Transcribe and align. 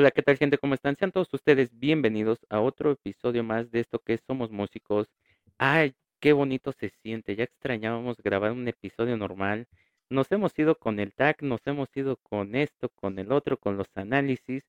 Hola, 0.00 0.12
¿qué 0.12 0.22
tal 0.22 0.36
gente? 0.36 0.58
¿Cómo 0.58 0.74
están? 0.74 0.94
Sean 0.94 1.10
todos 1.10 1.34
ustedes 1.34 1.76
bienvenidos 1.76 2.38
a 2.50 2.60
otro 2.60 2.92
episodio 2.92 3.42
más 3.42 3.72
de 3.72 3.80
esto 3.80 3.98
que 3.98 4.14
es 4.14 4.20
Somos 4.24 4.52
Músicos. 4.52 5.08
Ay, 5.58 5.96
qué 6.20 6.32
bonito 6.32 6.70
se 6.70 6.90
siente. 7.02 7.34
Ya 7.34 7.42
extrañábamos 7.42 8.16
grabar 8.18 8.52
un 8.52 8.68
episodio 8.68 9.16
normal. 9.16 9.66
Nos 10.08 10.30
hemos 10.30 10.56
ido 10.56 10.76
con 10.78 11.00
el 11.00 11.14
tag, 11.14 11.42
nos 11.42 11.66
hemos 11.66 11.88
ido 11.96 12.16
con 12.18 12.54
esto, 12.54 12.90
con 12.90 13.18
el 13.18 13.32
otro, 13.32 13.56
con 13.56 13.76
los 13.76 13.88
análisis. 13.96 14.62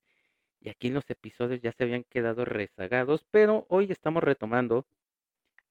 Y 0.61 0.69
aquí 0.69 0.89
los 0.89 1.07
episodios 1.11 1.61
ya 1.61 1.73
se 1.73 1.83
habían 1.83 2.05
quedado 2.05 2.43
rezagados, 2.43 3.23
pero 3.29 3.67
hoy 3.69 3.91
estamos 3.91 4.23
retomando. 4.23 4.87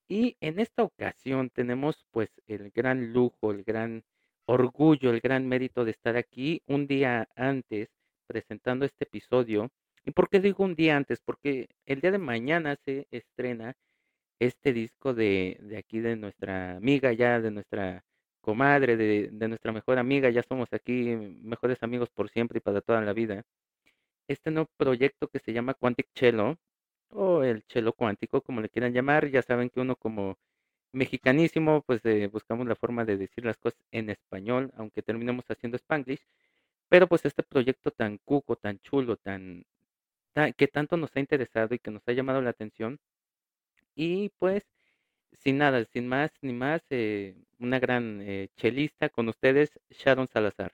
Y 0.07 0.37
en 0.39 0.59
esta 0.59 0.83
ocasión 0.83 1.49
tenemos 1.49 2.05
pues 2.11 2.29
el 2.47 2.71
gran 2.71 3.11
lujo, 3.11 3.51
el 3.51 3.65
gran 3.65 4.05
orgullo, 4.45 5.11
el 5.11 5.19
gran 5.19 5.49
mérito 5.49 5.83
de 5.83 5.91
estar 5.91 6.15
aquí 6.15 6.63
un 6.65 6.87
día 6.87 7.27
antes 7.35 7.98
presentando 8.29 8.85
este 8.85 9.05
episodio. 9.05 9.69
¿Y 10.05 10.11
por 10.11 10.29
qué 10.29 10.39
digo 10.39 10.63
un 10.63 10.75
día 10.75 10.95
antes? 10.97 11.19
Porque 11.21 11.69
el 11.85 12.01
día 12.01 12.11
de 12.11 12.19
mañana 12.19 12.77
se 12.85 13.07
estrena 13.11 13.73
este 14.39 14.73
disco 14.73 15.13
de, 15.13 15.57
de 15.61 15.77
aquí 15.77 15.99
de 15.99 16.15
nuestra 16.15 16.77
amiga, 16.77 17.11
ya 17.13 17.41
de 17.41 17.51
nuestra 17.51 18.05
comadre, 18.41 18.97
de, 18.97 19.29
de 19.31 19.47
nuestra 19.47 19.71
mejor 19.71 19.99
amiga, 19.99 20.29
ya 20.29 20.43
somos 20.43 20.69
aquí 20.73 21.15
mejores 21.41 21.83
amigos 21.83 22.09
por 22.09 22.29
siempre 22.29 22.59
y 22.59 22.61
para 22.61 22.81
toda 22.81 23.01
la 23.01 23.13
vida. 23.13 23.43
Este 24.27 24.51
nuevo 24.51 24.69
proyecto 24.77 25.27
que 25.27 25.39
se 25.39 25.53
llama 25.53 25.73
Quantic 25.73 26.07
Cello, 26.15 26.57
o 27.09 27.43
el 27.43 27.63
cello 27.67 27.93
cuántico, 27.93 28.41
como 28.41 28.61
le 28.61 28.69
quieran 28.69 28.93
llamar, 28.93 29.29
ya 29.29 29.41
saben 29.41 29.69
que 29.69 29.79
uno 29.81 29.95
como 29.95 30.37
mexicanísimo, 30.93 31.81
pues 31.83 32.01
eh, 32.05 32.27
buscamos 32.27 32.67
la 32.67 32.75
forma 32.75 33.05
de 33.05 33.17
decir 33.17 33.45
las 33.45 33.57
cosas 33.57 33.81
en 33.91 34.09
español, 34.09 34.71
aunque 34.77 35.01
terminemos 35.03 35.45
haciendo 35.49 35.77
spanglish. 35.77 36.21
Pero 36.89 37.07
pues 37.07 37.25
este 37.25 37.43
proyecto 37.43 37.91
tan 37.91 38.17
cuco, 38.19 38.55
tan 38.57 38.79
chulo, 38.79 39.17
tan, 39.17 39.65
ta- 40.33 40.51
que 40.53 40.67
tanto 40.67 40.97
nos 40.97 41.15
ha 41.15 41.19
interesado 41.21 41.75
y 41.75 41.79
que 41.79 41.91
nos 41.91 42.03
ha 42.07 42.13
llamado 42.13 42.41
la 42.41 42.51
atención. 42.51 42.99
Y 43.95 44.29
pues, 44.39 44.63
sin 45.33 45.59
nada, 45.59 45.85
sin 45.85 46.07
más 46.07 46.31
ni 46.41 46.53
más, 46.53 46.81
eh, 46.91 47.35
una 47.59 47.79
gran 47.79 48.21
eh, 48.21 48.49
chelista 48.57 49.09
con 49.09 49.29
ustedes, 49.29 49.71
Sharon 49.91 50.27
Salazar. 50.27 50.73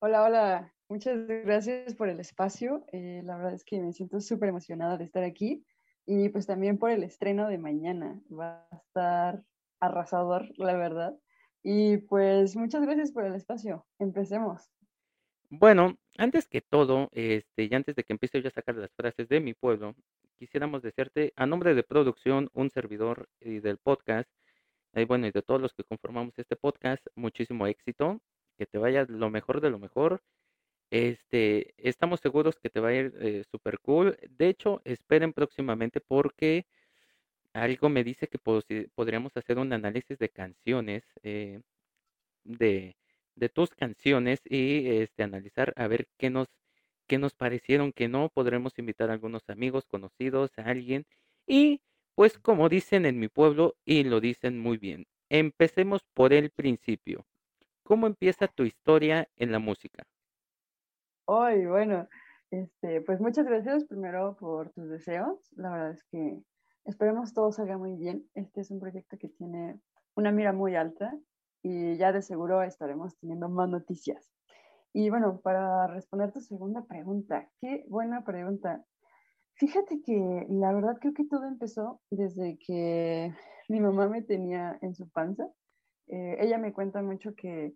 Hola, 0.00 0.22
hola. 0.24 0.74
Muchas 0.88 1.26
gracias 1.26 1.94
por 1.94 2.08
el 2.08 2.20
espacio. 2.20 2.84
Eh, 2.92 3.22
la 3.24 3.36
verdad 3.36 3.54
es 3.54 3.64
que 3.64 3.80
me 3.80 3.92
siento 3.92 4.20
súper 4.20 4.50
emocionada 4.50 4.96
de 4.98 5.04
estar 5.04 5.24
aquí 5.24 5.64
y 6.06 6.28
pues 6.28 6.46
también 6.46 6.78
por 6.78 6.90
el 6.90 7.02
estreno 7.02 7.48
de 7.48 7.58
mañana. 7.58 8.20
Va 8.30 8.68
a 8.70 8.76
estar 8.76 9.42
arrasador, 9.80 10.46
la 10.58 10.74
verdad. 10.76 11.14
Y 11.64 11.96
pues 11.96 12.54
muchas 12.56 12.82
gracias 12.82 13.10
por 13.10 13.24
el 13.24 13.34
espacio. 13.34 13.86
Empecemos. 13.98 14.70
Bueno, 15.48 15.96
antes 16.18 16.46
que 16.46 16.60
todo, 16.60 17.08
este, 17.12 17.64
y 17.64 17.74
antes 17.74 17.96
de 17.96 18.04
que 18.04 18.12
empiece 18.12 18.42
yo 18.42 18.48
a 18.48 18.50
sacar 18.50 18.74
las 18.74 18.92
frases 18.94 19.28
de 19.28 19.40
mi 19.40 19.54
pueblo, 19.54 19.94
quisiéramos 20.36 20.82
desearte, 20.82 21.32
a 21.36 21.46
nombre 21.46 21.74
de 21.74 21.82
producción, 21.82 22.50
un 22.52 22.68
servidor 22.70 23.28
y 23.40 23.60
del 23.60 23.78
podcast, 23.78 24.28
y 24.94 25.04
bueno, 25.06 25.26
y 25.26 25.30
de 25.30 25.42
todos 25.42 25.60
los 25.60 25.72
que 25.72 25.84
conformamos 25.84 26.38
este 26.38 26.54
podcast, 26.54 27.06
muchísimo 27.14 27.66
éxito, 27.66 28.20
que 28.58 28.66
te 28.66 28.76
vaya 28.78 29.06
lo 29.08 29.30
mejor 29.30 29.62
de 29.62 29.70
lo 29.70 29.78
mejor. 29.78 30.22
Este, 30.90 31.74
estamos 31.78 32.20
seguros 32.20 32.58
que 32.60 32.68
te 32.70 32.80
va 32.80 32.88
a 32.88 32.94
ir 32.94 33.14
eh, 33.20 33.44
super 33.50 33.78
cool. 33.80 34.18
De 34.28 34.48
hecho, 34.48 34.82
esperen 34.84 35.32
próximamente 35.32 36.00
porque 36.00 36.66
algo 37.54 37.88
me 37.88 38.04
dice 38.04 38.28
que 38.28 38.38
podríamos 38.38 39.36
hacer 39.36 39.58
un 39.58 39.72
análisis 39.72 40.18
de 40.18 40.28
canciones, 40.30 41.04
eh, 41.22 41.62
de, 42.44 42.96
de 43.36 43.48
tus 43.48 43.70
canciones 43.70 44.40
y 44.44 44.88
este, 45.00 45.22
analizar 45.22 45.72
a 45.76 45.88
ver 45.88 46.08
qué 46.18 46.30
nos, 46.30 46.48
qué 47.06 47.18
nos 47.18 47.34
parecieron, 47.34 47.92
que 47.92 48.08
no. 48.08 48.30
Podremos 48.30 48.78
invitar 48.78 49.10
a 49.10 49.14
algunos 49.14 49.48
amigos, 49.48 49.86
conocidos, 49.86 50.52
a 50.58 50.62
alguien. 50.62 51.06
Y 51.46 51.82
pues 52.14 52.38
como 52.38 52.68
dicen 52.68 53.06
en 53.06 53.18
mi 53.18 53.28
pueblo, 53.28 53.76
y 53.84 54.04
lo 54.04 54.20
dicen 54.20 54.58
muy 54.60 54.78
bien, 54.78 55.06
empecemos 55.30 56.02
por 56.14 56.32
el 56.32 56.50
principio. 56.50 57.26
¿Cómo 57.84 58.06
empieza 58.06 58.48
tu 58.48 58.64
historia 58.64 59.28
en 59.36 59.52
la 59.52 59.58
música? 59.58 60.04
Hoy, 61.26 61.66
bueno, 61.66 62.08
este, 62.50 63.00
pues 63.02 63.20
muchas 63.20 63.46
gracias 63.46 63.84
primero 63.84 64.36
por 64.38 64.70
tus 64.72 64.88
deseos. 64.88 65.38
La 65.56 65.70
verdad 65.70 65.90
es 65.92 66.04
que 66.04 66.38
esperemos 66.84 67.34
todo 67.34 67.52
salga 67.52 67.78
muy 67.78 67.94
bien. 67.96 68.28
Este 68.34 68.60
es 68.60 68.70
un 68.70 68.80
proyecto 68.80 69.18
que 69.18 69.28
tiene 69.28 69.80
una 70.14 70.32
mira 70.32 70.52
muy 70.52 70.76
alta 70.76 71.16
y 71.62 71.96
ya 71.96 72.12
de 72.12 72.22
seguro 72.22 72.62
estaremos 72.62 73.16
teniendo 73.18 73.48
más 73.48 73.68
noticias. 73.68 74.30
Y 74.92 75.10
bueno, 75.10 75.40
para 75.40 75.86
responder 75.88 76.32
tu 76.32 76.40
segunda 76.40 76.84
pregunta, 76.84 77.50
qué 77.60 77.84
buena 77.88 78.24
pregunta. 78.24 78.84
Fíjate 79.54 80.02
que 80.02 80.46
la 80.48 80.72
verdad 80.72 80.98
creo 81.00 81.14
que 81.14 81.24
todo 81.24 81.46
empezó 81.46 82.00
desde 82.10 82.58
que 82.58 83.34
mi 83.68 83.80
mamá 83.80 84.08
me 84.08 84.22
tenía 84.22 84.78
en 84.82 84.94
su 84.94 85.08
panza. 85.08 85.48
Eh, 86.06 86.36
ella 86.40 86.58
me 86.58 86.72
cuenta 86.72 87.02
mucho 87.02 87.34
que 87.34 87.74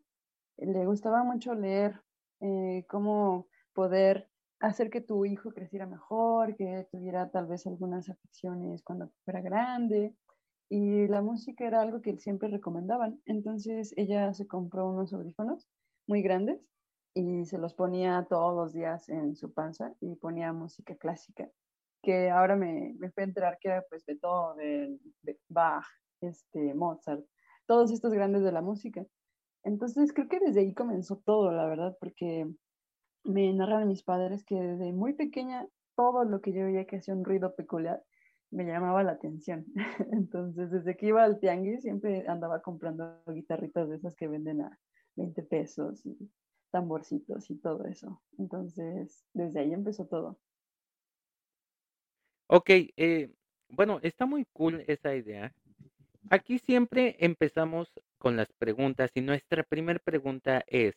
le 0.59 0.87
gustaba 0.87 1.25
mucho 1.25 1.55
leer 1.55 2.01
eh, 2.41 2.85
cómo 2.89 3.49
poder 3.73 4.29
hacer 4.61 4.91
que 4.91 5.01
tu 5.01 5.25
hijo 5.25 5.53
creciera 5.53 5.87
mejor, 5.87 6.57
que 6.57 6.87
tuviera 6.91 7.31
tal 7.31 7.47
vez 7.47 7.67
algunas 7.67 8.09
aficiones 8.11 8.83
cuando 8.83 9.11
fuera 9.25 9.41
grande. 9.41 10.15
Y 10.71 11.07
la 11.09 11.23
música 11.23 11.67
era 11.67 11.81
algo 11.83 12.03
que 12.03 12.19
siempre 12.19 12.49
recomendaban. 12.49 13.23
Entonces 13.27 13.95
ella 13.97 14.33
se 14.35 14.47
compró 14.47 14.91
unos 14.91 15.13
audífonos 15.15 15.69
muy 16.07 16.23
grandes 16.23 16.61
y 17.15 17.45
se 17.47 17.59
los 17.59 17.75
ponía 17.75 18.27
todos 18.29 18.55
los 18.57 18.73
días 18.73 19.09
en 19.09 19.35
su 19.37 19.53
panza 19.53 19.95
y 20.01 20.17
ponía 20.17 20.53
música 20.53 20.97
clásica, 20.97 21.51
que 22.03 22.31
ahora 22.31 22.57
me, 22.57 22.95
me 22.99 23.11
fui 23.11 23.23
a 23.23 23.27
enterar 23.27 23.59
que 23.61 23.69
era 23.69 23.85
pues 23.89 24.05
Beethoven, 24.07 25.01
Be- 25.23 25.41
Bach, 25.49 25.87
este, 26.21 26.75
Mozart, 26.75 27.25
todos 27.67 27.91
estos 27.93 28.13
grandes 28.13 28.43
de 28.43 28.53
la 28.53 28.63
música. 28.63 29.05
Entonces 29.65 30.13
creo 30.13 30.29
que 30.29 30.41
desde 30.41 30.61
ahí 30.61 30.75
comenzó 30.75 31.19
todo, 31.19 31.53
la 31.53 31.67
verdad, 31.67 31.97
porque 32.01 32.47
me 33.25 33.53
narran 33.53 33.89
mis 33.89 34.03
padres 34.03 34.45
que 34.45 34.55
desde 34.55 34.93
muy 34.93 35.15
pequeña 35.15 35.67
todo 35.97 36.25
lo 36.25 36.41
que 36.41 36.53
yo 36.53 36.65
veía 36.65 36.87
que 36.87 36.97
hacía 36.97 37.15
un 37.15 37.25
ruido 37.25 37.55
peculiar 37.55 38.03
me 38.51 38.65
llamaba 38.65 39.03
la 39.03 39.13
atención. 39.13 39.67
Entonces 40.13 40.71
desde 40.71 40.97
que 40.97 41.07
iba 41.07 41.23
al 41.25 41.39
tianguis 41.39 41.83
siempre 41.83 42.27
andaba 42.29 42.63
comprando 42.63 43.23
guitarritas 43.27 43.89
de 43.89 43.97
esas 43.97 44.15
que 44.15 44.29
venden 44.29 44.63
a 44.63 44.79
20 45.17 45.43
pesos 45.43 46.05
y 46.07 46.17
tamborcitos 46.71 47.51
y 47.51 47.57
todo 47.57 47.85
eso. 47.87 48.23
Entonces 48.39 49.25
desde 49.35 49.61
ahí 49.61 49.73
empezó 49.73 50.07
todo. 50.07 50.39
Ok, 52.47 52.71
eh, 52.97 53.31
bueno, 53.69 54.01
está 54.03 54.25
muy 54.25 54.47
cool 54.53 54.83
esa 54.87 55.15
idea. 55.15 55.53
Aquí 56.31 56.59
siempre 56.59 57.17
empezamos 57.19 57.93
con 58.19 58.37
las 58.37 58.53
preguntas 58.53 59.11
y 59.15 59.21
nuestra 59.21 59.63
primera 59.65 59.99
pregunta 59.99 60.65
es, 60.67 60.95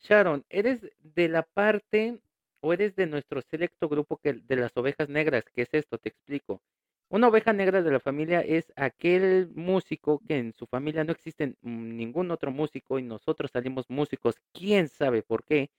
Sharon, 0.00 0.44
¿eres 0.48 0.80
de 1.00 1.28
la 1.28 1.42
parte 1.42 2.18
o 2.60 2.72
eres 2.72 2.96
de 2.96 3.06
nuestro 3.06 3.42
selecto 3.42 3.88
grupo 3.88 4.18
que, 4.18 4.34
de 4.34 4.56
las 4.56 4.76
ovejas 4.76 5.08
negras? 5.08 5.44
¿Qué 5.52 5.62
es 5.62 5.68
esto? 5.72 5.98
Te 5.98 6.08
explico. 6.08 6.62
Una 7.08 7.28
oveja 7.28 7.52
negra 7.52 7.82
de 7.82 7.90
la 7.92 8.00
familia 8.00 8.40
es 8.40 8.72
aquel 8.76 9.48
músico 9.54 10.20
que 10.26 10.38
en 10.38 10.52
su 10.52 10.66
familia 10.66 11.04
no 11.04 11.12
existe 11.12 11.54
ningún 11.62 12.30
otro 12.32 12.50
músico 12.50 12.98
y 12.98 13.02
nosotros 13.02 13.50
salimos 13.52 13.88
músicos, 13.88 14.36
quién 14.52 14.88
sabe 14.88 15.22
por 15.22 15.44
qué, 15.44 15.70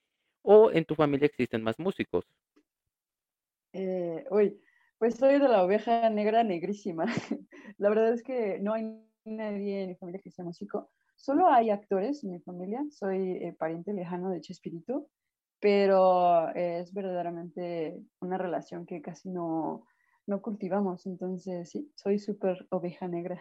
o 0.42 0.70
en 0.72 0.84
tu 0.86 0.94
familia 0.94 1.26
existen 1.26 1.62
más 1.62 1.78
músicos. 1.78 2.24
Eh, 3.74 4.24
uy, 4.30 4.58
pues 4.98 5.16
soy 5.16 5.38
de 5.38 5.48
la 5.48 5.62
oveja 5.62 6.08
negra 6.10 6.42
negrísima. 6.44 7.04
La 7.78 7.90
verdad 7.90 8.14
es 8.14 8.22
que 8.22 8.58
no 8.60 8.72
hay 8.72 8.84
nadie 9.24 9.82
en 9.82 9.88
mi 9.90 9.96
familia 9.96 10.20
que 10.22 10.30
sea 10.30 10.44
músico. 10.44 10.90
Solo 11.18 11.48
hay 11.48 11.70
actores 11.70 12.22
en 12.22 12.30
mi 12.30 12.40
familia. 12.40 12.84
Soy 12.90 13.32
eh, 13.32 13.54
pariente 13.58 13.92
lejano 13.92 14.30
de 14.30 14.40
Chespirito, 14.40 15.08
pero 15.60 16.48
es 16.54 16.94
verdaderamente 16.94 18.00
una 18.20 18.38
relación 18.38 18.86
que 18.86 19.02
casi 19.02 19.28
no, 19.28 19.84
no 20.26 20.40
cultivamos. 20.40 21.06
Entonces, 21.06 21.68
sí, 21.70 21.90
soy 21.96 22.20
súper 22.20 22.66
oveja 22.70 23.08
negra. 23.08 23.40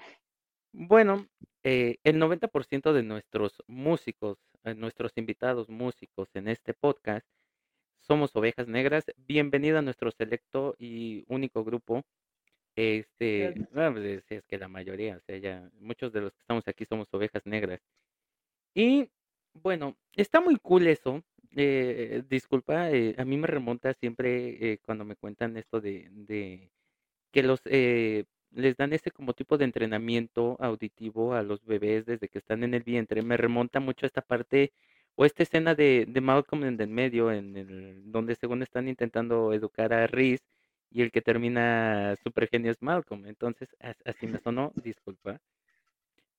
Bueno, 0.74 1.28
eh, 1.64 1.98
el 2.04 2.20
90% 2.20 2.94
de 2.94 3.04
nuestros 3.04 3.64
músicos, 3.68 4.38
eh, 4.64 4.74
nuestros 4.74 5.12
invitados 5.16 5.70
músicos 5.70 6.30
en 6.34 6.48
este 6.48 6.74
podcast, 6.74 7.26
somos 8.00 8.36
Ovejas 8.36 8.68
Negras. 8.68 9.06
Bienvenida 9.18 9.80
a 9.80 9.82
nuestro 9.84 10.12
selecto 10.12 10.76
y 10.80 11.26
único 11.28 11.64
grupo. 11.64 12.04
Este, 12.78 13.56
pues, 13.74 14.24
es 14.30 14.46
que 14.48 14.58
la 14.60 14.70
mayoría, 14.70 15.18
o 15.18 15.22
sea, 15.22 15.38
ya 15.40 15.70
muchos 15.80 16.14
de 16.14 16.22
los 16.22 16.34
que 16.34 16.42
estamos 16.42 16.68
aquí 16.68 16.86
somos 16.86 17.10
Ovejas 17.14 17.46
Negras. 17.46 17.82
Y 18.76 19.10
bueno, 19.54 19.98
está 20.14 20.42
muy 20.42 20.58
cool 20.58 20.88
eso. 20.88 21.24
eh, 21.56 22.24
disculpa, 22.30 22.92
eh, 22.92 23.16
a 23.18 23.26
mí 23.26 23.38
me 23.38 23.48
remonta 23.48 23.94
siempre 23.96 24.74
eh, 24.74 24.80
cuando 24.86 25.06
me 25.06 25.16
cuentan 25.16 25.58
esto 25.58 25.82
de, 25.82 26.10
de 26.12 26.72
que 27.32 27.44
los 27.44 27.62
les 28.52 28.78
dan 28.78 28.94
ese 28.94 29.12
como 29.12 29.34
tipo 29.34 29.58
de 29.58 29.66
entrenamiento 29.66 30.58
auditivo 30.60 31.34
a 31.34 31.44
los 31.44 31.64
bebés 31.66 32.06
desde 32.06 32.30
que 32.30 32.40
están 32.40 32.64
en 32.64 32.74
el 32.74 32.84
vientre. 32.84 33.22
Me 33.24 33.38
remonta 33.38 33.80
mucho 33.80 34.06
a 34.06 34.08
esta 34.08 34.22
parte 34.22 34.74
O 35.16 35.26
esta 35.26 35.44
escena 35.44 35.76
de, 35.76 36.06
de 36.08 36.22
Malcolm 36.22 36.64
en 36.66 36.80
el 36.82 36.88
medio, 36.90 37.32
en 37.32 37.58
el, 37.58 38.12
donde 38.12 38.36
según 38.36 38.64
están 38.64 38.88
intentando 38.88 39.54
educar 39.54 39.94
a 39.94 40.08
Reese 40.08 40.46
y 40.92 41.02
el 41.02 41.12
que 41.12 41.22
termina 41.22 42.16
super 42.24 42.48
genio 42.48 42.72
es 42.72 42.82
Malcolm. 42.82 43.26
Entonces, 43.26 43.70
así 44.06 44.28
me 44.28 44.40
sonó, 44.40 44.72
disculpa. 44.76 45.40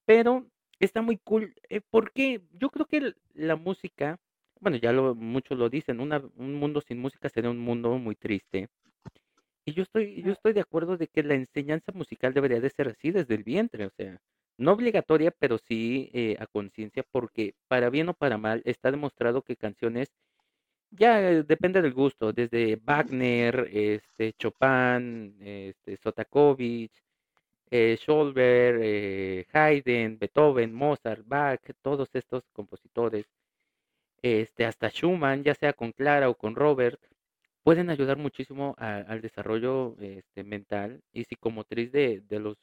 Pero 0.04 0.46
está 0.80 1.02
muy 1.02 1.18
cool, 1.18 1.54
eh, 1.68 1.80
porque 1.90 2.40
yo 2.52 2.70
creo 2.70 2.86
que 2.86 3.14
la 3.34 3.56
música, 3.56 4.18
bueno, 4.60 4.76
ya 4.76 4.92
lo, 4.92 5.14
muchos 5.14 5.58
lo 5.58 5.68
dicen, 5.68 6.00
un 6.00 6.54
mundo 6.54 6.80
sin 6.80 6.98
música 6.98 7.28
sería 7.28 7.50
un 7.50 7.58
mundo 7.58 7.98
muy 7.98 8.14
triste. 8.14 8.68
Y 9.64 9.74
yo 9.74 9.82
estoy, 9.82 10.22
yo 10.22 10.32
estoy 10.32 10.54
de 10.54 10.62
acuerdo 10.62 10.96
de 10.96 11.08
que 11.08 11.22
la 11.22 11.34
enseñanza 11.34 11.92
musical 11.92 12.32
debería 12.32 12.60
de 12.60 12.70
ser 12.70 12.88
así 12.88 13.10
desde 13.10 13.34
el 13.34 13.44
vientre, 13.44 13.84
o 13.84 13.90
sea, 13.90 14.18
no 14.56 14.72
obligatoria, 14.72 15.30
pero 15.30 15.58
sí 15.58 16.10
eh, 16.14 16.36
a 16.40 16.46
conciencia, 16.46 17.04
porque 17.10 17.54
para 17.68 17.90
bien 17.90 18.08
o 18.08 18.14
para 18.14 18.38
mal 18.38 18.62
está 18.64 18.90
demostrado 18.90 19.42
que 19.42 19.56
canciones, 19.56 20.10
ya 20.90 21.20
eh, 21.30 21.42
depende 21.44 21.82
del 21.82 21.92
gusto, 21.94 22.32
desde 22.32 22.76
Wagner, 22.76 23.68
este, 23.72 24.32
Chopin, 24.34 25.36
este, 25.40 25.96
Sotakovich, 25.98 26.92
eh, 27.70 27.96
Schubert, 27.98 28.80
eh, 28.82 29.46
Haydn, 29.52 30.18
Beethoven, 30.18 30.72
Mozart, 30.72 31.22
Bach, 31.26 31.60
todos 31.82 32.08
estos 32.14 32.44
compositores, 32.52 33.26
este, 34.22 34.64
hasta 34.66 34.90
Schumann, 34.90 35.44
ya 35.44 35.54
sea 35.54 35.72
con 35.72 35.92
Clara 35.92 36.28
o 36.28 36.34
con 36.34 36.54
Robert, 36.56 37.00
pueden 37.62 37.90
ayudar 37.90 38.16
muchísimo 38.16 38.74
al 38.78 39.20
desarrollo 39.20 39.96
este, 40.00 40.44
mental 40.44 41.02
y 41.12 41.24
psicomotriz 41.24 41.92
de, 41.92 42.22
de 42.28 42.40
los 42.40 42.56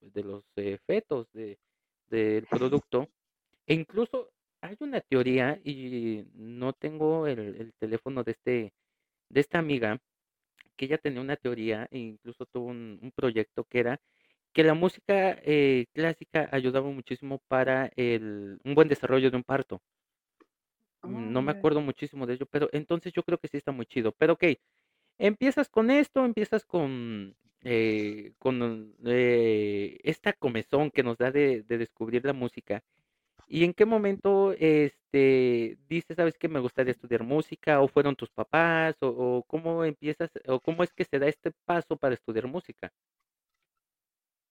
de 0.00 0.22
los 0.24 0.44
eh, 0.56 0.78
fetos 0.86 1.30
de, 1.32 1.58
del 2.08 2.46
producto. 2.46 3.08
E 3.66 3.74
incluso 3.74 4.30
hay 4.60 4.76
una 4.80 5.00
teoría, 5.00 5.60
y 5.64 6.24
no 6.34 6.72
tengo 6.72 7.26
el, 7.26 7.72
teléfono 7.78 8.24
de, 8.24 8.32
este, 8.32 8.72
de 9.28 9.40
esta 9.40 9.58
amiga, 9.58 10.00
que 10.76 10.86
ella 10.86 10.98
tenía 10.98 11.20
una 11.20 11.36
teoría 11.36 11.88
e 11.90 11.98
incluso 11.98 12.46
tuvo 12.46 12.66
un, 12.66 13.12
proyecto 13.14 13.64
que 13.64 13.80
era 13.80 14.00
que 14.52 14.64
la 14.64 14.74
música 14.74 15.38
eh, 15.44 15.86
clásica 15.92 16.48
ayudaba 16.52 16.90
muchísimo 16.90 17.38
para 17.48 17.90
el, 17.96 18.58
un 18.64 18.74
buen 18.74 18.88
desarrollo 18.88 19.30
de 19.30 19.36
un 19.36 19.44
parto. 19.44 19.80
no 21.02 21.42
me 21.42 21.52
acuerdo 21.52 21.80
muchísimo 21.80 22.26
de 22.26 22.34
ello, 22.34 22.46
pero 22.46 22.68
entonces 22.72 23.12
yo 23.12 23.22
creo 23.22 23.38
que 23.38 23.48
sí 23.48 23.56
está 23.58 23.72
muy 23.72 23.86
chido. 23.86 24.12
Pero 24.12 24.34
ok, 24.34 24.44
empiezas 25.18 25.68
con 25.68 25.90
esto, 25.90 26.24
empiezas 26.24 26.64
con 26.64 27.36
eh, 27.62 28.32
con 28.38 28.94
eh, 29.04 29.98
esta 30.02 30.32
comezón 30.32 30.90
que 30.90 31.02
nos 31.02 31.18
da 31.18 31.30
de, 31.30 31.62
descubrir 31.62 32.24
la 32.24 32.32
música. 32.32 32.82
¿Y 33.52 33.64
en 33.64 33.74
qué 33.74 33.84
momento 33.84 34.52
este, 34.52 35.76
dices, 35.88 36.16
sabes 36.16 36.38
que 36.38 36.48
me 36.48 36.60
gustaría 36.60 36.92
estudiar 36.92 37.24
música? 37.24 37.80
¿O 37.80 37.88
fueron 37.88 38.14
tus 38.14 38.30
papás? 38.30 38.94
¿O, 39.00 39.42
cómo 39.46 39.84
empiezas? 39.84 40.30
¿O 40.46 40.60
cómo 40.60 40.84
es 40.84 40.92
que 40.92 41.04
se 41.04 41.18
da 41.18 41.26
este 41.26 41.50
paso 41.64 41.96
para 41.96 42.14
estudiar 42.14 42.46
música? 42.46 42.92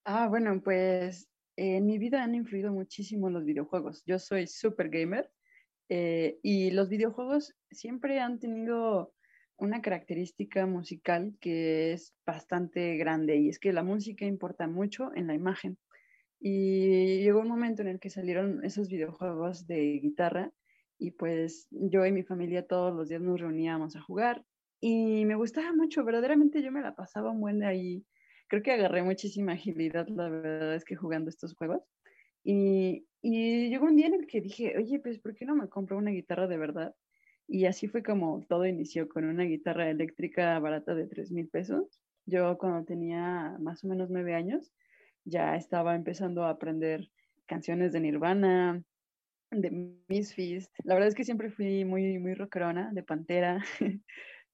Ah, 0.06 0.28
bueno, 0.28 0.62
pues 0.64 1.30
en 1.56 1.86
mi 1.86 1.98
vida 1.98 2.24
han 2.24 2.36
influido 2.36 2.72
muchísimo 2.74 3.30
los 3.30 3.46
videojuegos. 3.46 4.04
Yo 4.06 4.20
soy 4.20 4.48
super 4.48 4.90
gamer 4.90 5.32
eh, 5.90 6.40
y 6.44 6.72
los 6.72 6.90
videojuegos 6.90 7.56
siempre 7.72 8.20
han 8.20 8.40
tenido 8.40 9.14
una 9.58 9.82
característica 9.82 10.66
musical 10.66 11.38
que 11.42 11.94
es 11.94 12.16
bastante 12.26 12.98
grande 12.98 13.38
y 13.38 13.50
es 13.50 13.60
que 13.60 13.74
la 13.74 13.84
música 13.84 14.26
importa 14.26 14.68
mucho 14.68 15.12
en 15.16 15.28
la 15.28 15.36
imagen. 15.36 15.78
Y 16.40 17.22
llegó 17.22 17.42
un 17.42 17.50
momento 17.50 17.82
en 17.82 17.90
el 17.90 18.00
que 18.00 18.10
salieron 18.10 18.64
esos 18.64 18.90
videojuegos 18.90 19.68
de 19.68 20.00
guitarra 20.02 20.54
y 20.98 21.12
pues 21.12 21.68
yo 21.72 22.06
y 22.06 22.12
mi 22.12 22.24
familia 22.24 22.68
todos 22.68 22.94
los 22.94 23.10
días 23.10 23.22
nos 23.22 23.40
reuníamos 23.40 23.96
a 23.96 24.02
jugar 24.02 24.46
y 24.82 25.26
me 25.26 25.36
gustaba 25.36 25.74
mucho, 25.74 26.04
verdaderamente 26.06 26.62
yo 26.62 26.72
me 26.72 26.82
la 26.82 26.96
pasaba 26.96 27.32
un 27.32 27.42
buen 27.42 27.64
ahí. 27.64 28.06
Creo 28.48 28.64
que 28.64 28.72
agarré 28.72 29.04
muchísima 29.04 29.54
agilidad, 29.54 30.08
la 30.08 30.30
verdad 30.30 30.76
es 30.76 30.86
que 30.86 30.96
jugando 30.96 31.30
estos 31.30 31.54
juegos. 31.56 31.84
Y, 32.44 33.08
y 33.22 33.70
llegó 33.70 33.86
un 33.86 33.96
día 33.98 34.08
en 34.08 34.16
el 34.16 34.28
que 34.28 34.42
dije, 34.42 34.76
oye, 34.78 35.00
pues 35.00 35.20
¿por 35.20 35.36
qué 35.36 35.46
no 35.46 35.56
me 35.56 35.68
compro 35.68 35.98
una 35.98 36.12
guitarra 36.12 36.48
de 36.48 36.58
verdad? 36.58 36.96
Y 37.48 37.66
así 37.66 37.88
fue 37.88 38.04
como 38.04 38.46
todo 38.48 38.66
inició 38.66 39.10
con 39.10 39.26
una 39.26 39.44
guitarra 39.44 39.90
eléctrica 39.90 40.58
barata 40.60 40.96
de 40.96 41.08
3 41.08 41.32
mil 41.32 41.50
pesos. 41.50 42.02
Yo 42.26 42.58
cuando 42.58 42.86
tenía 42.86 43.58
más 43.60 43.84
o 43.84 43.88
menos 43.88 44.10
nueve 44.10 44.36
años 44.36 44.72
ya 45.30 45.56
estaba 45.56 45.96
empezando 45.96 46.44
a 46.44 46.50
aprender 46.50 47.10
canciones 47.46 47.92
de 47.94 48.00
Nirvana, 48.00 48.84
de 49.52 49.96
Misfits. 50.08 50.72
La 50.84 50.94
verdad 50.94 51.10
es 51.10 51.16
que 51.16 51.24
siempre 51.24 51.50
fui 51.50 51.86
muy, 51.86 52.20
muy 52.20 52.34
rockerona, 52.34 52.92
de 52.94 53.04
Pantera. 53.04 53.64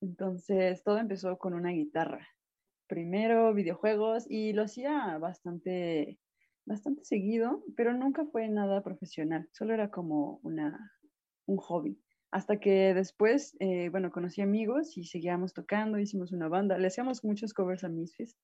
Entonces 0.02 0.84
todo 0.84 0.98
empezó 0.98 1.38
con 1.38 1.54
una 1.54 1.72
guitarra. 1.72 2.28
Primero 2.88 3.54
videojuegos 3.54 4.26
y 4.30 4.54
lo 4.54 4.64
hacía 4.64 5.18
bastante, 5.18 6.20
bastante 6.66 7.04
seguido, 7.04 7.64
pero 7.76 7.94
nunca 7.94 8.26
fue 8.26 8.48
nada 8.48 8.84
profesional. 8.84 9.50
Solo 9.52 9.74
era 9.74 9.90
como 9.90 10.40
una, 10.44 10.94
un 11.48 11.58
hobby. 11.58 12.00
Hasta 12.32 12.60
que 12.60 12.94
después, 12.94 13.56
eh, 13.60 13.90
bueno, 13.90 14.12
conocí 14.12 14.42
amigos 14.42 14.98
y 14.98 15.06
seguíamos 15.06 15.54
tocando, 15.54 15.98
hicimos 16.00 16.32
una 16.32 16.50
banda, 16.50 16.78
le 16.78 16.88
hacíamos 16.88 17.24
muchos 17.24 17.54
covers 17.54 17.84
a 17.84 17.90
Misfits 17.90 18.36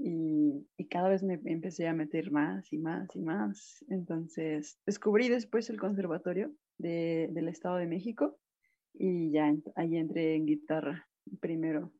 y, 0.00 0.66
y 0.76 0.88
cada 0.88 1.08
vez 1.08 1.22
me 1.24 1.40
empecé 1.44 1.88
a 1.88 1.92
meter 1.92 2.30
más 2.30 2.72
y 2.72 2.78
más 2.78 3.14
y 3.16 3.20
más. 3.20 3.84
Entonces 3.88 4.78
descubrí 4.86 5.28
después 5.28 5.68
el 5.70 5.78
conservatorio 5.78 6.52
de, 6.78 7.28
del 7.32 7.48
Estado 7.48 7.76
de 7.76 7.86
México 7.86 8.38
y 8.94 9.32
ya 9.32 9.52
ahí 9.74 9.96
entré 9.96 10.36
en 10.36 10.46
guitarra 10.46 11.08
primero. 11.40 11.92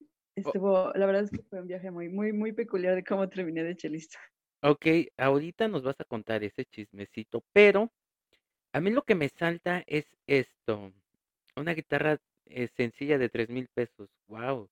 Oh. 0.00 0.04
Estuvo, 0.36 0.92
la 0.94 1.06
verdad 1.06 1.24
es 1.24 1.30
que 1.30 1.42
fue 1.42 1.60
un 1.60 1.66
viaje 1.66 1.90
muy, 1.90 2.08
muy, 2.08 2.32
muy 2.32 2.52
peculiar 2.52 2.94
de 2.94 3.02
cómo 3.02 3.28
terminé 3.28 3.64
de 3.64 3.74
chelista. 3.74 4.18
Ok, 4.62 4.86
ahorita 5.16 5.66
nos 5.68 5.82
vas 5.82 5.98
a 6.00 6.04
contar 6.04 6.44
ese 6.44 6.64
chismecito, 6.66 7.42
pero 7.52 7.90
a 8.72 8.80
mí 8.80 8.90
lo 8.90 9.02
que 9.02 9.14
me 9.14 9.28
salta 9.30 9.82
es 9.86 10.04
esto, 10.26 10.92
una 11.56 11.74
guitarra 11.74 12.18
eh, 12.46 12.68
sencilla 12.76 13.18
de 13.18 13.28
tres 13.28 13.48
mil 13.48 13.68
pesos, 13.74 14.10
wow. 14.26 14.68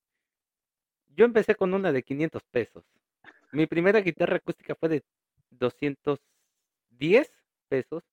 Yo 1.17 1.25
empecé 1.25 1.55
con 1.55 1.73
una 1.73 1.91
de 1.91 2.03
500 2.03 2.43
pesos. 2.51 2.85
Mi 3.51 3.65
primera 3.65 4.01
guitarra 4.01 4.35
acústica 4.37 4.75
fue 4.75 4.87
de 4.89 5.03
210 5.49 7.31
pesos. 7.67 8.03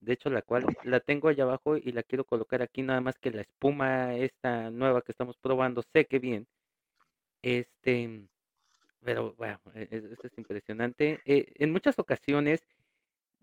De 0.00 0.12
hecho, 0.12 0.30
la 0.30 0.42
cual 0.42 0.66
la 0.84 1.00
tengo 1.00 1.28
allá 1.28 1.42
abajo 1.42 1.76
y 1.76 1.90
la 1.90 2.04
quiero 2.04 2.24
colocar 2.24 2.62
aquí, 2.62 2.82
nada 2.82 3.00
más 3.00 3.18
que 3.18 3.32
la 3.32 3.42
espuma 3.42 4.14
esta 4.14 4.70
nueva 4.70 5.02
que 5.02 5.10
estamos 5.10 5.36
probando, 5.36 5.82
sé 5.92 6.06
que 6.06 6.20
bien. 6.20 6.46
Este, 7.42 8.28
pero 9.00 9.34
bueno, 9.34 9.60
e, 9.74 9.88
e, 9.90 9.96
esto 10.12 10.28
es 10.28 10.38
impresionante. 10.38 11.20
Eh, 11.24 11.52
en 11.56 11.72
muchas 11.72 11.98
ocasiones 11.98 12.64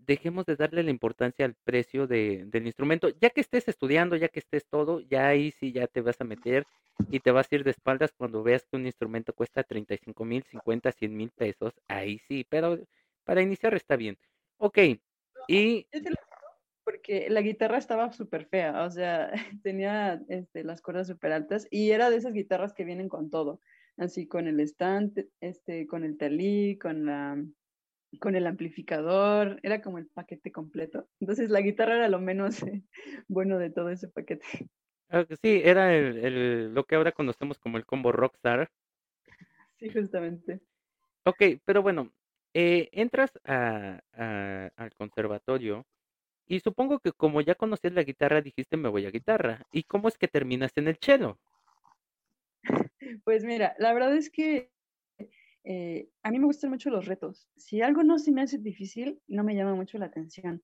dejemos 0.06 0.46
de 0.46 0.56
darle 0.56 0.82
la 0.82 0.90
importancia 0.90 1.44
al 1.44 1.54
precio 1.54 2.06
de, 2.06 2.44
del 2.46 2.66
instrumento. 2.66 3.08
Ya 3.20 3.30
que 3.30 3.40
estés 3.40 3.68
estudiando, 3.68 4.16
ya 4.16 4.28
que 4.28 4.40
estés 4.40 4.66
todo, 4.66 5.00
ya 5.00 5.28
ahí 5.28 5.52
sí 5.52 5.72
ya 5.72 5.86
te 5.86 6.00
vas 6.00 6.20
a 6.20 6.24
meter 6.24 6.66
y 7.10 7.20
te 7.20 7.30
vas 7.30 7.50
a 7.50 7.54
ir 7.54 7.64
de 7.64 7.70
espaldas 7.70 8.12
cuando 8.16 8.42
veas 8.42 8.66
que 8.66 8.76
un 8.76 8.86
instrumento 8.86 9.32
cuesta 9.32 9.62
35 9.62 10.24
mil, 10.24 10.42
50, 10.42 10.92
100 10.92 11.16
mil 11.16 11.30
pesos. 11.30 11.72
Ahí 11.88 12.18
sí, 12.18 12.46
pero 12.48 12.78
para 13.24 13.42
iniciar 13.42 13.74
está 13.74 13.96
bien. 13.96 14.18
Ok, 14.58 14.78
y... 15.48 15.86
Porque 16.84 17.30
la 17.30 17.40
guitarra 17.40 17.78
estaba 17.78 18.12
súper 18.12 18.46
fea, 18.46 18.84
o 18.84 18.90
sea, 18.90 19.30
tenía 19.62 20.20
este, 20.28 20.64
las 20.64 20.82
cuerdas 20.82 21.06
súper 21.06 21.32
altas 21.32 21.68
y 21.70 21.90
era 21.90 22.10
de 22.10 22.16
esas 22.16 22.32
guitarras 22.32 22.72
que 22.72 22.84
vienen 22.84 23.08
con 23.08 23.30
todo, 23.30 23.60
así 23.96 24.26
con 24.26 24.48
el 24.48 24.60
stand, 24.60 25.26
este, 25.40 25.86
con 25.86 26.04
el 26.04 26.16
talí, 26.16 26.78
con 26.78 27.06
la 27.06 27.44
con 28.18 28.34
el 28.34 28.46
amplificador, 28.46 29.60
era 29.62 29.80
como 29.80 29.98
el 29.98 30.06
paquete 30.06 30.50
completo. 30.50 31.08
Entonces 31.20 31.50
la 31.50 31.60
guitarra 31.60 31.96
era 31.96 32.08
lo 32.08 32.20
menos 32.20 32.62
eh, 32.62 32.82
bueno 33.28 33.58
de 33.58 33.70
todo 33.70 33.90
ese 33.90 34.08
paquete. 34.08 34.44
Sí, 35.42 35.60
era 35.64 35.94
el, 35.94 36.72
lo 36.72 36.84
que 36.84 36.94
ahora 36.94 37.12
conocemos 37.12 37.58
como 37.58 37.76
el 37.78 37.86
combo 37.86 38.12
Rockstar. 38.12 38.70
Sí, 39.78 39.88
justamente. 39.90 40.60
Ok, 41.24 41.42
pero 41.64 41.82
bueno, 41.82 42.12
eh, 42.54 42.88
entras 42.92 43.32
a, 43.44 44.00
al 44.76 44.94
conservatorio 44.94 45.84
y 46.46 46.60
supongo 46.60 46.98
que 46.98 47.12
como 47.12 47.40
ya 47.40 47.54
conocías 47.54 47.92
la 47.92 48.02
guitarra 48.02 48.40
dijiste 48.40 48.76
me 48.76 48.88
voy 48.88 49.06
a 49.06 49.10
guitarra. 49.10 49.62
¿Y 49.72 49.84
cómo 49.84 50.08
es 50.08 50.18
que 50.18 50.28
terminas 50.28 50.72
en 50.76 50.88
el 50.88 50.96
cello? 50.96 51.38
Pues 53.24 53.44
mira, 53.44 53.74
la 53.78 53.92
verdad 53.92 54.14
es 54.14 54.30
que 54.30 54.70
eh, 55.64 56.08
a 56.22 56.30
mí 56.30 56.38
me 56.38 56.46
gustan 56.46 56.70
mucho 56.70 56.90
los 56.90 57.06
retos. 57.06 57.48
Si 57.56 57.82
algo 57.82 58.02
no 58.02 58.18
se 58.18 58.32
me 58.32 58.42
hace 58.42 58.58
difícil, 58.58 59.20
no 59.28 59.44
me 59.44 59.54
llama 59.54 59.74
mucho 59.74 59.98
la 59.98 60.06
atención. 60.06 60.62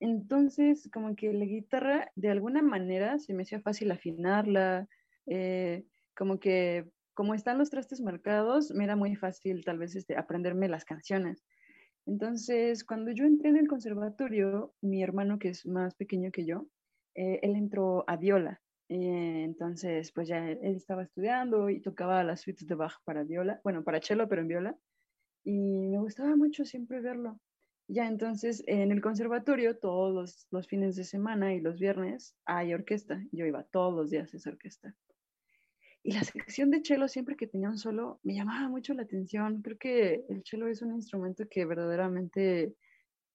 Entonces, 0.00 0.88
como 0.92 1.16
que 1.16 1.32
la 1.32 1.44
guitarra, 1.44 2.10
de 2.16 2.30
alguna 2.30 2.62
manera, 2.62 3.18
se 3.18 3.34
me 3.34 3.42
hacía 3.42 3.60
fácil 3.60 3.90
afinarla, 3.90 4.88
eh, 5.26 5.84
como 6.14 6.38
que 6.38 6.86
como 7.14 7.32
están 7.32 7.56
los 7.56 7.70
trastes 7.70 8.02
marcados, 8.02 8.70
me 8.72 8.84
era 8.84 8.94
muy 8.94 9.16
fácil 9.16 9.64
tal 9.64 9.78
vez 9.78 9.96
este, 9.96 10.18
aprenderme 10.18 10.68
las 10.68 10.84
canciones. 10.84 11.46
Entonces, 12.04 12.84
cuando 12.84 13.10
yo 13.10 13.24
entré 13.24 13.48
en 13.48 13.56
el 13.56 13.68
conservatorio, 13.68 14.74
mi 14.82 15.02
hermano, 15.02 15.38
que 15.38 15.48
es 15.48 15.64
más 15.64 15.94
pequeño 15.94 16.30
que 16.30 16.44
yo, 16.44 16.66
eh, 17.14 17.40
él 17.42 17.56
entró 17.56 18.04
a 18.06 18.16
viola. 18.16 18.60
Eh, 18.88 19.42
entonces, 19.44 20.12
pues 20.12 20.28
ya 20.28 20.48
él 20.50 20.76
estaba 20.76 21.02
estudiando 21.02 21.68
y 21.70 21.80
tocaba 21.80 22.22
las 22.22 22.42
suites 22.42 22.66
de 22.66 22.74
Bach 22.74 22.94
para 23.04 23.24
viola, 23.24 23.60
bueno, 23.64 23.82
para 23.82 24.00
cello, 24.00 24.28
pero 24.28 24.42
en 24.42 24.48
viola. 24.48 24.76
Y 25.44 25.88
me 25.88 25.98
gustaba 25.98 26.36
mucho 26.36 26.64
siempre 26.64 27.00
verlo. 27.00 27.40
Ya 27.88 28.08
entonces 28.08 28.64
en 28.66 28.90
el 28.90 29.00
conservatorio 29.00 29.78
todos 29.78 30.46
los, 30.50 30.66
fines 30.66 30.96
de 30.96 31.04
semana 31.04 31.54
y 31.54 31.60
los 31.60 31.78
viernes 31.78 32.36
hay 32.44 32.74
orquesta. 32.74 33.22
Yo 33.30 33.46
iba 33.46 33.62
todos 33.64 33.94
los 33.94 34.10
días 34.10 34.32
a 34.34 34.36
esa 34.36 34.50
orquesta. 34.50 34.94
Y 36.02 36.12
la 36.12 36.24
sección 36.24 36.70
de 36.70 36.82
cello 36.84 37.08
siempre 37.08 37.36
que 37.36 37.46
tenía 37.46 37.68
un 37.68 37.78
solo 37.78 38.20
me 38.24 38.34
llamaba 38.34 38.68
mucho 38.68 38.92
la 38.94 39.02
atención. 39.02 39.62
Creo 39.62 39.78
que 39.78 40.24
el 40.28 40.42
cello 40.44 40.66
es 40.66 40.82
un 40.82 40.94
instrumento 40.94 41.48
que 41.48 41.64
verdaderamente 41.64 42.74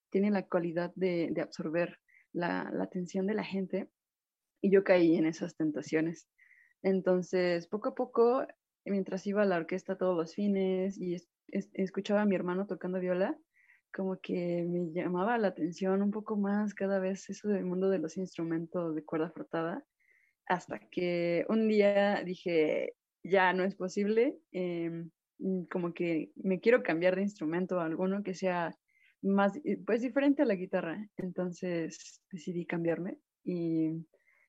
tiene 0.09 0.31
la 0.31 0.45
cualidad 0.45 0.91
de, 0.95 1.29
de 1.31 1.41
absorber 1.41 1.99
la, 2.33 2.69
la 2.73 2.83
atención 2.83 3.27
de 3.27 3.33
la 3.35 3.45
gente. 3.45 3.89
Y 4.61 4.71
yo 4.71 4.83
caí 4.83 5.15
en 5.15 5.25
esas 5.25 5.55
tentaciones. 5.55 6.29
Entonces, 6.83 7.67
poco 7.67 7.89
a 7.89 7.95
poco, 7.95 8.45
mientras 8.85 9.25
iba 9.27 9.41
a 9.43 9.45
la 9.45 9.57
orquesta 9.57 9.97
todos 9.97 10.15
los 10.15 10.33
fines 10.35 10.99
y 10.99 11.15
es, 11.15 11.29
es, 11.47 11.69
escuchaba 11.73 12.21
a 12.21 12.25
mi 12.25 12.35
hermano 12.35 12.67
tocando 12.67 12.99
viola, 12.99 13.37
como 13.93 14.19
que 14.21 14.65
me 14.67 14.91
llamaba 14.93 15.37
la 15.37 15.49
atención 15.49 16.01
un 16.01 16.11
poco 16.11 16.37
más 16.37 16.73
cada 16.73 16.99
vez 16.99 17.29
eso 17.29 17.49
del 17.49 17.65
mundo 17.65 17.89
de 17.89 17.99
los 17.99 18.17
instrumentos 18.17 18.95
de 18.95 19.03
cuerda 19.03 19.31
frotada, 19.31 19.85
hasta 20.47 20.79
que 20.79 21.45
un 21.49 21.67
día 21.67 22.23
dije, 22.23 22.95
ya 23.23 23.53
no 23.53 23.63
es 23.63 23.75
posible, 23.75 24.37
mm, 24.53 25.63
como 25.71 25.93
que 25.93 26.31
me 26.35 26.59
quiero 26.59 26.83
cambiar 26.83 27.15
de 27.15 27.23
instrumento 27.23 27.79
a 27.79 27.85
alguno 27.85 28.23
que 28.23 28.33
sea 28.33 28.77
más, 29.21 29.57
eh, 29.63 29.77
pues 29.85 30.01
diferente 30.01 30.41
a 30.41 30.45
la 30.45 30.55
guitarra. 30.55 31.09
Entonces 31.17 32.21
decidí 32.31 32.65
cambiarme 32.65 33.19
y 33.43 34.05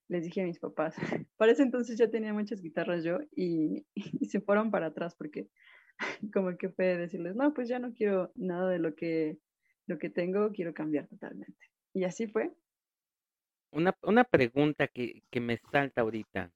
les 0.08 0.24
dije 0.24 0.42
a 0.42 0.46
mis 0.46 0.58
papás, 0.58 0.94
para 1.36 1.52
ese 1.52 1.62
entonces 1.62 1.98
ya 1.98 2.10
tenía 2.10 2.32
muchas 2.32 2.60
guitarras 2.60 3.04
yo 3.04 3.18
y, 3.34 3.86
y 3.94 4.26
se 4.26 4.40
fueron 4.40 4.70
para 4.70 4.86
atrás 4.86 5.14
porque 5.16 5.48
como 6.32 6.56
que 6.56 6.68
fue 6.70 6.96
decirles, 6.96 7.34
no, 7.36 7.52
pues 7.54 7.68
ya 7.68 7.78
no 7.78 7.92
quiero 7.92 8.32
nada 8.34 8.68
de 8.70 8.78
lo 8.78 8.94
que, 8.94 9.38
lo 9.86 9.98
que 9.98 10.10
tengo, 10.10 10.50
quiero 10.52 10.74
cambiar 10.74 11.06
totalmente. 11.08 11.70
Y 11.94 12.04
así 12.04 12.26
fue. 12.26 12.50
Una, 13.70 13.96
una 14.02 14.24
pregunta 14.24 14.88
que, 14.88 15.22
que 15.30 15.40
me 15.40 15.58
salta 15.70 16.02
ahorita. 16.02 16.50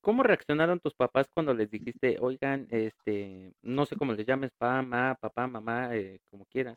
¿Cómo 0.00 0.22
reaccionaron 0.22 0.80
tus 0.80 0.94
papás 0.94 1.28
cuando 1.32 1.54
les 1.54 1.70
dijiste, 1.70 2.18
oigan, 2.20 2.66
este, 2.70 3.54
no 3.62 3.86
sé 3.86 3.96
cómo 3.96 4.12
les 4.12 4.26
llames, 4.26 4.50
papá, 4.58 5.16
papá, 5.18 5.46
mamá, 5.46 5.96
eh, 5.96 6.18
como 6.30 6.44
quieras, 6.44 6.76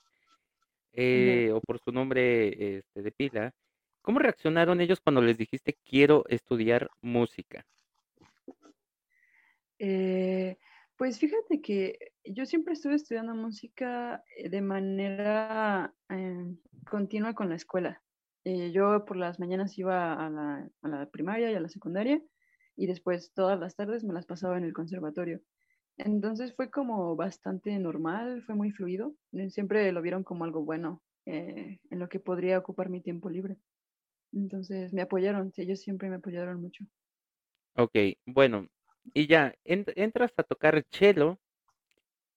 eh, 0.94 1.52
o 1.52 1.60
por 1.60 1.80
su 1.80 1.92
nombre 1.92 2.78
este, 2.78 3.02
de 3.02 3.12
pila? 3.12 3.54
¿Cómo 4.08 4.20
reaccionaron 4.20 4.80
ellos 4.80 5.02
cuando 5.02 5.22
les 5.22 5.38
dijiste, 5.38 5.78
quiero 5.84 6.24
estudiar 6.30 6.90
música? 7.02 7.66
Eh, 9.80 10.58
pues 10.96 11.20
fíjate 11.20 11.60
que 11.62 12.14
yo 12.24 12.46
siempre 12.46 12.72
estuve 12.72 12.96
estudiando 12.96 13.36
música 13.36 14.24
eh, 14.38 14.48
de 14.48 14.62
manera 14.62 15.94
em, 16.08 16.58
continua 16.90 17.34
con 17.34 17.50
la 17.50 17.56
escuela. 17.56 18.02
Eh, 18.46 18.72
yo 18.72 19.04
por 19.04 19.18
las 19.18 19.42
mañanas 19.42 19.78
iba 19.78 20.14
a 20.14 20.30
la, 20.30 20.70
a 20.84 20.88
la, 20.88 21.10
primaria 21.10 21.52
y 21.52 21.56
a 21.56 21.60
la 21.60 21.68
secundaria 21.68 22.24
y 22.78 22.88
después 22.88 23.34
todas 23.34 23.60
las 23.60 23.76
tardes 23.76 24.06
me 24.06 24.14
las 24.14 24.26
pasaba 24.26 24.58
en 24.58 24.64
el 24.64 24.72
conservatorio. 24.72 25.42
Entonces 25.98 26.56
fue 26.56 26.72
como 26.72 27.18
bastante 27.18 27.78
normal, 27.78 28.42
fue 28.44 28.56
muy 28.56 28.72
fluido. 28.72 29.16
Eh, 29.34 29.50
siempre 29.50 29.92
lo 29.92 30.02
vieron 30.02 30.24
como 30.24 30.46
algo 30.46 30.64
bueno 30.64 31.04
en 31.26 32.00
lo 32.00 32.08
que 32.08 32.22
podría 32.22 32.58
ocupar 32.58 32.88
mi 32.88 33.02
tiempo 33.02 33.30
libre. 33.30 33.58
Entonces 34.34 34.94
me 34.94 35.02
apoyaron, 35.02 35.52
sí, 35.52 35.64
ellos 35.64 35.82
siempre 35.82 36.10
me 36.10 36.18
apoyaron 36.18 36.62
mucho. 36.62 36.86
Ok, 37.76 37.96
bueno, 38.26 38.68
y 39.14 39.28
ya, 39.28 39.54
entras 39.64 40.34
a 40.38 40.44
tocar 40.44 40.84
cello. 40.92 41.40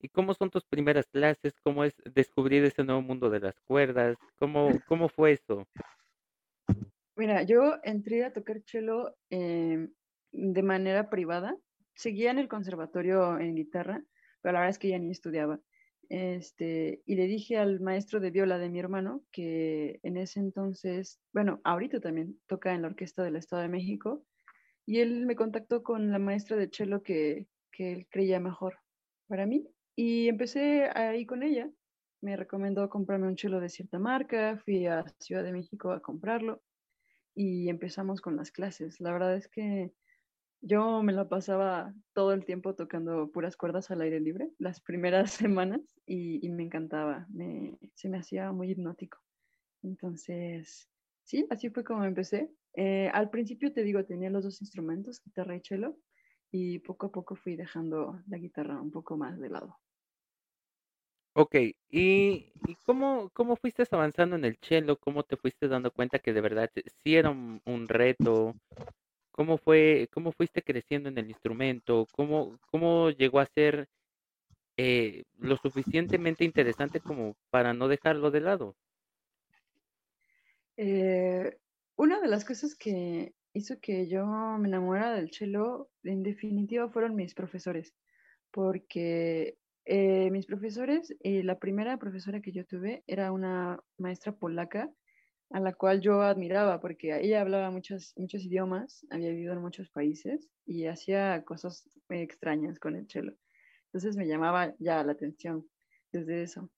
¿Y 0.02 0.08
cómo 0.08 0.34
son 0.34 0.50
tus 0.50 0.64
primeras 0.64 1.06
clases? 1.06 1.54
¿Cómo 1.62 1.84
es 1.84 1.94
descubrir 2.14 2.64
ese 2.64 2.84
nuevo 2.84 3.02
mundo 3.02 3.30
de 3.30 3.40
las 3.40 3.60
cuerdas? 3.60 4.16
¿Cómo, 4.38 4.70
cómo 4.86 5.08
fue 5.08 5.32
eso? 5.32 5.66
Mira, 7.16 7.42
yo 7.42 7.76
entré 7.84 8.24
a 8.24 8.32
tocar 8.32 8.62
cello 8.64 9.14
em, 9.28 9.92
de 10.32 10.62
manera 10.62 11.10
privada. 11.10 11.56
Seguía 11.94 12.30
en 12.30 12.38
el 12.38 12.48
conservatorio 12.48 13.38
en 13.38 13.54
guitarra, 13.54 14.02
pero 14.40 14.52
la 14.54 14.60
verdad 14.60 14.70
es 14.70 14.78
que 14.78 14.88
ya 14.88 14.98
ni 14.98 15.10
estudiaba. 15.10 15.60
Este, 16.10 17.02
y 17.06 17.14
le 17.14 17.28
dije 17.28 17.56
al 17.56 17.78
maestro 17.80 18.18
de 18.18 18.32
viola 18.32 18.58
de 18.58 18.68
mi 18.68 18.80
hermano 18.80 19.22
que 19.30 20.00
en 20.02 20.16
ese 20.16 20.40
entonces, 20.40 21.20
bueno, 21.32 21.60
ahorita 21.62 22.00
también 22.00 22.40
toca 22.48 22.74
en 22.74 22.82
la 22.82 22.88
Orquesta 22.88 23.22
del 23.22 23.36
Estado 23.36 23.62
de 23.62 23.68
México, 23.68 24.26
y 24.86 24.98
él 24.98 25.24
me 25.24 25.36
contactó 25.36 25.84
con 25.84 26.10
la 26.10 26.18
maestra 26.18 26.56
de 26.56 26.68
cello 26.68 27.04
que, 27.04 27.46
que 27.70 27.92
él 27.92 28.08
creía 28.10 28.40
mejor 28.40 28.74
para 29.28 29.46
mí 29.46 29.68
y 29.94 30.26
empecé 30.26 30.90
ahí 30.92 31.26
con 31.26 31.44
ella. 31.44 31.70
Me 32.20 32.36
recomendó 32.36 32.88
comprarme 32.88 33.28
un 33.28 33.38
cello 33.38 33.60
de 33.60 33.68
cierta 33.68 34.00
marca, 34.00 34.60
fui 34.64 34.86
a 34.86 35.04
Ciudad 35.20 35.44
de 35.44 35.52
México 35.52 35.92
a 35.92 36.02
comprarlo 36.02 36.60
y 37.36 37.68
empezamos 37.68 38.20
con 38.20 38.36
las 38.36 38.50
clases. 38.50 38.98
La 38.98 39.12
verdad 39.12 39.36
es 39.36 39.46
que 39.46 39.92
yo 40.62 41.02
me 41.02 41.12
la 41.12 41.28
pasaba 41.28 41.94
todo 42.12 42.32
el 42.32 42.44
tiempo 42.44 42.74
tocando 42.74 43.30
puras 43.30 43.56
cuerdas 43.56 43.90
al 43.90 44.02
aire 44.02 44.20
libre 44.20 44.50
las 44.58 44.80
primeras 44.80 45.30
semanas 45.58 45.80
y, 46.06 46.48
me 46.50 46.62
encantaba, 46.62 47.26
se 47.94 48.08
me 48.08 48.18
hacía 48.18 48.52
muy 48.52 48.70
hipnótico. 48.70 49.18
Entonces, 49.82 50.88
sí, 51.24 51.46
así 51.50 51.70
fue 51.70 51.84
como 51.84 52.04
empecé. 52.04 52.50
Eh, 52.74 53.10
al 53.12 53.30
principio 53.30 53.72
te 53.72 53.82
digo, 53.82 54.04
tenía 54.04 54.30
los 54.30 54.44
dos 54.44 54.60
instrumentos, 54.60 55.22
guitarra 55.24 55.56
y 55.56 55.60
cello, 55.60 55.96
y 56.50 56.78
poco 56.80 57.06
a 57.06 57.12
poco 57.12 57.36
fui 57.36 57.56
dejando 57.56 58.20
la 58.28 58.38
guitarra 58.38 58.80
un 58.80 58.90
poco 58.90 59.16
más 59.16 59.38
de 59.38 59.48
lado. 59.48 59.78
Ok, 61.32 61.54
¿y, 61.88 62.52
cómo, 62.84 63.30
cómo 63.32 63.56
fuiste 63.56 63.84
avanzando 63.92 64.36
en 64.36 64.44
el 64.44 64.58
cello? 64.60 64.98
¿Cómo 64.98 65.22
te 65.22 65.36
fuiste 65.36 65.68
dando 65.68 65.90
cuenta 65.92 66.18
que 66.18 66.32
de 66.32 66.40
verdad 66.40 66.70
sí 67.02 67.14
era 67.14 67.30
un 67.30 67.86
reto? 67.88 68.54
¿Cómo 69.30 69.58
fue, 69.58 70.08
cómo 70.12 70.32
fuiste 70.32 70.62
creciendo 70.62 71.08
en 71.08 71.18
el 71.18 71.28
instrumento? 71.28 72.06
¿Cómo, 72.12 72.58
cómo 72.70 73.10
llegó 73.10 73.40
a 73.40 73.46
ser 73.46 73.88
eh, 74.76 75.24
lo 75.38 75.56
suficientemente 75.56 76.44
interesante 76.44 77.00
como 77.00 77.36
para 77.50 77.72
no 77.74 77.88
dejarlo 77.88 78.30
de 78.30 78.40
lado? 78.40 78.76
Eh, 80.76 81.58
una 81.96 82.20
de 82.20 82.28
las 82.28 82.44
cosas 82.44 82.74
que 82.74 83.34
hizo 83.52 83.78
que 83.80 84.08
yo 84.08 84.24
me 84.26 84.68
enamorara 84.68 85.14
del 85.14 85.30
cello, 85.32 85.90
en 86.02 86.22
definitiva, 86.22 86.88
fueron 86.88 87.14
mis 87.14 87.34
profesores, 87.34 87.94
porque 88.50 89.58
eh, 89.84 90.30
mis 90.30 90.46
profesores, 90.46 91.14
eh, 91.20 91.42
la 91.42 91.58
primera 91.58 91.98
profesora 91.98 92.40
que 92.40 92.52
yo 92.52 92.64
tuve 92.64 93.02
era 93.06 93.32
una 93.32 93.80
maestra 93.98 94.32
polaca, 94.32 94.90
a 95.50 95.60
la 95.60 95.72
cual 95.74 96.00
yo 96.00 96.22
admiraba, 96.22 96.80
porque 96.80 97.18
ella 97.20 97.40
hablaba 97.40 97.70
muchos, 97.70 98.14
muchos 98.16 98.44
idiomas, 98.44 99.04
había 99.10 99.30
vivido 99.30 99.52
en 99.52 99.60
muchos 99.60 99.90
países 99.90 100.48
y 100.64 100.86
hacía 100.86 101.44
cosas 101.44 101.88
extrañas 102.08 102.78
con 102.78 102.96
el 102.96 103.08
cello. 103.08 103.34
Entonces 103.86 104.16
me 104.16 104.28
llamaba 104.28 104.74
ya 104.78 105.02
la 105.02 105.12
atención 105.12 105.68
desde 106.12 106.42
eso. 106.42 106.70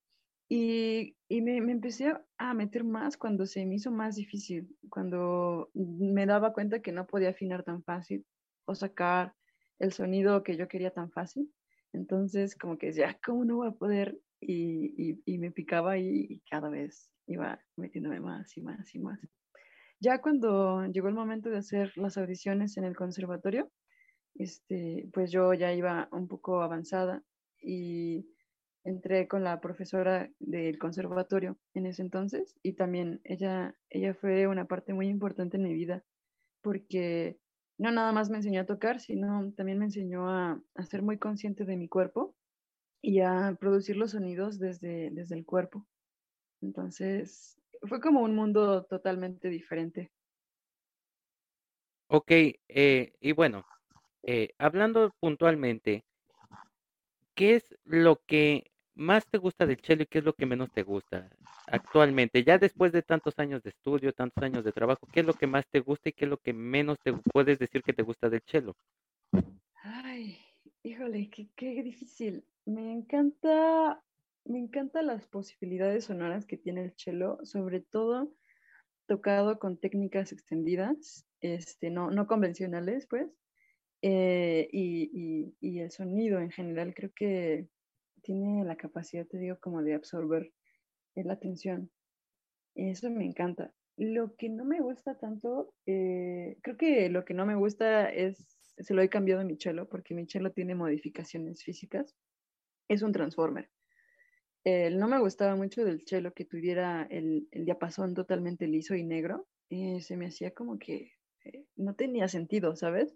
Y, 0.48 1.16
y 1.28 1.40
me, 1.42 1.60
me, 1.60 1.72
empecé 1.72 2.14
a 2.38 2.54
meter 2.54 2.84
más 2.84 3.16
cuando 3.16 3.46
se 3.46 3.64
me 3.64 3.76
hizo 3.76 3.90
más 3.90 4.16
difícil, 4.16 4.74
cuando 4.88 5.70
me 5.74 6.26
daba 6.26 6.52
cuenta 6.52 6.82
que 6.82 6.92
no 6.92 7.06
podía 7.06 7.30
afinar 7.30 7.62
tan 7.64 7.82
fácil 7.84 8.26
o 8.66 8.74
sacar 8.74 9.34
el 9.78 9.92
sonido 9.92 10.42
que 10.42 10.56
yo 10.56 10.68
quería 10.68 10.90
tan 10.90 11.10
fácil. 11.10 11.52
Entonces, 11.92 12.56
como 12.56 12.78
que 12.78 12.92
ya, 12.92 13.18
¿cómo 13.24 13.44
no 13.44 13.56
voy 13.56 13.68
a 13.68 13.72
poder? 13.72 14.18
Y, 14.44 15.22
y, 15.24 15.38
me 15.38 15.52
picaba 15.52 15.98
y, 15.98 16.26
y 16.28 16.40
cada 16.50 16.68
vez 16.68 17.10
iba 17.26 17.60
metiéndome 17.76 18.20
más 18.20 18.56
y 18.56 18.60
más 18.60 18.94
y 18.94 18.98
más. 18.98 19.20
Ya 20.00 20.20
cuando 20.20 20.84
llegó 20.86 21.08
el 21.08 21.14
momento 21.14 21.48
de 21.48 21.58
hacer 21.58 21.92
las 21.96 22.18
audiciones 22.18 22.76
en 22.76 22.84
el 22.84 22.96
conservatorio, 22.96 23.70
este, 24.34 25.08
pues 25.12 25.30
yo 25.30 25.52
ya 25.54 25.72
iba 25.72 26.08
un 26.10 26.26
poco 26.26 26.62
avanzada 26.62 27.22
y 27.60 28.26
entré 28.84 29.28
con 29.28 29.44
la 29.44 29.60
profesora 29.60 30.28
del 30.40 30.78
conservatorio 30.78 31.56
en 31.74 31.86
ese 31.86 32.02
entonces 32.02 32.56
y 32.62 32.72
también 32.72 33.20
ella, 33.24 33.76
ella 33.90 34.14
fue 34.14 34.48
una 34.48 34.64
parte 34.64 34.92
muy 34.92 35.06
importante 35.08 35.56
en 35.56 35.62
mi 35.62 35.74
vida 35.74 36.02
porque 36.62 37.38
no 37.78 37.92
nada 37.92 38.12
más 38.12 38.30
me 38.30 38.38
enseñó 38.38 38.62
a 38.62 38.66
tocar, 38.66 39.00
sino 39.00 39.52
también 39.56 39.78
me 39.78 39.84
enseñó 39.84 40.28
a, 40.28 40.60
a 40.74 40.84
ser 40.84 41.02
muy 41.02 41.18
consciente 41.18 41.64
de 41.64 41.76
mi 41.76 41.88
cuerpo 41.88 42.34
y 43.02 43.20
a 43.20 43.56
producir 43.60 43.96
los 43.98 44.12
sonidos 44.12 44.58
desde, 44.60 45.10
desde 45.10 45.36
el 45.36 45.44
cuerpo. 45.46 45.86
Entonces, 46.62 47.60
fue 47.82 48.00
como 48.00 48.22
un 48.22 48.36
mundo 48.36 48.84
totalmente 48.86 49.48
diferente. 49.50 50.12
Ok, 52.08 52.30
eh, 52.68 53.12
y 53.20 53.32
bueno, 53.32 53.64
eh, 54.24 54.50
hablando 54.58 55.12
puntualmente, 55.20 56.04
¿qué 57.34 57.54
es 57.56 57.74
lo 57.84 58.22
que 58.26 58.70
más 58.94 59.26
te 59.28 59.38
gusta 59.38 59.66
del 59.66 59.80
cello 59.80 60.02
y 60.04 60.06
qué 60.06 60.18
es 60.18 60.24
lo 60.24 60.34
que 60.34 60.46
menos 60.46 60.70
te 60.72 60.82
gusta 60.82 61.30
actualmente? 61.66 62.44
Ya 62.44 62.58
después 62.58 62.92
de 62.92 63.02
tantos 63.02 63.38
años 63.38 63.62
de 63.62 63.70
estudio, 63.70 64.12
tantos 64.12 64.42
años 64.42 64.64
de 64.64 64.72
trabajo, 64.72 65.08
¿qué 65.12 65.20
es 65.20 65.26
lo 65.26 65.34
que 65.34 65.46
más 65.46 65.66
te 65.70 65.80
gusta 65.80 66.08
y 66.08 66.12
qué 66.12 66.24
es 66.26 66.30
lo 66.30 66.38
que 66.38 66.52
menos 66.54 66.98
te 67.02 67.12
puedes 67.32 67.58
decir 67.58 67.82
que 67.82 67.92
te 67.92 68.02
gusta 68.02 68.30
del 68.30 68.42
cello? 68.46 68.76
Ay, 69.84 70.38
híjole, 70.82 71.28
qué, 71.30 71.50
qué 71.56 71.82
difícil. 71.82 72.46
Me 72.64 72.92
encanta, 72.92 74.02
me 74.44 74.58
encantan 74.58 75.06
las 75.08 75.26
posibilidades 75.26 76.04
sonoras 76.04 76.46
que 76.46 76.56
tiene 76.56 76.84
el 76.84 76.94
cello, 76.96 77.38
sobre 77.42 77.80
todo 77.80 78.32
tocado 79.06 79.58
con 79.58 79.78
técnicas 79.78 80.32
extendidas, 80.32 81.26
este, 81.40 81.90
no, 81.90 82.10
no 82.10 82.26
convencionales, 82.26 83.06
pues, 83.08 83.28
eh, 84.02 84.68
y, 84.72 85.54
el 85.80 85.90
sonido 85.90 86.40
en 86.40 86.50
general 86.50 86.94
creo 86.94 87.10
que 87.14 87.68
tiene 88.22 88.64
la 88.64 88.76
capacidad, 88.76 89.26
te 89.26 89.38
digo, 89.38 89.58
como 89.60 89.82
de 89.82 89.94
absorber 89.94 90.52
la 91.16 91.32
atención. 91.32 91.90
Eso 92.74 93.10
me 93.10 93.24
encanta. 93.24 93.72
Lo 93.96 94.34
que 94.36 94.48
no 94.48 94.64
me 94.64 94.80
gusta 94.80 95.18
tanto, 95.18 95.74
eh, 95.86 96.56
creo 96.62 96.76
que 96.76 97.08
lo 97.10 97.24
que 97.24 97.34
no 97.34 97.46
me 97.46 97.56
gusta 97.56 98.08
es, 98.08 98.58
se 98.78 98.94
lo 98.94 99.02
he 99.02 99.08
cambiado 99.08 99.40
a 99.40 99.44
mi 99.44 99.56
chelo, 99.56 99.88
porque 99.88 100.14
mi 100.14 100.26
chelo 100.26 100.52
tiene 100.52 100.74
modificaciones 100.74 101.62
físicas. 101.62 102.16
Es 102.88 103.02
un 103.02 103.12
transformer. 103.12 103.70
no 104.64 105.08
me 105.08 105.20
gustaba 105.20 105.56
mucho 105.56 105.84
del 105.84 106.04
chelo 106.04 106.32
que 106.32 106.44
tuviera 106.44 107.06
el, 107.10 107.48
diapasón 107.50 108.14
totalmente 108.14 108.66
liso 108.66 108.94
y 108.94 109.04
negro. 109.04 109.46
Eh, 109.70 110.00
se 110.00 110.16
me 110.16 110.26
hacía 110.26 110.52
como 110.52 110.78
que 110.78 111.12
eh, 111.44 111.64
no 111.76 111.94
tenía 111.94 112.28
sentido, 112.28 112.76
¿sabes? 112.76 113.14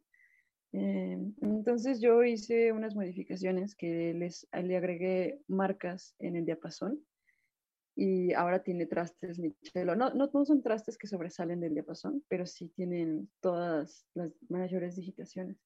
entonces 0.72 2.02
yo 2.02 2.22
hice 2.22 2.70
unas 2.70 2.94
modificaciones 2.94 3.74
que 3.74 4.12
les, 4.12 4.46
le 4.52 4.76
agregué 4.76 5.40
marcas 5.48 6.14
en 6.18 6.36
el 6.36 6.44
diapasón 6.44 7.00
y 7.96 8.34
ahora 8.34 8.62
tiene 8.62 8.86
trastes 8.86 9.38
Michelo. 9.38 9.96
No, 9.96 10.10
no, 10.10 10.28
no 10.32 10.44
son 10.44 10.62
trastes 10.62 10.98
que 10.98 11.06
sobresalen 11.06 11.60
del 11.60 11.72
diapasón, 11.72 12.22
pero 12.28 12.44
sí 12.44 12.68
tienen 12.68 13.30
todas 13.40 14.06
las 14.12 14.32
mayores 14.50 14.96
digitaciones. 14.96 15.56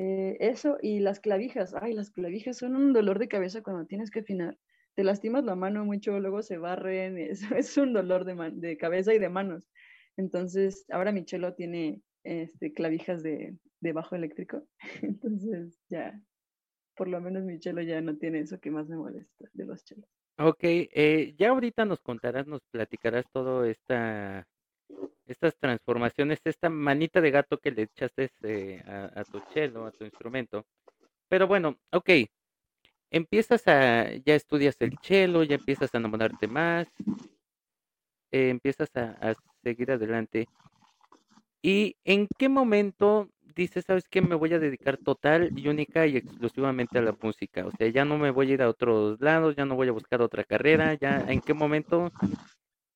Eh, 0.00 0.36
eso 0.38 0.78
y 0.80 1.00
las 1.00 1.18
clavijas. 1.18 1.74
Ay, 1.74 1.92
las 1.92 2.10
clavijas 2.10 2.56
son 2.58 2.76
un 2.76 2.92
dolor 2.92 3.18
de 3.18 3.26
cabeza 3.26 3.62
cuando 3.62 3.84
tienes 3.84 4.12
que 4.12 4.20
afinar. 4.20 4.56
Te 4.94 5.02
lastimas 5.02 5.44
la 5.44 5.56
mano 5.56 5.84
mucho, 5.84 6.20
luego 6.20 6.42
se 6.42 6.56
barren. 6.56 7.18
Es, 7.32 7.42
es 7.50 7.76
un 7.76 7.92
dolor 7.92 8.24
de, 8.24 8.52
de 8.52 8.76
cabeza 8.76 9.12
y 9.12 9.18
de 9.18 9.28
manos. 9.28 9.68
Entonces, 10.16 10.84
ahora 10.90 11.10
Michelo 11.10 11.54
tiene 11.54 12.00
este, 12.22 12.72
clavijas 12.72 13.24
de, 13.24 13.56
de 13.80 13.92
bajo 13.92 14.14
eléctrico. 14.14 14.68
Entonces, 15.02 15.80
ya, 15.88 16.20
por 16.96 17.08
lo 17.08 17.20
menos 17.20 17.42
Michelo 17.42 17.82
ya 17.82 18.00
no 18.00 18.16
tiene 18.18 18.38
eso 18.38 18.60
que 18.60 18.70
más 18.70 18.88
me 18.88 18.96
molesta 18.96 19.46
de 19.52 19.64
los 19.64 19.84
chelos. 19.84 20.08
Ok, 20.38 20.60
eh, 20.62 21.34
ya 21.36 21.48
ahorita 21.50 21.84
nos 21.84 22.00
contarás, 22.00 22.46
nos 22.46 22.60
platicarás 22.70 23.24
todo 23.32 23.64
esta, 23.64 24.46
estas 25.26 25.56
transformaciones, 25.58 26.40
esta 26.44 26.70
manita 26.70 27.20
de 27.20 27.30
gato 27.30 27.58
que 27.58 27.70
le 27.70 27.82
echaste 27.82 28.30
eh, 28.42 28.82
a, 28.86 29.22
tu 29.24 29.40
chelo, 29.52 29.86
a 29.86 29.92
tu 29.92 30.04
instrumento. 30.04 30.66
Pero 31.28 31.46
bueno, 31.46 31.76
ok, 31.92 32.10
empiezas 33.10 33.66
a, 33.68 34.10
ya 34.24 34.34
estudias 34.34 34.76
el 34.80 34.96
chelo, 34.98 35.44
ya 35.44 35.56
empiezas 35.56 35.94
a 35.94 35.98
enamorarte 35.98 36.46
más, 36.46 36.88
eh, 38.32 38.48
empiezas 38.48 38.90
a, 38.96 39.34
seguir 39.62 39.90
adelante. 39.90 40.48
¿Y 41.60 41.96
en 42.04 42.28
qué 42.38 42.48
momento 42.48 43.28
dices, 43.54 43.84
sabes 43.84 44.08
qué, 44.08 44.22
me 44.22 44.36
voy 44.36 44.54
a 44.54 44.58
dedicar 44.58 44.96
total 44.96 45.50
y 45.58 45.68
única 45.68 46.06
y 46.06 46.16
exclusivamente 46.16 46.98
a 46.98 47.02
la 47.02 47.16
música? 47.20 47.66
O 47.66 47.72
sea, 47.72 47.88
ya 47.88 48.04
no 48.04 48.16
me 48.16 48.30
voy 48.30 48.50
a 48.50 48.54
ir 48.54 48.62
a 48.62 48.68
otros 48.68 49.20
lados, 49.20 49.56
ya 49.56 49.66
no 49.66 49.74
voy 49.74 49.88
a 49.88 49.92
buscar 49.92 50.22
otra 50.22 50.44
carrera, 50.44 50.94
ya 50.94 51.24
en 51.28 51.40
qué 51.40 51.52
momento 51.54 52.12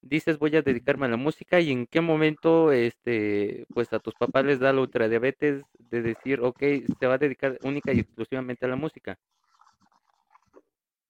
dices 0.02 0.38
voy 0.38 0.56
a 0.56 0.62
dedicarme 0.62 1.06
a 1.06 1.10
la 1.10 1.16
música 1.16 1.60
y 1.60 1.70
en 1.70 1.86
qué 1.86 2.00
momento 2.00 2.72
este 2.72 3.66
pues 3.72 3.92
a 3.92 3.98
tus 3.98 4.14
papás 4.18 4.44
les 4.44 4.60
da 4.60 4.72
la 4.72 4.80
ultradiabetes 4.80 5.62
de 5.78 6.02
decir 6.02 6.40
ok 6.40 6.62
se 6.98 7.06
va 7.06 7.14
a 7.14 7.18
dedicar 7.18 7.58
única 7.62 7.92
y 7.92 8.00
exclusivamente 8.00 8.66
a 8.66 8.68
la 8.68 8.76
música 8.76 9.18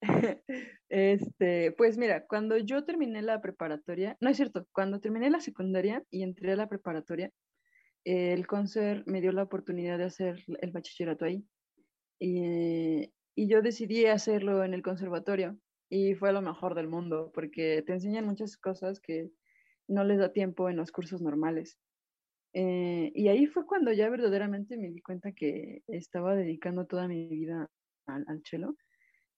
este 0.88 1.72
pues 1.72 1.96
mira 1.96 2.26
cuando 2.26 2.56
yo 2.58 2.84
terminé 2.84 3.22
la 3.22 3.40
preparatoria 3.40 4.16
no 4.20 4.30
es 4.30 4.36
cierto 4.36 4.66
cuando 4.72 5.00
terminé 5.00 5.30
la 5.30 5.40
secundaria 5.40 6.02
y 6.10 6.22
entré 6.22 6.52
a 6.52 6.56
la 6.56 6.68
preparatoria 6.68 7.32
el 8.04 8.46
concert 8.46 9.06
me 9.06 9.20
dio 9.20 9.32
la 9.32 9.44
oportunidad 9.44 9.98
de 9.98 10.04
hacer 10.04 10.44
el 10.60 10.70
bachillerato 10.72 11.24
ahí. 11.24 11.44
Y, 12.18 13.12
yo 13.34 13.62
decidí 13.62 14.06
hacerlo 14.06 14.62
en 14.62 14.74
el 14.74 14.82
conservatorio 14.82 15.58
y 15.92 16.14
fue 16.14 16.32
lo 16.32 16.40
mejor 16.40 16.74
del 16.74 16.88
mundo 16.88 17.30
porque 17.34 17.82
te 17.86 17.92
enseñan 17.92 18.24
muchas 18.24 18.56
cosas 18.56 18.98
que 19.00 19.30
no 19.88 20.04
les 20.04 20.18
da 20.18 20.32
tiempo 20.32 20.70
en 20.70 20.76
los 20.76 20.90
cursos 20.90 21.20
normales. 21.20 21.78
Eh, 22.54 23.12
y 23.14 23.28
ahí 23.28 23.46
fue 23.46 23.66
cuando 23.66 23.92
ya 23.92 24.08
verdaderamente 24.08 24.78
me 24.78 24.90
di 24.90 25.02
cuenta 25.02 25.32
que 25.32 25.82
estaba 25.88 26.34
dedicando 26.34 26.86
toda 26.86 27.08
mi 27.08 27.28
vida 27.28 27.68
al, 28.06 28.24
al 28.26 28.42
cello. 28.44 28.74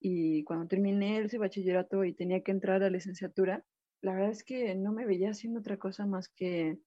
Y 0.01 0.45
cuando 0.45 0.69
terminé 0.69 1.19
ese 1.19 1.39
bachillerato 1.39 2.05
y 2.05 2.15
tenía 2.15 2.43
que 2.43 2.53
entrar 2.53 2.83
a 2.85 2.91
licenciatura, 2.91 3.65
la 4.01 4.15
verdad 4.15 4.31
es 4.31 4.45
que 4.45 4.77
no 4.77 4.93
me 4.93 5.07
veía 5.07 5.31
haciendo 5.31 5.61
otra 5.61 5.79
cosa 5.79 6.07
más 6.07 6.29
que 6.29 6.79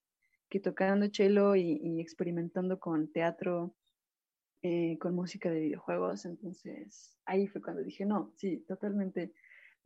que 0.49 0.59
tocando 0.59 1.07
cello 1.11 1.55
y, 1.55 1.99
experimentando 1.99 2.79
con 2.79 3.11
teatro, 3.11 3.75
eh, 4.61 4.97
con 4.99 5.15
música 5.15 5.51
de 5.51 5.59
videojuegos. 5.59 6.25
Entonces 6.25 7.17
ahí 7.25 7.47
fue 7.47 7.61
cuando 7.61 7.83
dije, 7.83 8.05
no, 8.05 8.31
sí, 8.35 8.63
totalmente. 8.67 9.33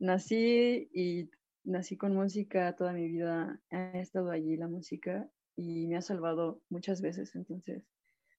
Nací 0.02 0.88
y 0.92 1.30
nací 1.64 1.96
con 1.96 2.14
música 2.14 2.74
toda 2.74 2.92
mi 2.92 3.08
vida, 3.08 3.60
he 3.70 4.00
estado 4.00 4.30
allí 4.30 4.56
la 4.56 4.68
música 4.68 5.30
y 5.56 5.86
me 5.86 5.96
ha 5.96 6.02
salvado 6.02 6.60
muchas 6.68 7.00
veces. 7.00 7.34
Entonces 7.34 7.84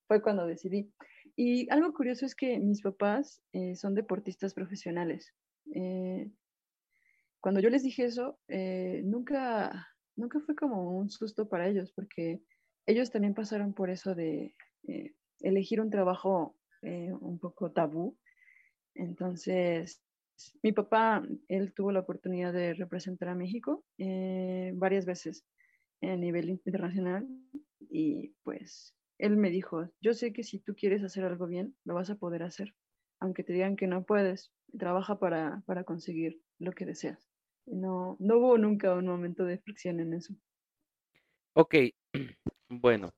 fue 0.08 0.22
cuando 0.22 0.46
decidí. 0.46 0.92
Y 1.36 1.70
algo 1.72 1.94
curioso 1.94 2.26
es 2.26 2.36
que 2.36 2.60
mis 2.60 2.82
papás 2.82 3.42
eh, 3.54 3.76
son 3.76 3.96
deportistas 3.96 4.54
profesionales. 4.54 5.34
Eh, 5.74 6.30
cuando 7.40 7.62
yo 7.62 7.70
les 7.70 7.84
dije 7.84 8.06
eso, 8.06 8.40
nunca 9.04 9.88
nunca 10.16 10.40
fue 10.40 10.56
como 10.56 10.98
un 10.98 11.10
susto 11.10 11.48
para 11.48 11.68
ellos, 11.68 11.92
porque 11.94 12.42
ellos 12.86 13.12
también 13.12 13.34
pasaron 13.34 13.74
por 13.74 13.90
eso 13.90 14.16
de 14.16 14.56
eh, 14.88 15.16
elegir 15.40 15.82
un 15.82 15.90
trabajo 15.90 16.58
eh, 16.82 17.12
un 17.14 17.40
poco 17.40 17.72
tabú. 17.72 18.18
Entonces, 18.96 20.02
mi 20.62 20.72
papá, 20.72 21.24
él 21.48 21.74
tuvo 21.74 21.92
la 21.92 22.02
oportunidad 22.02 22.54
de 22.54 22.74
representar 22.74 23.30
a 23.30 23.36
México 23.36 23.84
eh, 23.98 24.72
varias 24.76 25.06
veces 25.06 25.46
a 26.02 26.16
nivel 26.16 26.50
internacional 26.50 27.28
y 27.90 28.34
pues 28.44 28.96
él 29.20 29.38
me 29.38 29.50
dijo, 29.50 29.90
yo 30.02 30.14
sé 30.14 30.34
que 30.34 30.44
si 30.44 30.60
tú 30.60 30.76
quieres 30.76 31.04
hacer 31.04 31.24
algo 31.24 31.48
bien, 31.48 31.76
lo 31.86 31.94
vas 31.94 32.10
a 32.10 32.16
poder 32.16 32.44
hacer, 32.44 32.74
aunque 33.20 33.44
te 33.44 33.54
digan 33.54 33.76
que 33.76 33.88
no 33.88 34.04
puedes, 34.04 34.52
trabaja 34.78 35.20
para, 35.20 35.64
para 35.66 35.84
conseguir 35.84 36.42
lo 36.60 36.72
que 36.72 36.86
deseas. 36.86 37.30
No, 37.66 38.18
no 38.20 38.38
hubo 38.38 38.58
nunca 38.58 38.94
un 38.94 39.06
momento 39.06 39.46
de 39.46 39.60
fricción 39.60 40.00
en 40.00 40.14
eso. 40.14 40.34
Ok, 41.54 41.76
bueno. 42.70 43.12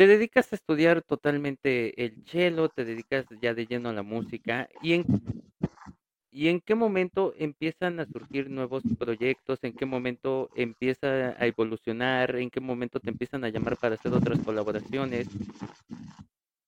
Te 0.00 0.06
dedicas 0.06 0.50
a 0.50 0.56
estudiar 0.56 1.02
totalmente 1.02 2.02
el 2.02 2.24
cello, 2.24 2.70
te 2.70 2.86
dedicas 2.86 3.26
ya 3.42 3.52
de 3.52 3.66
lleno 3.66 3.90
a 3.90 3.92
la 3.92 4.02
música. 4.02 4.66
¿Y 4.80 4.94
en, 4.94 5.04
¿Y 6.30 6.48
en 6.48 6.62
qué 6.62 6.74
momento 6.74 7.34
empiezan 7.36 8.00
a 8.00 8.06
surgir 8.06 8.48
nuevos 8.48 8.82
proyectos? 8.98 9.58
¿En 9.60 9.74
qué 9.74 9.84
momento 9.84 10.48
empieza 10.56 11.36
a 11.38 11.46
evolucionar? 11.46 12.34
¿En 12.36 12.48
qué 12.48 12.60
momento 12.60 12.98
te 12.98 13.10
empiezan 13.10 13.44
a 13.44 13.50
llamar 13.50 13.76
para 13.76 13.96
hacer 13.96 14.10
otras 14.14 14.38
colaboraciones? 14.40 15.28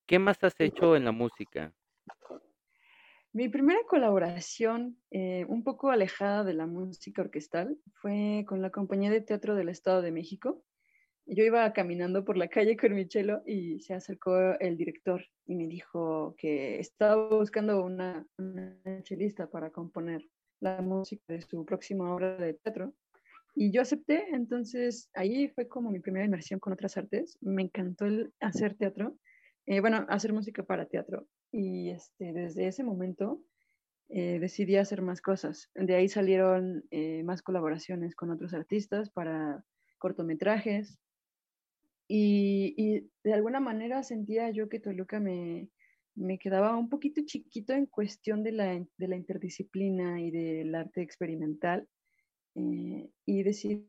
¿Qué 0.07 0.18
más 0.18 0.45
has 0.45 0.61
hecho 0.61 0.95
en 0.95 1.07
la 1.07 1.12
música? 1.12 1.73
Mi 3.33 3.49
primera 3.49 3.81
colaboración, 3.88 4.99
eh, 5.11 5.47
un 5.49 5.64
poco 5.64 5.90
alejada 5.90 6.45
de 6.45 6.53
la 6.53 6.66
música 6.66 7.23
orquestal, 7.23 7.79
fue 7.95 8.45
con 8.47 8.61
la 8.61 8.68
Compañía 8.68 9.11
de 9.11 9.23
Teatro 9.23 9.55
del 9.55 9.71
Estado 9.71 10.03
de 10.03 10.12
México. 10.12 10.62
Yo 11.26 11.44
iba 11.44 11.72
caminando 11.72 12.24
por 12.24 12.37
la 12.37 12.48
calle 12.48 12.76
con 12.76 12.94
mi 12.94 13.06
cello 13.06 13.42
y 13.46 13.80
se 13.80 13.94
acercó 13.94 14.58
el 14.58 14.76
director 14.76 15.24
y 15.46 15.54
me 15.54 15.66
dijo 15.66 16.35
que 16.37 16.78
estaba 16.80 17.28
buscando 17.28 17.85
una, 17.85 18.26
una 18.38 19.02
chelista 19.02 19.48
para 19.48 19.70
componer 19.70 20.22
la 20.61 20.80
música 20.80 21.22
de 21.28 21.42
su 21.42 21.64
próxima 21.64 22.12
obra 22.12 22.37
de 22.37 22.54
teatro. 22.54 22.94
Y 23.54 23.70
yo 23.70 23.82
acepté, 23.82 24.24
entonces 24.32 25.11
ahí 25.14 25.48
fue 25.48 25.68
como 25.68 25.90
mi 25.90 26.00
primera 26.00 26.24
inmersión 26.24 26.58
con 26.58 26.72
otras 26.72 26.96
artes. 26.96 27.37
Me 27.40 27.62
encantó 27.62 28.06
el 28.06 28.32
hacer 28.40 28.74
teatro, 28.74 29.16
eh, 29.66 29.80
bueno, 29.80 30.06
hacer 30.08 30.32
música 30.32 30.62
para 30.62 30.87
teatro. 30.87 31.26
Y 31.50 31.90
este, 31.90 32.32
desde 32.32 32.66
ese 32.66 32.82
momento 32.82 33.42
eh, 34.08 34.38
decidí 34.40 34.76
hacer 34.76 35.02
más 35.02 35.20
cosas. 35.20 35.70
De 35.74 35.94
ahí 35.94 36.08
salieron 36.08 36.85
eh, 36.90 37.22
más 37.24 37.42
colaboraciones 37.42 38.14
con 38.14 38.30
otros 38.30 38.54
artistas 38.54 39.11
para 39.11 39.62
cortometrajes. 39.98 40.98
Y, 42.14 43.09
de 43.25 43.33
alguna 43.33 43.59
manera 43.59 44.03
sentía 44.03 44.51
yo 44.51 44.68
que 44.68 44.81
Toluca 44.81 45.18
me, 45.18 45.70
me 46.14 46.38
quedaba 46.38 46.77
un 46.77 46.90
poquito 46.90 47.22
chiquito 47.25 47.72
en 47.72 47.87
cuestión 47.87 48.42
de 48.42 48.53
la, 48.53 48.87
de 48.98 49.09
la 49.09 49.16
interdisciplina 49.16 50.20
y 50.20 50.31
del 50.31 50.75
arte 50.75 51.01
experimental 51.01 51.88
eh, 52.55 53.09
y 53.25 53.42
decidí 53.42 53.88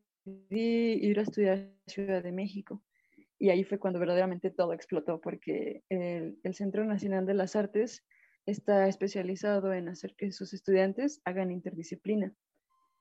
ir 0.55 1.19
a 1.19 1.23
estudiar 1.23 1.57
a 1.57 1.91
Ciudad 1.91 2.23
de 2.23 2.31
México. 2.31 2.81
Y 3.39 3.49
ahí 3.49 3.65
fue 3.65 3.77
cuando 3.77 3.99
verdaderamente 3.99 4.51
todo 4.51 4.71
explotó, 4.71 5.19
porque 5.19 5.83
el, 5.89 6.39
el 6.43 6.53
Centro 6.53 6.85
Nacional 6.85 7.25
de 7.25 7.33
las 7.33 7.57
Artes 7.57 8.05
está 8.45 8.87
especializado 8.87 9.73
en 9.73 9.89
hacer 9.89 10.15
que 10.15 10.31
sus 10.31 10.53
estudiantes 10.53 11.21
hagan 11.25 11.51
interdisciplina. 11.51 12.33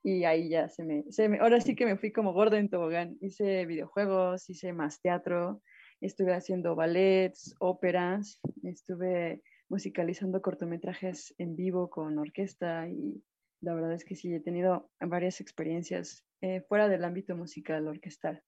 Y 0.04 0.24
ahí 0.24 0.48
ya 0.48 0.68
se 0.68 0.84
me, 0.84 1.04
se 1.10 1.28
me, 1.28 1.38
ahora 1.38 1.60
sí 1.60 1.76
que 1.76 1.86
me 1.86 1.96
fui 1.96 2.12
como 2.12 2.32
gordo 2.32 2.56
en 2.56 2.68
tobogán. 2.68 3.16
Hice 3.20 3.66
videojuegos, 3.66 4.50
hice 4.50 4.72
más 4.72 5.00
teatro, 5.00 5.62
estuve 6.00 6.34
haciendo 6.34 6.74
ballets, 6.74 7.54
óperas, 7.60 8.40
estuve 8.64 9.42
musicalizando 9.68 10.42
cortometrajes 10.42 11.34
en 11.38 11.56
vivo 11.56 11.88
con 11.88 12.18
orquesta 12.18 12.88
y 12.88 13.22
la 13.62 13.74
verdad 13.74 13.92
es 13.92 14.04
que 14.04 14.16
sí, 14.16 14.34
he 14.34 14.40
tenido 14.40 14.90
varias 15.00 15.40
experiencias 15.40 16.24
eh, 16.40 16.62
fuera 16.68 16.88
del 16.88 17.04
ámbito 17.04 17.36
musical 17.36 17.86
orquestal. 17.86 18.42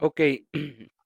Ok. 0.00 0.20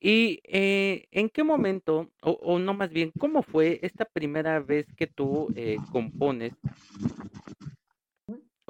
¿Y 0.00 0.40
eh, 0.44 1.06
en 1.10 1.28
qué 1.28 1.42
momento, 1.42 2.10
o, 2.22 2.58
no 2.58 2.74
más 2.74 2.90
bien, 2.90 3.12
cómo 3.18 3.42
fue 3.42 3.80
esta 3.82 4.04
primera 4.04 4.60
vez 4.60 4.86
que 4.96 5.06
tú 5.06 5.48
eh, 5.56 5.76
compones 5.90 6.54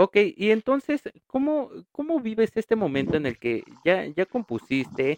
Ok, 0.01 0.17
y 0.37 0.53
entonces, 0.53 1.03
¿cómo, 1.27 1.71
¿cómo 1.91 2.21
vives 2.21 2.53
este 2.55 2.77
momento 2.77 3.17
en 3.17 3.27
el 3.27 3.37
que 3.37 3.65
ya, 3.85 4.07
ya 4.07 4.27
compusiste 4.27 5.17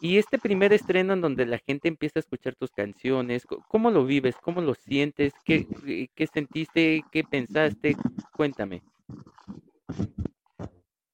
y 0.00 0.18
este 0.18 0.36
primer 0.36 0.72
estreno 0.72 1.12
en 1.12 1.20
donde 1.20 1.46
la 1.46 1.58
gente 1.58 1.86
empieza 1.86 2.18
a 2.18 2.24
escuchar 2.26 2.56
tus 2.56 2.72
canciones? 2.72 3.46
¿Cómo 3.68 3.88
lo 3.92 4.04
vives? 4.04 4.34
¿Cómo 4.42 4.60
lo 4.60 4.74
sientes? 4.74 5.32
¿Qué, 5.44 6.08
qué 6.12 6.26
sentiste? 6.26 7.04
¿Qué 7.12 7.22
pensaste? 7.22 7.94
Cuéntame. 8.36 8.82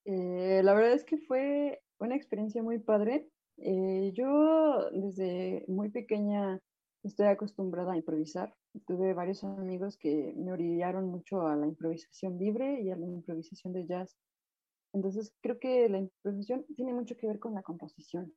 Eh, 0.06 0.62
la 0.64 0.72
verdad 0.72 0.94
es 0.94 1.04
que 1.04 1.18
fue 1.18 1.82
una 1.98 2.16
experiencia 2.16 2.62
muy 2.62 2.78
padre. 2.78 3.28
Eh, 3.64 4.10
yo 4.12 4.90
desde 4.90 5.64
muy 5.68 5.88
pequeña 5.88 6.58
estoy 7.04 7.26
acostumbrada 7.26 7.92
a 7.92 7.96
improvisar. 7.96 8.52
Tuve 8.86 9.14
varios 9.14 9.44
amigos 9.44 9.96
que 9.96 10.34
me 10.36 10.52
orillaron 10.52 11.06
mucho 11.06 11.46
a 11.46 11.54
la 11.54 11.66
improvisación 11.66 12.38
libre 12.38 12.82
y 12.82 12.90
a 12.90 12.96
la 12.96 13.06
improvisación 13.06 13.72
de 13.72 13.86
jazz. 13.86 14.16
Entonces 14.92 15.32
creo 15.40 15.60
que 15.60 15.88
la 15.88 15.98
improvisación 15.98 16.66
tiene 16.74 16.92
mucho 16.92 17.16
que 17.16 17.28
ver 17.28 17.38
con 17.38 17.54
la 17.54 17.62
composición. 17.62 18.32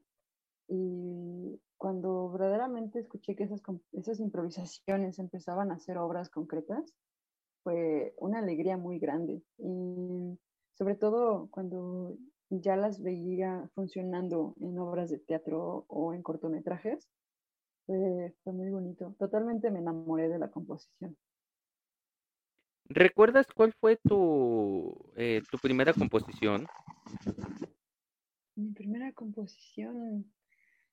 Y 0.68 1.60
cuando 1.78 2.32
verdaderamente 2.32 3.00
escuché 3.00 3.36
que 3.36 3.46
esas, 3.46 3.62
esas 3.94 4.20
improvisaciones 4.20 5.18
empezaban 5.18 5.72
a 5.72 5.80
ser 5.80 5.98
obras 5.98 6.30
concretas, 6.30 6.94
fue 7.64 8.14
una 8.18 8.40
alegría 8.40 8.78
muy 8.78 9.00
grande. 9.00 9.42
Y 9.58 10.38
sobre 10.76 10.96
todo 10.96 11.48
cuando 11.50 12.16
ya 12.50 12.76
las 12.76 13.02
veía 13.02 13.70
funcionando 13.74 14.56
en 14.60 14.78
obras 14.80 15.10
de 15.10 15.20
teatro 15.20 15.86
o 15.88 16.14
en 16.14 16.22
cortometrajes, 16.22 17.10
fue, 17.86 18.36
fue 18.44 18.54
muy 18.54 18.70
bonito. 18.70 19.16
Totalmente 19.18 19.72
me 19.72 19.80
enamoré 19.80 20.30
de 20.30 20.40
la 20.40 20.50
composición. 20.50 21.18
¿Recuerdas 22.88 23.48
cuál 23.54 23.74
fue 23.74 23.98
tu, 23.98 25.12
eh, 25.16 25.42
tu 25.50 25.58
primera 25.58 25.94
composición? 25.94 26.68
Mi 28.56 28.72
primera 28.72 29.12
composición, 29.12 30.32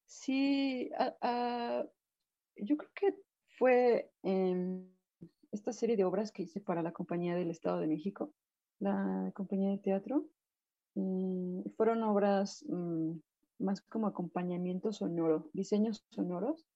sí, 0.07 0.91
uh, 0.99 1.27
uh, 1.27 1.89
yo 2.57 2.77
creo 2.77 2.91
que 2.95 3.15
fue 3.59 4.11
eh, 4.23 4.83
esta 5.53 5.73
serie 5.73 5.97
de 5.97 6.05
obras 6.05 6.33
que 6.33 6.43
hice 6.43 6.61
para 6.61 6.83
la 6.83 6.93
Compañía 6.93 7.37
del 7.37 7.51
Estado 7.51 7.79
de 7.79 7.87
México, 7.87 8.33
la 8.81 9.31
Compañía 9.35 9.71
de 9.71 9.79
Teatro. 9.79 10.27
Eh, 10.95 11.65
fueron 11.77 12.03
obras 12.03 12.65
um, 12.69 13.21
más 13.59 13.81
como 13.83 14.07
acompañamiento 14.07 14.93
sonoro, 14.93 15.49
diseños 15.53 16.05
sonoros 16.11 16.67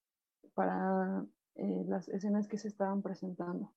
para 0.55 1.25
eh, 1.57 1.85
las 1.87 2.09
escenas 2.09 2.49
que 2.49 2.59
se 2.59 2.69
estaban 2.69 3.03
presentando. 3.03 3.73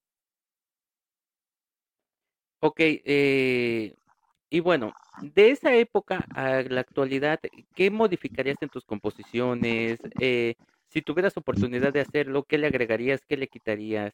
Ok, 2.61 2.79
eh, 2.79 3.95
y 4.49 4.59
bueno, 4.59 4.93
de 5.21 5.51
esa 5.51 5.75
época 5.75 6.25
a 6.33 6.61
la 6.63 6.81
actualidad, 6.81 7.39
¿qué 7.73 7.89
modificarías 7.89 8.61
en 8.61 8.69
tus 8.69 8.85
composiciones? 8.85 9.99
Eh, 10.19 10.55
si 10.89 11.01
tuvieras 11.01 11.37
oportunidad 11.37 11.93
de 11.93 12.01
hacerlo, 12.01 12.43
¿qué 12.43 12.57
le 12.57 12.67
agregarías? 12.67 13.21
¿Qué 13.25 13.37
le 13.37 13.47
quitarías? 13.47 14.13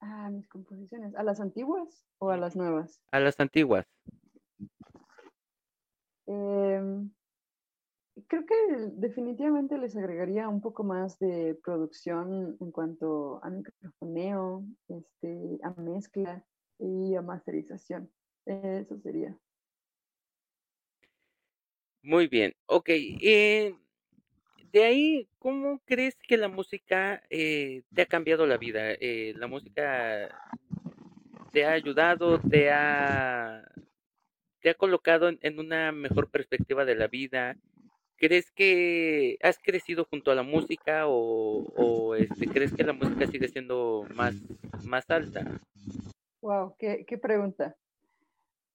A 0.00 0.30
mis 0.30 0.48
composiciones, 0.48 1.14
¿a 1.14 1.22
las 1.22 1.40
antiguas 1.40 2.06
o 2.18 2.30
a 2.30 2.36
las 2.36 2.56
nuevas? 2.56 3.02
A 3.12 3.20
las 3.20 3.38
antiguas. 3.38 3.86
Eh, 6.26 6.80
creo 8.26 8.46
que 8.46 8.54
definitivamente 8.92 9.76
les 9.78 9.96
agregaría 9.96 10.48
un 10.48 10.60
poco 10.60 10.84
más 10.84 11.18
de 11.18 11.58
producción 11.62 12.56
en 12.60 12.70
cuanto 12.70 13.40
a 13.42 13.50
microfoneo, 13.50 14.64
este, 14.88 15.58
a 15.62 15.70
mezcla 15.80 16.44
y 16.78 17.14
a 17.14 17.22
masterización. 17.22 18.10
Eso 18.46 18.98
sería. 19.00 19.36
Muy 22.02 22.28
bien, 22.28 22.54
ok. 22.66 22.88
Eh, 22.88 23.76
de 24.72 24.84
ahí, 24.84 25.28
¿cómo 25.38 25.80
crees 25.84 26.16
que 26.26 26.36
la 26.36 26.48
música 26.48 27.22
eh, 27.30 27.82
te 27.94 28.02
ha 28.02 28.06
cambiado 28.06 28.46
la 28.46 28.56
vida? 28.56 28.92
Eh, 28.92 29.34
¿La 29.36 29.46
música 29.46 30.28
te 31.52 31.64
ha 31.64 31.72
ayudado, 31.72 32.40
te 32.40 32.70
ha, 32.70 33.64
te 34.60 34.70
ha 34.70 34.74
colocado 34.74 35.28
en, 35.28 35.58
una 35.58 35.92
mejor 35.92 36.30
perspectiva 36.30 36.84
de 36.84 36.94
la 36.94 37.08
vida? 37.08 37.56
¿Crees 38.16 38.50
que 38.52 39.38
has 39.42 39.58
crecido 39.58 40.04
junto 40.04 40.30
a 40.30 40.34
la 40.34 40.42
música 40.42 41.06
o, 41.08 41.64
o 41.76 42.14
este, 42.14 42.46
crees 42.46 42.72
que 42.72 42.84
la 42.84 42.92
música 42.92 43.26
sigue 43.26 43.48
siendo 43.48 44.06
más, 44.14 44.34
más 44.84 45.10
alta? 45.10 45.60
Wow, 46.42 46.76
qué, 46.78 47.04
qué 47.06 47.18
pregunta. 47.18 47.76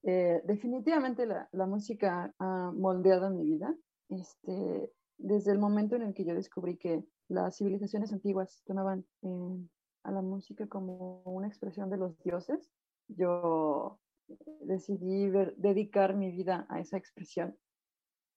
Eh, 0.02 0.40
definitivamente 0.44 1.26
la, 1.26 1.48
la, 1.52 1.66
música 1.66 2.32
ha 2.38 2.70
moldeado 2.74 3.30
mi 3.30 3.44
vida. 3.44 3.74
Este, 4.08 4.90
desde 5.18 5.52
el 5.52 5.58
momento 5.58 5.96
en 5.96 6.02
el 6.02 6.14
que 6.14 6.24
yo 6.24 6.34
descubrí 6.34 6.76
que 6.76 7.04
las 7.28 7.56
civilizaciones 7.56 8.12
antiguas 8.12 8.62
tomaban 8.66 9.04
eh, 9.22 9.68
a 10.04 10.12
la 10.12 10.22
música 10.22 10.66
como 10.66 11.22
una 11.24 11.48
expresión 11.48 11.90
de 11.90 11.96
los 11.96 12.18
dioses, 12.22 12.70
yo 13.08 13.98
decidí 14.62 15.30
dedicar 15.56 16.16
mi 16.16 16.30
vida 16.30 16.66
a 16.68 16.80
esa 16.80 16.96
expresión 16.96 17.56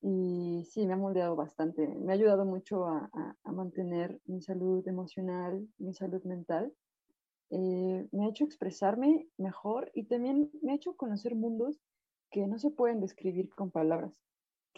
y 0.01 0.63
sí, 0.69 0.87
me 0.87 0.93
ha 0.93 0.97
moldeado 0.97 1.35
bastante. 1.35 1.87
Me 1.87 2.11
ha 2.11 2.15
ayudado 2.15 2.45
mucho 2.45 2.85
a 2.85 3.11
mantener 3.43 4.19
mi 4.25 4.41
salud 4.41 4.87
emocional, 4.87 5.67
mi 5.77 5.93
salud 5.93 6.23
mental. 6.23 6.73
Eh, 7.51 8.07
me 8.11 8.25
ha 8.25 8.29
hecho 8.29 8.45
expresarme 8.45 9.27
mejor 9.37 9.91
y 9.93 10.05
también 10.05 10.51
me 10.61 10.71
ha 10.71 10.75
hecho 10.75 10.95
conocer 10.95 11.35
mundos 11.35 11.81
que 12.31 12.45
no 12.45 12.59
se 12.59 12.69
pueden 12.69 13.01
describir 13.01 13.49
con 13.49 13.71
palabras, 13.71 14.13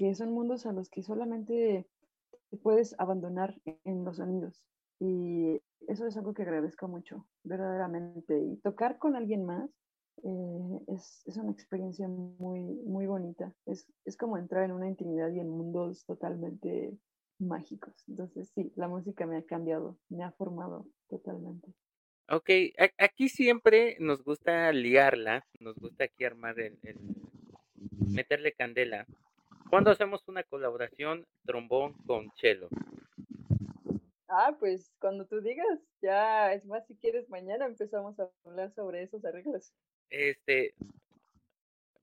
que 0.02 0.16
son 0.16 0.32
mundos 0.32 0.66
a 0.66 0.74
los 0.74 0.90
que 0.90 1.04
solamente 1.04 1.88
te 2.50 2.58
puedes 2.58 3.00
abandonar 3.00 3.62
en 3.84 4.04
los 4.04 4.18
sonidos. 4.18 4.64
Y 5.00 5.62
eso 5.88 6.08
es 6.08 6.18
algo 6.18 6.34
que 6.34 6.42
agradezco 6.42 6.88
mucho, 6.88 7.28
verdaderamente. 7.44 8.36
Y 8.36 8.58
tocar 8.64 8.98
con 8.98 9.16
alguien 9.16 9.46
más 9.46 9.70
eh, 10.24 10.80
es, 10.88 11.22
es, 11.28 11.38
una 11.38 11.52
experiencia 11.52 12.08
muy, 12.08 12.64
muy 12.64 13.06
bonita. 13.06 13.54
Es, 13.68 13.86
es 14.04 14.18
como 14.18 14.40
entrar 14.40 14.64
en 14.64 14.72
una 14.72 14.88
intimidad 14.88 15.30
y 15.30 15.40
en 15.40 15.50
mundos 15.50 16.04
totalmente 16.08 16.98
mágicos. 17.38 17.94
Entonces, 18.08 18.50
sí, 18.56 18.74
la 18.76 18.88
música 18.88 19.28
me 19.28 19.38
ha 19.38 19.44
cambiado, 19.44 20.00
me 20.10 20.24
ha 20.24 20.32
formado 20.32 20.88
totalmente. 21.10 21.76
Ok, 22.28 22.50
aquí 22.98 23.30
siempre 23.30 23.98
nos 24.00 24.24
gusta 24.24 24.72
liarla, 24.72 25.46
nos 25.60 25.76
gusta 25.76 26.06
aquí 26.06 26.24
armar 26.24 26.60
el, 26.60 26.80
el 26.82 26.98
meterle 28.08 28.54
candela. 28.54 29.06
¿Cuándo 29.72 29.90
hacemos 29.90 30.22
una 30.28 30.44
colaboración 30.44 31.26
trombón 31.46 31.94
con 32.06 32.30
cello? 32.36 32.68
Ah, 34.28 34.54
pues 34.60 34.92
cuando 35.00 35.26
tú 35.26 35.40
digas, 35.40 35.80
ya 36.02 36.52
es 36.52 36.66
más, 36.66 36.86
si 36.88 36.98
quieres, 36.98 37.30
mañana 37.30 37.68
empezamos 37.68 38.20
a 38.20 38.30
hablar 38.44 38.74
sobre 38.74 39.04
esos 39.04 39.24
arreglos. 39.24 39.72
Este, 40.10 40.74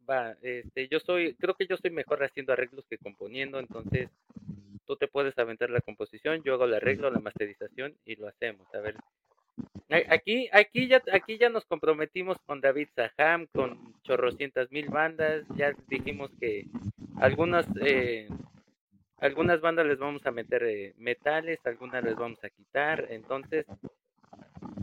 va, 0.09 0.35
este, 0.40 0.88
yo 0.88 0.98
soy, 0.98 1.35
creo 1.35 1.54
que 1.57 1.66
yo 1.66 1.76
soy 1.76 1.90
mejor 1.90 2.24
haciendo 2.24 2.54
arreglos 2.54 2.87
que 2.88 2.96
componiendo, 2.96 3.59
entonces 3.59 4.09
tú 4.87 4.96
te 4.96 5.07
puedes 5.07 5.38
aventar 5.38 5.68
la 5.68 5.83
composición, 5.83 6.42
yo 6.42 6.54
hago 6.54 6.64
el 6.64 6.72
arreglo, 6.72 7.11
la 7.11 7.20
masterización 7.20 7.94
y 8.07 8.16
lo 8.16 8.28
hacemos. 8.28 8.66
A 8.74 8.78
ver, 8.78 8.96
aquí, 9.88 10.48
aquí 10.53 10.88
ya, 10.88 11.03
aquí 11.12 11.38
ya 11.38 11.48
nos 11.48 11.64
comprometimos 11.64 12.38
con 12.46 12.61
David 12.61 12.88
Saham, 12.94 13.46
con 13.46 13.94
chorrocientas 14.03 14.70
mil 14.70 14.88
bandas, 14.88 15.44
ya 15.57 15.72
dijimos 15.88 16.31
que 16.38 16.66
algunas, 17.20 17.66
eh, 17.81 18.29
algunas 19.18 19.61
bandas 19.61 19.87
les 19.87 19.98
vamos 19.98 20.24
a 20.27 20.31
meter 20.31 20.62
eh, 20.64 20.94
metales, 20.96 21.59
algunas 21.64 22.05
les 22.05 22.16
vamos 22.16 22.42
a 22.44 22.51
quitar, 22.51 23.07
entonces 23.11 23.66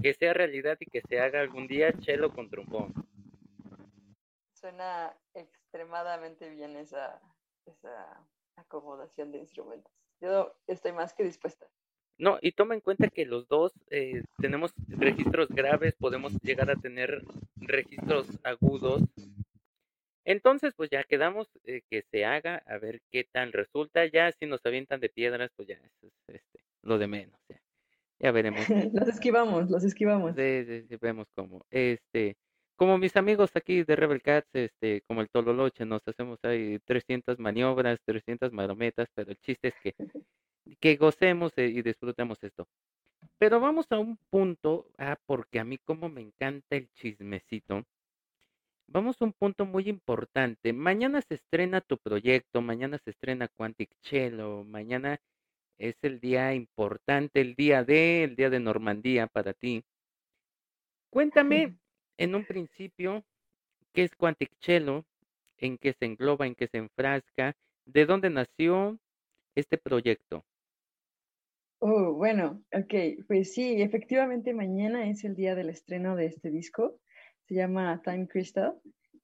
que 0.02 0.14
sea 0.14 0.34
realidad 0.34 0.78
y 0.80 0.86
que 0.86 1.02
se 1.02 1.20
haga 1.20 1.42
algún 1.42 1.68
día 1.68 1.94
chelo 2.00 2.34
con 2.34 2.50
trombón. 2.50 2.94
Suena 4.54 5.16
extremadamente 5.34 6.50
bien 6.50 6.76
esa, 6.76 7.22
esa 7.66 8.26
acomodación 8.56 9.32
de 9.32 9.40
instrumentos. 9.40 9.94
Yo 10.22 10.56
estoy 10.68 10.92
más 10.92 11.14
que 11.14 11.24
dispuesta. 11.24 11.68
No, 12.18 12.38
y 12.42 12.54
toma 12.54 12.76
en 12.76 12.82
cuenta 12.82 13.10
que 13.10 13.26
los 13.26 13.48
dos 13.48 13.74
eh, 13.90 14.24
tenemos 14.38 14.74
registros 14.88 15.50
graves, 15.50 15.96
podemos 15.96 16.34
llegar 16.42 16.70
a 16.72 16.76
tener 16.76 17.24
registros 17.58 18.40
agudos. 18.44 19.04
Entonces, 20.24 20.74
pues 20.76 20.90
ya 20.90 21.04
quedamos 21.04 21.50
eh, 21.66 21.82
que 21.90 22.04
se 22.12 22.26
haga, 22.26 22.64
a 22.66 22.78
ver 22.78 23.02
qué 23.12 23.28
tal 23.32 23.52
resulta. 23.52 24.06
Ya 24.06 24.32
si 24.32 24.46
nos 24.46 24.66
avientan 24.66 25.00
de 25.02 25.10
piedras, 25.10 25.52
pues 25.56 25.68
ya 25.68 25.76
es 25.76 26.12
este, 26.28 26.60
lo 26.84 26.98
de 26.98 27.08
menos. 27.08 27.38
Ya, 28.20 28.32
veremos. 28.32 28.66
los 28.94 29.08
esquivamos, 29.10 29.70
los 29.70 29.84
esquivamos. 29.84 30.36
Sí, 30.36 30.84
sí, 30.88 30.98
vemos 31.02 31.28
cómo. 31.36 31.66
Este, 31.70 32.38
como 32.78 32.98
mis 32.98 33.16
amigos 33.18 33.52
aquí 33.56 33.84
de 33.84 33.96
Rebel 33.96 34.22
Cats, 34.22 34.50
este, 34.54 35.02
como 35.02 35.22
el 35.22 35.30
Tololoche, 35.30 35.86
nos 35.86 36.02
hacemos 36.08 36.40
ahí 36.44 36.80
300 36.86 37.40
maniobras, 37.40 38.00
300 38.06 38.52
marometas, 38.52 39.10
pero 39.14 39.32
el 39.32 39.38
chiste 39.38 39.68
es 39.68 39.76
que 39.84 39.94
que 40.80 40.96
gocemos 40.96 41.54
eh, 41.58 41.68
y 41.68 41.82
disfrutemos 41.82 42.44
esto. 42.44 42.68
Pero 43.38 43.60
vamos 43.60 43.92
a 43.92 44.00
un 44.00 44.18
punto, 44.30 44.88
ah, 44.98 45.18
porque 45.26 45.60
a 45.60 45.64
mí 45.64 45.78
como 45.78 46.10
me 46.10 46.22
encanta 46.22 46.76
el 46.76 46.90
chismecito. 46.94 47.84
Vamos 48.88 49.22
a 49.22 49.26
un 49.26 49.34
punto 49.34 49.66
muy 49.66 49.90
importante. 49.90 50.72
Mañana 50.74 51.22
se 51.22 51.36
estrena 51.36 51.82
tu 51.82 51.98
proyecto, 51.98 52.62
mañana 52.62 53.00
se 53.00 53.12
estrena 53.12 53.48
Quantic 53.48 53.90
Cello, 54.02 54.64
mañana 54.64 55.20
es 55.78 55.96
el 56.04 56.20
día 56.20 56.54
importante, 56.54 57.42
el 57.42 57.56
día 57.56 57.84
de, 57.84 58.24
el 58.24 58.36
día 58.36 58.50
de 58.50 58.60
Normandía 58.60 59.28
para 59.28 59.54
ti. 59.54 59.84
Cuéntame 61.10 61.78
en 62.18 62.36
un 62.36 62.46
principio 62.46 63.24
qué 63.94 64.04
es 64.04 64.16
Quantic 64.16 64.52
Cello, 64.60 65.04
en 65.58 65.78
qué 65.78 65.94
se 65.94 66.06
engloba, 66.06 66.46
en 66.46 66.56
qué 66.56 66.68
se 66.68 66.78
enfrasca, 66.78 67.56
de 67.86 68.06
dónde 68.06 68.30
nació 68.30 69.00
este 69.56 69.78
proyecto. 69.78 70.46
Oh, 71.80 72.14
bueno, 72.14 72.64
ok, 72.74 73.26
pues 73.28 73.54
sí, 73.54 73.82
efectivamente 73.82 74.54
mañana 74.54 75.10
es 75.10 75.24
el 75.24 75.36
día 75.36 75.56
del 75.56 75.70
estreno 75.70 76.16
de 76.16 76.28
este 76.28 76.50
disco. 76.50 77.00
Se 77.48 77.56
llama 77.56 78.02
Time 78.04 78.28
Crystal, 78.28 78.74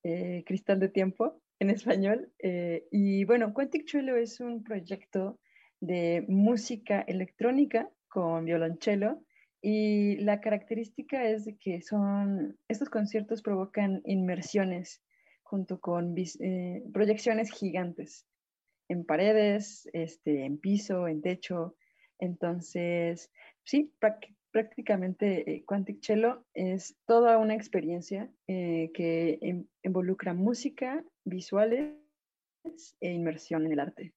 eh, 0.03 0.43
Cristal 0.45 0.79
de 0.79 0.89
Tiempo 0.89 1.41
en 1.59 1.69
español. 1.69 2.31
Eh, 2.39 2.87
y 2.91 3.23
bueno, 3.23 3.53
Quantic 3.53 3.85
Chuelo 3.85 4.15
es 4.17 4.39
un 4.41 4.63
proyecto 4.63 5.39
de 5.79 6.25
música 6.27 7.01
electrónica 7.01 7.89
con 8.09 8.45
violonchelo 8.45 9.23
y 9.61 10.17
la 10.17 10.41
característica 10.41 11.23
es 11.23 11.45
de 11.45 11.57
que 11.57 11.81
son, 11.81 12.57
estos 12.67 12.89
conciertos 12.89 13.41
provocan 13.41 14.01
inmersiones 14.05 15.01
junto 15.41 15.79
con 15.79 16.15
eh, 16.17 16.83
proyecciones 16.93 17.51
gigantes 17.51 18.25
en 18.89 19.05
paredes, 19.05 19.89
este, 19.93 20.45
en 20.45 20.59
piso, 20.59 21.07
en 21.07 21.21
techo, 21.21 21.75
entonces, 22.21 23.29
sí, 23.63 23.93
prácticamente 24.51 25.51
eh, 25.51 25.63
Quantic 25.65 26.01
Cello 26.01 26.45
es 26.53 26.95
toda 27.05 27.37
una 27.37 27.55
experiencia 27.55 28.31
eh, 28.47 28.91
que 28.93 29.39
involucra 29.83 30.33
música, 30.33 31.03
visuales 31.25 31.93
e 33.01 33.11
inmersión 33.11 33.65
en 33.65 33.71
el 33.73 33.79
arte. 33.79 34.13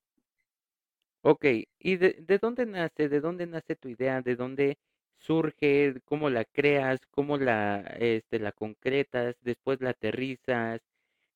Ok, 1.23 1.45
¿y 1.79 1.97
de, 1.97 2.39
dónde 2.41 2.67
nace? 2.67 3.09
¿De 3.09 3.21
dónde 3.21 3.47
nace 3.47 3.77
tu 3.77 3.89
idea? 3.89 4.21
¿De 4.21 4.37
dónde 4.37 4.77
surge? 5.19 5.95
¿Cómo 6.05 6.29
la 6.29 6.45
creas? 6.45 7.01
¿Cómo 7.11 7.39
la, 7.39 7.81
este, 7.99 8.39
la 8.39 8.53
concretas? 8.53 9.35
¿Después 9.41 9.81
la 9.81 9.91
aterrizas? 9.91 10.81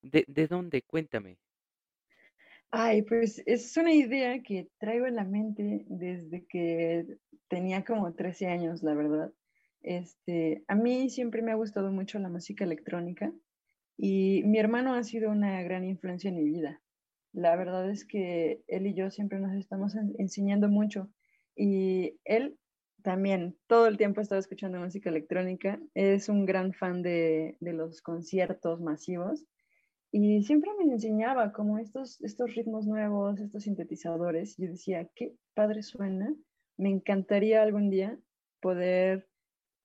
¿De, 0.03 0.25
de 0.29 0.47
dónde? 0.47 0.83
Cuéntame. 0.83 1.39
Ay, 2.71 3.03
pues 3.03 3.43
es 3.47 3.77
una 3.79 3.95
idea 3.95 4.43
que 4.43 4.69
traigo 4.79 5.07
en 5.07 5.17
la 5.17 5.25
mente 5.25 5.87
desde 5.89 6.47
que 6.47 7.19
tenía 7.49 7.85
como 7.85 8.15
13 8.15 8.47
años, 8.47 8.83
la 8.83 8.95
verdad. 8.95 9.33
Este, 9.81 10.65
a 10.69 10.75
mí 10.75 11.09
siempre 11.09 11.41
me 11.41 11.53
ha 11.53 11.55
gustado 11.55 11.91
mucho 11.93 12.19
la 12.19 12.29
música 12.29 12.65
electrónica 12.65 13.33
y 13.97 14.43
mi 14.45 14.59
hermano 14.59 14.95
ha 14.95 15.03
sido 15.03 15.31
una 15.31 15.63
gran 15.63 15.85
influencia 15.85 16.29
en 16.29 16.37
mi 16.37 16.45
vida. 16.45 16.83
La 17.33 17.57
verdad 17.57 17.89
es 17.91 18.07
que 18.07 18.63
él 18.67 18.87
y 18.87 18.95
yo 18.95 19.11
siempre 19.11 19.39
nos 19.41 19.55
estamos 19.55 19.95
enseñando 20.19 20.69
mucho 20.69 21.11
y 21.57 22.21
él 22.25 22.59
también 23.03 23.57
todo 23.67 23.87
el 23.87 23.97
tiempo 23.97 24.21
ha 24.21 24.25
estado 24.25 24.41
escuchando 24.41 24.79
música 24.79 25.09
electrónica. 25.09 25.81
Es 25.95 26.29
un 26.29 26.45
gran 26.45 26.75
fan 26.75 27.03
de, 27.03 27.57
de 27.61 27.73
los 27.73 28.03
conciertos 28.03 28.81
masivos 28.83 29.47
y 30.11 30.43
siempre 30.43 30.71
me 30.79 30.93
enseñaba 30.93 31.53
como 31.53 31.79
estos, 31.79 32.21
estos 32.23 32.55
ritmos 32.55 32.87
nuevos, 32.87 33.41
estos 33.41 33.65
sintetizadores. 33.65 34.57
Yo 34.57 34.69
decía, 34.69 35.09
qué 35.15 35.37
padre 35.55 35.83
suena. 35.83 36.35
Me 36.77 36.89
encantaría 36.89 37.63
algún 37.63 37.91
día 37.91 38.19
poder 38.61 39.29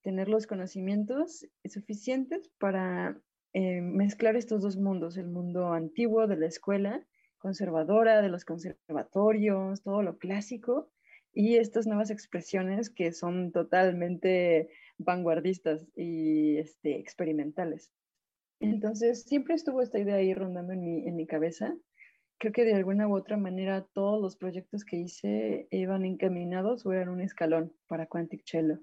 tener 0.02 0.28
los 0.28 0.46
conocimientos 0.46 1.46
suficientes 1.64 2.50
para 2.58 3.20
eh, 3.52 3.80
mezclar 3.80 4.36
estos 4.36 4.62
dos 4.62 4.76
mundos, 4.76 5.16
el 5.16 5.28
mundo 5.28 5.72
antiguo 5.72 6.26
de 6.26 6.36
la 6.36 6.46
escuela 6.46 7.06
conservadora, 7.38 8.22
de 8.22 8.30
los 8.30 8.46
conservatorios, 8.46 9.82
todo 9.82 10.02
lo 10.02 10.16
clásico, 10.16 10.90
y 11.34 11.56
estas 11.56 11.86
nuevas 11.86 12.10
expresiones 12.10 12.88
que 12.88 13.12
son 13.12 13.52
totalmente 13.52 14.70
vanguardistas 14.96 15.86
y 15.94 16.56
este, 16.56 16.98
experimentales. 16.98 17.92
Entonces, 18.60 19.24
siempre 19.24 19.54
estuvo 19.54 19.82
esta 19.82 19.98
idea 19.98 20.16
ahí 20.16 20.32
rondando 20.34 20.72
en 20.72 20.80
mi, 20.80 21.06
en 21.06 21.16
mi 21.16 21.26
cabeza. 21.26 21.74
Creo 22.38 22.52
que 22.52 22.64
de 22.64 22.74
alguna 22.74 23.08
u 23.08 23.14
otra 23.16 23.36
manera 23.36 23.86
todos 23.92 24.20
los 24.20 24.36
proyectos 24.36 24.84
que 24.84 24.96
hice 24.96 25.68
iban 25.70 26.04
encaminados 26.04 26.84
o 26.84 26.92
eran 26.92 27.08
un 27.08 27.20
escalón 27.20 27.72
para 27.86 28.06
Quantic 28.06 28.42
Cello. 28.44 28.80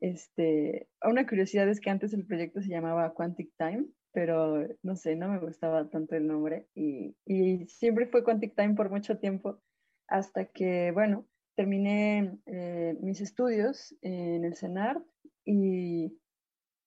Este, 0.00 0.88
una 1.02 1.26
curiosidad 1.26 1.68
es 1.68 1.80
que 1.80 1.90
antes 1.90 2.12
el 2.12 2.26
proyecto 2.26 2.60
se 2.60 2.68
llamaba 2.68 3.14
Quantic 3.14 3.52
Time, 3.56 3.86
pero 4.12 4.66
no 4.82 4.96
sé, 4.96 5.16
no 5.16 5.28
me 5.28 5.38
gustaba 5.38 5.88
tanto 5.88 6.16
el 6.16 6.26
nombre 6.26 6.66
y, 6.74 7.16
y 7.24 7.66
siempre 7.66 8.06
fue 8.06 8.24
Quantic 8.24 8.54
Time 8.56 8.74
por 8.74 8.90
mucho 8.90 9.18
tiempo 9.18 9.62
hasta 10.08 10.46
que, 10.46 10.90
bueno, 10.92 11.26
terminé 11.54 12.38
eh, 12.46 12.96
mis 13.00 13.20
estudios 13.20 13.96
en 14.02 14.44
el 14.44 14.56
CENAR 14.56 15.02
y, 15.44 16.18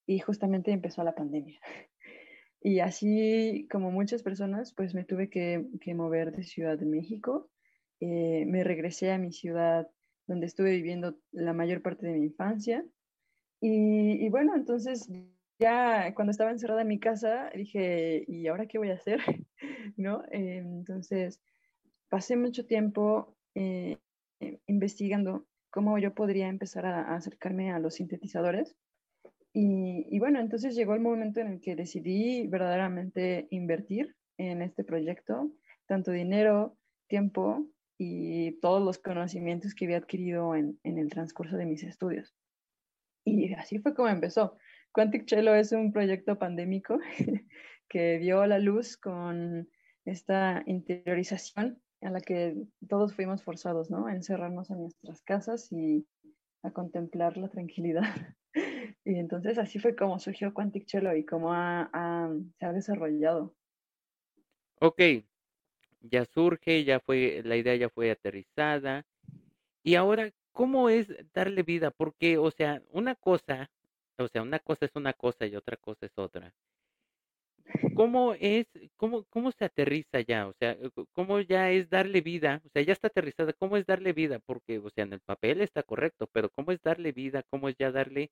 y 0.05 0.19
justamente 0.19 0.71
empezó 0.71 1.03
la 1.03 1.15
pandemia. 1.15 1.59
Y 2.65 2.79
así 2.79 3.67
como 3.69 3.91
muchas 3.91 4.23
personas, 4.23 4.73
pues 4.73 4.95
me 4.95 5.03
tuve 5.03 5.29
que, 5.29 5.67
mover 5.93 6.31
de 6.31 6.41
Ciudad 6.41 6.79
de 6.79 6.87
México. 6.87 7.47
Eh, 7.99 8.43
me 8.47 8.63
regresé 8.63 9.11
a 9.11 9.19
mi 9.19 9.31
ciudad 9.31 9.87
donde 10.25 10.47
estuve 10.47 10.71
viviendo 10.71 11.15
la 11.31 11.53
mayor 11.53 11.83
parte 11.83 12.07
de 12.07 12.13
mi 12.13 12.23
infancia. 12.23 12.83
Y, 13.61 14.27
bueno, 14.29 14.55
entonces 14.55 15.11
ya 15.59 16.11
cuando 16.15 16.31
estaba 16.31 16.49
encerrada 16.49 16.81
en 16.81 16.87
mi 16.87 16.99
casa, 16.99 17.51
dije, 17.53 18.25
¿y 18.27 18.47
ahora 18.47 18.65
qué 18.65 18.79
voy 18.79 18.89
a 18.89 18.95
hacer? 18.95 19.19
¿No? 19.95 20.23
Eh, 20.31 20.57
entonces 20.57 21.39
pasé 22.09 22.35
mucho 22.35 22.65
tiempo 22.65 23.37
eh, 23.53 23.99
investigando 24.65 25.45
cómo 25.69 25.99
yo 25.99 26.15
podría 26.15 26.47
empezar 26.47 26.87
a 26.87 27.13
acercarme 27.13 27.71
a 27.71 27.77
los 27.77 27.93
sintetizadores 27.93 28.75
y, 29.57 30.19
bueno, 30.19 30.41
entonces 30.41 30.75
llegó 30.75 30.95
el 30.95 30.99
momento 30.99 31.39
en 31.39 31.47
el 31.47 31.61
que 31.61 31.77
decidí 31.77 32.45
verdaderamente 32.45 33.47
invertir 33.51 34.13
en 34.37 34.61
este 34.61 34.83
proyecto, 34.83 35.49
tanto 35.85 36.11
dinero, 36.11 36.77
tiempo 37.07 37.65
y 37.97 38.59
todos 38.59 38.83
los 38.83 38.99
conocimientos 38.99 39.73
que 39.73 39.85
había 39.85 39.99
adquirido 39.99 40.55
en, 40.55 40.77
en 40.83 40.97
el 40.97 41.09
transcurso 41.09 41.55
de 41.55 41.65
mis 41.65 41.83
estudios. 41.83 42.35
Y 43.23 43.53
así 43.53 43.79
fue 43.79 43.95
como 43.95 44.09
empezó. 44.09 44.57
Quantic 44.91 45.25
Cello 45.25 45.55
es 45.55 45.71
un 45.71 45.93
proyecto 45.93 46.37
pandémico 46.37 46.99
que 47.87 48.19
dio 48.19 48.45
la 48.45 48.59
luz 48.59 48.97
con 48.97 49.69
esta 50.03 50.63
interiorización 50.65 51.81
a 52.01 52.09
la 52.09 52.19
que 52.19 52.57
todos 52.89 53.15
fuimos 53.15 53.41
forzados, 53.41 53.89
¿no? 53.89 54.07
A 54.07 54.13
encerrarnos 54.13 54.69
en 54.69 54.81
nuestras 54.81 55.21
casas 55.21 55.71
y 55.71 56.05
a 56.61 56.71
contemplar 56.71 57.37
la 57.37 57.47
tranquilidad 57.47 58.03
y 59.05 59.19
entonces 59.19 59.57
así 59.59 59.79
fue 59.79 59.95
como 59.95 60.19
surgió 60.19 60.53
Quantic 60.53 60.87
Cello 60.87 61.15
y 61.15 61.23
cómo 61.23 61.53
se 61.53 62.65
ha 62.65 62.73
desarrollado. 62.73 63.53
Ok, 64.81 65.01
ya 66.01 66.25
surge, 66.25 66.83
ya 66.83 66.99
fue, 66.99 67.41
la 67.45 67.55
idea 67.55 67.75
ya 67.75 67.89
fue 67.89 68.11
aterrizada. 68.11 69.05
Y 69.83 69.95
ahora, 69.95 70.31
¿cómo 70.51 70.89
es 70.89 71.07
darle 71.33 71.63
vida? 71.63 71.91
Porque, 71.91 72.37
o 72.37 72.51
sea, 72.51 72.81
una 72.91 73.15
cosa, 73.15 73.69
o 74.17 74.27
sea, 74.27 74.41
una 74.41 74.59
cosa 74.59 74.85
es 74.85 74.95
una 74.95 75.13
cosa 75.13 75.45
y 75.45 75.55
otra 75.55 75.77
cosa 75.77 76.05
es 76.07 76.17
otra. 76.17 76.53
¿Cómo 77.95 78.33
es, 78.39 78.67
cómo, 78.95 79.23
cómo 79.29 79.51
se 79.51 79.65
aterriza 79.65 80.21
ya? 80.21 80.47
O 80.47 80.53
sea, 80.53 80.71
eh, 80.71 80.89
¿cómo 81.13 81.39
ya 81.41 81.71
es 81.71 81.89
darle 81.89 82.21
vida? 82.21 82.61
O 82.65 82.69
sea, 82.69 82.81
ya 82.83 82.93
está 82.93 83.07
aterrizada, 83.07 83.53
¿cómo 83.53 83.77
es 83.77 83.85
darle 83.85 84.13
vida? 84.13 84.39
Porque, 84.39 84.79
o 84.79 84.89
sea, 84.89 85.03
en 85.05 85.13
el 85.13 85.19
papel 85.21 85.61
está 85.61 85.83
correcto, 85.83 86.27
pero 86.31 86.49
¿cómo 86.49 86.71
es 86.71 86.81
darle 86.81 87.11
vida? 87.11 87.43
¿Cómo 87.49 87.69
es 87.69 87.75
ya 87.77 87.91
darle 87.91 88.31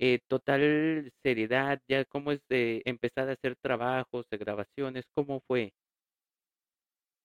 eh, 0.00 0.20
total 0.28 1.12
seriedad? 1.22 1.80
¿Ya 1.88 2.04
cómo 2.04 2.32
es 2.32 2.40
de 2.48 2.82
empezar 2.84 3.28
a 3.28 3.32
hacer 3.32 3.56
trabajos, 3.60 4.26
de 4.30 4.38
grabaciones? 4.38 5.04
¿Cómo 5.14 5.40
fue? 5.46 5.72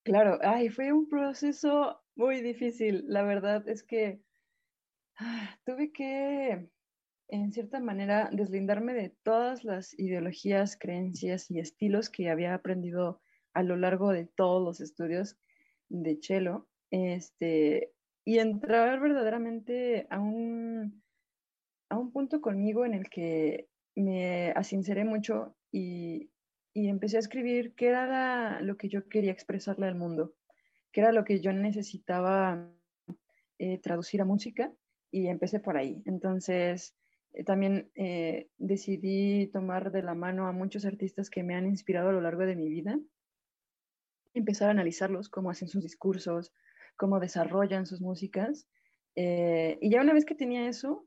Claro, 0.04 0.40
ay, 0.42 0.70
fue 0.70 0.92
un 0.92 1.08
proceso 1.08 2.02
muy 2.16 2.42
difícil. 2.42 3.06
La 3.08 3.24
verdad 3.24 3.68
es 3.70 3.84
que 3.84 4.22
ah, 5.18 5.58
tuve 5.66 5.92
que 5.92 6.70
en 7.30 7.52
cierta 7.52 7.80
manera, 7.80 8.30
deslindarme 8.32 8.94
de 8.94 9.10
todas 9.24 9.64
las 9.64 9.98
ideologías, 9.98 10.78
creencias 10.78 11.50
y 11.50 11.60
estilos 11.60 12.10
que 12.10 12.30
había 12.30 12.54
aprendido 12.54 13.22
a 13.54 13.64
lo 13.64 13.76
largo 13.76 14.12
de 14.12 14.28
todos 14.28 14.64
los 14.64 14.82
estudios 14.82 15.38
de 15.90 16.20
cello, 16.22 16.68
este, 16.92 17.92
y 18.26 18.40
entrar 18.40 19.00
verdaderamente 19.00 20.08
a 20.10 20.20
un, 20.20 21.03
a 21.94 21.98
un 22.00 22.12
punto 22.12 22.42
conmigo 22.42 22.86
en 22.86 22.96
el 22.96 23.10
que 23.10 23.70
me 23.96 24.52
asinceré 24.52 25.06
mucho 25.06 25.56
y, 25.72 26.32
y 26.74 26.90
empecé 26.90 27.18
a 27.18 27.20
escribir 27.20 27.76
qué 27.76 27.88
era 27.88 28.60
lo 28.62 28.78
que 28.78 28.90
yo 28.90 29.08
quería 29.08 29.32
expresarle 29.32 29.86
al 29.86 29.96
mundo, 29.96 30.34
qué 30.92 31.02
era 31.02 31.12
lo 31.12 31.24
que 31.24 31.40
yo 31.40 31.54
necesitaba 31.54 32.68
eh, 33.60 33.78
traducir 33.80 34.22
a 34.22 34.26
música 34.26 34.74
y 35.12 35.28
empecé 35.28 35.60
por 35.60 35.78
ahí. 35.78 36.02
Entonces, 36.06 36.96
eh, 37.34 37.44
también 37.44 37.92
eh, 37.94 38.50
decidí 38.58 39.48
tomar 39.48 39.92
de 39.92 40.02
la 40.02 40.16
mano 40.16 40.48
a 40.48 40.52
muchos 40.52 40.86
artistas 40.86 41.30
que 41.30 41.44
me 41.44 41.56
han 41.56 41.68
inspirado 41.68 42.10
a 42.10 42.14
lo 42.14 42.22
largo 42.22 42.42
de 42.42 42.56
mi 42.56 42.70
vida, 42.70 43.00
empezar 44.34 44.70
a 44.70 44.72
analizarlos, 44.72 45.30
cómo 45.30 45.52
hacen 45.52 45.68
sus 45.68 45.84
discursos, 45.84 46.52
cómo 46.98 47.20
desarrollan 47.20 47.86
sus 47.86 48.02
músicas. 48.02 48.68
Y 49.16 49.90
ya 49.92 50.02
una 50.02 50.14
vez 50.14 50.26
que 50.26 50.34
tenía 50.34 50.68
eso, 50.68 51.06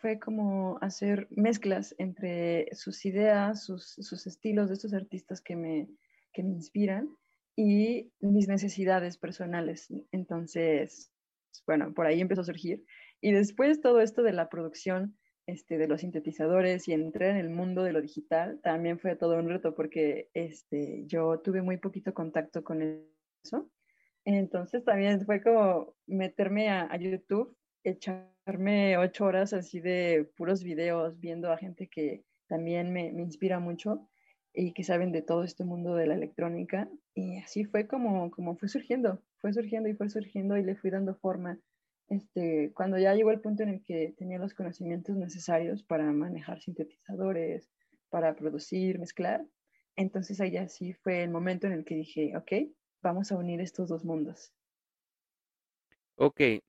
fue 0.00 0.18
como 0.18 0.78
hacer 0.82 1.28
mezclas 1.30 1.94
entre 1.98 2.68
sus 2.74 3.04
ideas, 3.06 3.64
sus, 3.64 3.94
sus, 3.98 4.26
estilos 4.26 4.68
de 4.68 4.74
estos 4.74 4.92
artistas 4.92 5.40
que 5.40 5.56
me, 5.56 5.88
que 6.32 6.42
me 6.42 6.50
inspiran 6.50 7.08
y 7.56 8.12
mis 8.20 8.48
necesidades 8.48 9.16
personales. 9.16 9.88
Entonces, 10.12 11.10
bueno, 11.66 11.94
por 11.94 12.06
ahí 12.06 12.20
empezó 12.20 12.42
a 12.42 12.44
surgir. 12.44 12.84
Y 13.20 13.32
después 13.32 13.80
todo 13.80 14.00
esto 14.00 14.22
de 14.22 14.34
la 14.34 14.50
producción 14.50 15.16
este, 15.46 15.78
de 15.78 15.88
los 15.88 16.02
sintetizadores 16.02 16.86
y 16.88 16.92
entrar 16.92 17.30
en 17.30 17.36
el 17.36 17.50
mundo 17.50 17.82
de 17.82 17.92
lo 17.92 18.02
digital 18.02 18.60
también 18.62 18.98
fue 18.98 19.16
todo 19.16 19.38
un 19.38 19.48
reto 19.48 19.74
porque 19.74 20.28
este, 20.34 21.04
yo 21.06 21.40
tuve 21.40 21.62
muy 21.62 21.78
poquito 21.78 22.12
contacto 22.12 22.62
con 22.62 22.82
eso. 23.42 23.70
Entonces 24.24 24.84
también 24.84 25.24
fue 25.24 25.40
como 25.40 25.94
meterme 26.06 26.68
a, 26.68 26.92
a 26.92 26.96
YouTube, 26.98 27.56
echarme 28.46 28.96
ocho 28.96 29.24
horas 29.24 29.52
así 29.52 29.80
de 29.80 30.30
puros 30.36 30.62
videos, 30.62 31.18
viendo 31.18 31.50
a 31.50 31.58
gente 31.58 31.88
que 31.88 32.24
también 32.46 32.92
me, 32.92 33.12
me 33.12 33.22
inspira 33.22 33.58
mucho 33.58 34.08
y 34.54 34.72
que 34.72 34.84
saben 34.84 35.10
de 35.10 35.22
todo 35.22 35.42
este 35.42 35.64
mundo 35.64 35.96
de 35.96 36.06
la 36.06 36.14
electrónica. 36.14 36.88
Y 37.14 37.38
así 37.38 37.64
fue 37.64 37.88
como, 37.88 38.30
como 38.30 38.56
fue 38.56 38.68
surgiendo, 38.68 39.20
fue 39.38 39.52
surgiendo 39.52 39.88
y 39.88 39.94
fue 39.94 40.08
surgiendo 40.08 40.56
y 40.56 40.62
le 40.62 40.76
fui 40.76 40.90
dando 40.90 41.16
forma 41.16 41.58
este, 42.08 42.72
cuando 42.72 42.98
ya 42.98 43.14
llegó 43.14 43.32
el 43.32 43.40
punto 43.40 43.64
en 43.64 43.70
el 43.70 43.82
que 43.82 44.14
tenía 44.16 44.38
los 44.38 44.54
conocimientos 44.54 45.16
necesarios 45.16 45.82
para 45.82 46.04
manejar 46.12 46.60
sintetizadores, 46.60 47.68
para 48.10 48.36
producir, 48.36 49.00
mezclar, 49.00 49.44
entonces 49.96 50.40
ahí 50.40 50.56
sí 50.68 50.92
fue 50.92 51.24
el 51.24 51.30
momento 51.30 51.66
en 51.66 51.72
el 51.72 51.84
que 51.84 51.96
dije, 51.96 52.36
ok, 52.36 52.52
vamos 53.02 53.32
a 53.32 53.36
unir 53.36 53.60
estos 53.60 53.88
dos 53.88 54.04
mundos. 54.04 54.52
Ok. 56.16 56.60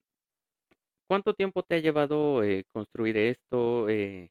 ¿Cuánto 1.08 1.34
tiempo 1.34 1.64
te 1.64 1.76
ha 1.76 1.80
llevado 1.80 2.44
eh, 2.44 2.66
construir 2.72 3.18
esto? 3.18 3.90
Eh, 3.90 4.30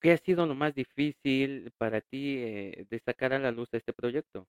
¿Qué 0.00 0.12
ha 0.12 0.18
sido 0.18 0.46
lo 0.46 0.54
más 0.54 0.74
difícil 0.74 1.72
para 1.78 2.00
ti 2.02 2.38
eh, 2.38 2.86
de 2.90 3.00
sacar 3.00 3.32
a 3.34 3.38
la 3.40 3.52
luz 3.52 3.68
este 3.72 3.92
proyecto? 3.94 4.48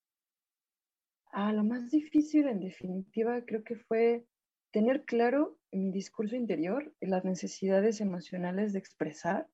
Ah, 1.32 1.52
lo 1.54 1.64
más 1.64 1.92
difícil 1.92 2.48
en 2.48 2.60
definitiva 2.62 3.44
creo 3.46 3.64
que 3.64 3.76
fue 3.76 4.26
tener 4.72 5.04
claro 5.06 5.60
mi 5.72 5.92
discurso 5.92 6.36
interior, 6.36 6.94
las 7.02 7.26
necesidades 7.26 8.02
emocionales 8.02 8.74
de 8.74 8.80
expresar 8.80 9.48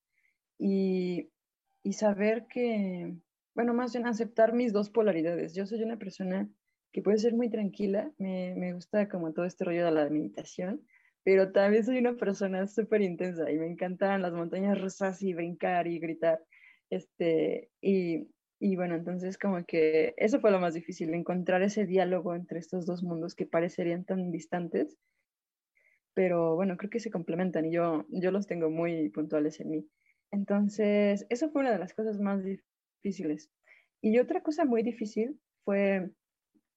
y, 0.59 1.31
y 1.83 1.93
saber 1.93 2.47
que, 2.47 3.15
bueno, 3.55 3.73
más 3.73 3.93
bien 3.93 4.07
aceptar 4.07 4.53
mis 4.53 4.73
dos 4.73 4.89
polaridades. 4.91 5.55
Yo 5.55 5.65
soy 5.67 5.83
una 5.83 5.97
persona 5.97 6.49
que 6.91 7.01
puede 7.01 7.19
ser 7.19 7.33
muy 7.35 7.49
tranquila, 7.49 8.13
me, 8.17 8.55
me 8.55 8.73
gusta 8.73 9.09
como 9.09 9.33
todo 9.33 9.45
este 9.45 9.65
rollo 9.65 9.85
de 9.85 9.91
la 9.91 10.09
meditación, 10.09 10.87
pero 11.23 11.51
también 11.51 11.83
soy 11.83 11.99
una 11.99 12.15
persona 12.15 12.67
súper 12.67 13.01
intensa 13.01 13.51
y 13.51 13.57
me 13.57 13.67
encantan 13.67 14.21
las 14.21 14.33
montañas 14.33 14.79
rusas 14.79 15.21
y 15.21 15.33
brincar 15.33 15.87
y 15.87 15.99
gritar. 15.99 16.39
Este, 16.89 17.69
y, 17.81 18.27
y 18.59 18.75
bueno, 18.75 18.95
entonces 18.95 19.37
como 19.37 19.63
que 19.65 20.13
eso 20.17 20.39
fue 20.39 20.51
lo 20.51 20.59
más 20.59 20.73
difícil, 20.73 21.13
encontrar 21.13 21.61
ese 21.61 21.85
diálogo 21.85 22.35
entre 22.35 22.59
estos 22.59 22.85
dos 22.85 23.03
mundos 23.03 23.35
que 23.35 23.45
parecerían 23.45 24.05
tan 24.05 24.31
distantes 24.31 24.97
pero 26.13 26.55
bueno, 26.55 26.77
creo 26.77 26.89
que 26.89 26.99
se 26.99 27.11
complementan 27.11 27.65
y 27.65 27.71
yo, 27.71 28.05
yo 28.09 28.31
los 28.31 28.47
tengo 28.47 28.69
muy 28.69 29.09
puntuales 29.09 29.59
en 29.59 29.69
mí. 29.69 29.87
Entonces, 30.31 31.25
eso 31.29 31.49
fue 31.51 31.61
una 31.61 31.71
de 31.71 31.79
las 31.79 31.93
cosas 31.93 32.19
más 32.19 32.43
difíciles. 32.43 33.49
Y 34.01 34.19
otra 34.19 34.41
cosa 34.41 34.65
muy 34.65 34.83
difícil 34.83 35.39
fue 35.63 36.11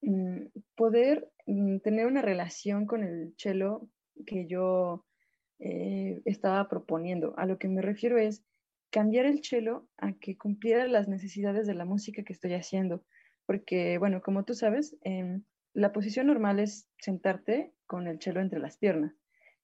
mm, 0.02 0.46
poder 0.76 1.30
mm, 1.46 1.78
tener 1.78 2.07
una 2.07 2.22
relación 2.22 2.87
con 2.87 3.02
el 3.02 3.35
cello 3.37 3.88
que 4.27 4.46
yo 4.46 5.05
eh, 5.59 6.22
estaba 6.24 6.68
proponiendo. 6.68 7.35
A 7.37 7.46
lo 7.46 7.59
que 7.59 7.68
me 7.68 7.83
refiero 7.83 8.18
es 8.18 8.44
cambiar 8.90 9.27
el 9.27 9.42
cello 9.42 9.88
a 9.98 10.12
que 10.12 10.37
cumpliera 10.37 10.87
las 10.87 11.09
necesidades 11.09 11.66
de 11.66 11.74
la 11.74 11.85
música 11.85 12.22
que 12.22 12.33
estoy 12.33 12.55
haciendo. 12.55 13.05
Porque, 13.46 13.98
bueno, 13.98 14.22
como 14.22 14.44
tú 14.44 14.55
sabes, 14.55 14.96
em, 15.03 15.42
la 15.74 15.92
posición 15.92 16.29
normal 16.29 16.61
es 16.61 16.88
sentarte 16.98 17.72
con 17.87 18.07
el 18.07 18.20
cello 18.20 18.40
entre 18.40 18.61
las 18.61 18.79
piernas. 18.79 19.12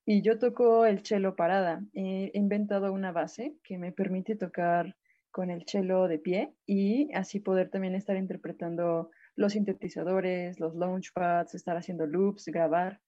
Y 0.04 0.22
yo 0.22 0.38
toco 0.38 0.86
el 0.86 1.04
cello 1.04 1.36
parada. 1.36 1.84
He 1.94 2.30
inventado 2.34 2.92
una 2.92 3.12
base 3.12 3.54
que 3.62 3.78
me 3.78 3.92
permite 3.92 4.34
tocar 4.34 4.96
con 5.30 5.50
el 5.50 5.64
cello 5.66 6.08
de 6.08 6.18
pie 6.18 6.52
y 6.66 7.12
así 7.14 7.40
poder 7.40 7.70
también 7.70 7.94
estar 7.94 8.16
interpretando 8.16 9.10
los 9.36 9.52
sintetizadores, 9.52 10.58
los 10.58 10.74
launchpads, 10.74 11.54
estar 11.54 11.76
haciendo 11.76 12.06
loops, 12.06 12.46
grabar. 12.46 13.00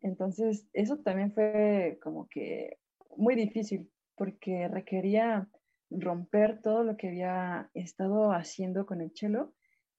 Entonces, 0.00 0.68
eso 0.72 0.98
también 0.98 1.32
fue 1.32 1.98
como 2.02 2.28
que 2.28 2.78
muy 3.16 3.34
difícil 3.34 3.90
porque 4.14 4.68
requería 4.68 5.48
romper 5.90 6.60
todo 6.62 6.84
lo 6.84 6.96
que 6.96 7.08
había 7.08 7.70
estado 7.74 8.32
haciendo 8.32 8.86
con 8.86 9.00
el 9.00 9.12
cello 9.14 9.52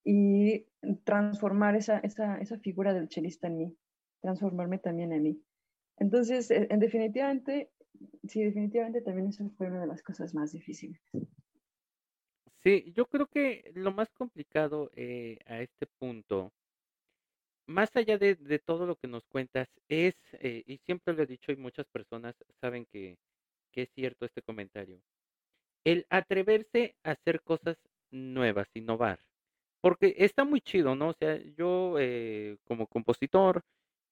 y 0.03 0.65
transformar 1.03 1.75
esa, 1.75 1.99
esa, 1.99 2.37
esa 2.37 2.57
figura 2.59 2.93
del 2.93 3.09
chelista 3.09 3.47
en 3.47 3.57
mí, 3.57 3.77
transformarme 4.21 4.79
también 4.79 5.11
en 5.11 5.23
mí. 5.23 5.41
Entonces, 5.97 6.51
eh, 6.51 6.67
en 6.69 6.79
definitivamente, 6.79 7.71
sí, 8.27 8.43
definitivamente 8.43 9.01
también 9.01 9.27
eso 9.29 9.49
fue 9.57 9.67
una 9.67 9.81
de 9.81 9.87
las 9.87 10.01
cosas 10.03 10.33
más 10.33 10.51
difíciles. 10.51 11.01
Sí, 12.55 12.91
yo 12.95 13.05
creo 13.05 13.27
que 13.27 13.71
lo 13.75 13.91
más 13.91 14.09
complicado 14.11 14.91
eh, 14.95 15.39
a 15.45 15.61
este 15.61 15.87
punto, 15.99 16.51
más 17.67 17.95
allá 17.95 18.17
de, 18.17 18.35
todo 18.65 18.85
lo 18.85 18.95
que 18.95 19.07
nos 19.07 19.25
cuentas, 19.27 19.67
es, 19.89 20.15
eh, 20.33 20.63
y 20.65 20.77
siempre 20.79 21.13
lo 21.13 21.23
he 21.23 21.27
dicho 21.27 21.51
y 21.51 21.57
muchas 21.57 21.87
personas 21.87 22.35
saben 22.61 22.85
que, 22.85 23.17
es 23.73 23.89
cierto 23.93 24.25
este 24.25 24.41
comentario, 24.41 24.99
el 25.83 26.07
atreverse 26.09 26.95
a 27.03 27.11
hacer 27.11 27.41
cosas 27.43 27.77
nuevas, 28.09 28.67
innovar. 28.73 29.19
Porque 29.81 30.15
está 30.17 30.45
muy 30.45 30.61
chido, 30.61 30.95
¿no? 30.95 31.09
O 31.09 31.13
sea, 31.13 31.37
yo 31.55 31.95
como 32.65 32.87
compositor, 32.87 33.61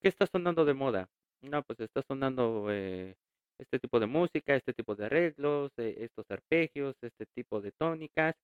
¿qué 0.01 0.09
está 0.09 0.27
sonando 0.27 0.65
de 0.65 0.75
moda? 0.75 1.09
No, 1.41 1.63
pues 1.63 1.79
está 1.79 2.01
sonando 2.01 2.67
eh, 2.71 3.15
este 3.59 3.79
tipo 3.79 3.99
de 3.99 4.07
música, 4.07 4.55
este 4.55 4.73
tipo 4.73 4.95
de 4.95 5.05
arreglos, 5.05 5.71
eh, 5.77 5.95
estos 5.99 6.25
arpegios, 6.29 6.95
este 7.01 7.25
tipo 7.27 7.61
de 7.61 7.71
tónicas. 7.71 8.35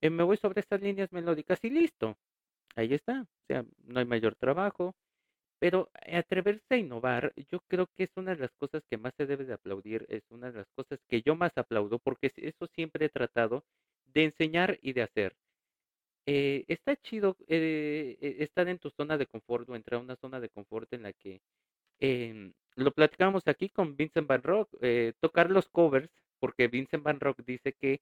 Eh, 0.00 0.10
me 0.10 0.24
voy 0.24 0.36
sobre 0.36 0.60
estas 0.60 0.80
líneas 0.80 1.12
melódicas 1.12 1.62
y 1.64 1.70
listo. 1.70 2.16
Ahí 2.78 2.94
está. 2.94 3.22
O 3.22 3.46
sea, 3.46 3.64
no 3.84 4.00
hay 4.00 4.06
mayor 4.06 4.34
trabajo. 4.36 4.94
Pero 5.60 5.90
atreverse 6.06 6.74
a 6.74 6.76
innovar, 6.78 7.32
yo 7.50 7.60
creo 7.68 7.88
que 7.96 8.04
es 8.04 8.10
una 8.16 8.34
de 8.34 8.42
las 8.42 8.52
cosas 8.58 8.82
que 8.90 8.98
más 8.98 9.12
se 9.16 9.26
debe 9.26 9.44
de 9.44 9.54
aplaudir, 9.54 10.06
es 10.08 10.22
una 10.30 10.52
de 10.52 10.58
las 10.58 10.68
cosas 10.76 11.00
que 11.08 11.22
yo 11.22 11.36
más 11.36 11.52
aplaudo, 11.56 11.98
porque 11.98 12.32
eso 12.36 12.66
siempre 12.74 13.06
he 13.06 13.08
tratado 13.10 13.64
de 14.06 14.24
enseñar 14.24 14.78
y 14.82 14.92
de 14.94 15.02
hacer. 15.02 15.36
está 16.26 16.96
chido 16.96 17.36
estar 17.48 18.68
en 18.68 18.78
tu 18.78 18.90
zona 18.90 19.16
de 19.18 19.26
confort 19.26 19.68
o 19.68 19.76
entrar 19.76 20.00
a 20.00 20.04
una 20.04 20.16
zona 20.16 20.40
de 20.40 20.48
confort 20.50 20.92
en 20.92 21.02
la 21.02 21.12
que 21.12 21.40
Em, 22.00 22.52
lo 22.76 22.92
platicamos 22.92 23.42
aquí 23.46 23.68
con 23.70 23.96
Vincent 23.96 24.26
Van 24.28 24.42
Rock, 24.42 24.70
eh, 24.80 25.12
tocar 25.20 25.50
los 25.50 25.68
covers, 25.68 26.10
porque 26.38 26.68
Vincent 26.68 27.02
Van 27.02 27.20
Rock 27.20 27.42
dice 27.44 27.72
que 27.72 28.00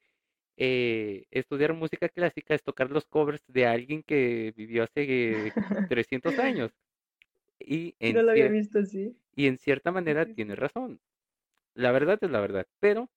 eh, 0.57 1.27
estudiar 1.31 1.75
música 1.75 2.09
clásica 2.09 2.55
es 2.55 2.63
tocar 2.63 2.91
los 2.91 3.07
covers 3.07 3.43
de 3.47 3.67
alguien 3.67 4.03
que 4.03 4.53
vivió 4.57 4.85
hace 4.85 5.53
300 5.91 6.39
años. 6.39 6.73
Y 7.59 7.95
en, 7.99 8.15
no 8.15 8.23
lo 8.23 8.31
había 8.33 8.49
visto 8.49 8.79
así. 8.79 9.17
Y 9.35 9.47
en 9.47 9.59
cierta 9.59 9.93
manera 9.93 10.27
tiene 10.27 10.55
razón. 10.55 11.01
La 11.75 11.93
verdad 11.93 12.19
es 12.21 12.31
la 12.31 12.41
verdad, 12.41 12.67
pero 12.81 13.11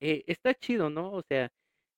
eh, 0.00 0.24
está 0.26 0.54
chido, 0.54 0.90
¿no? 0.90 1.12
O 1.12 1.22
sea, 1.22 1.50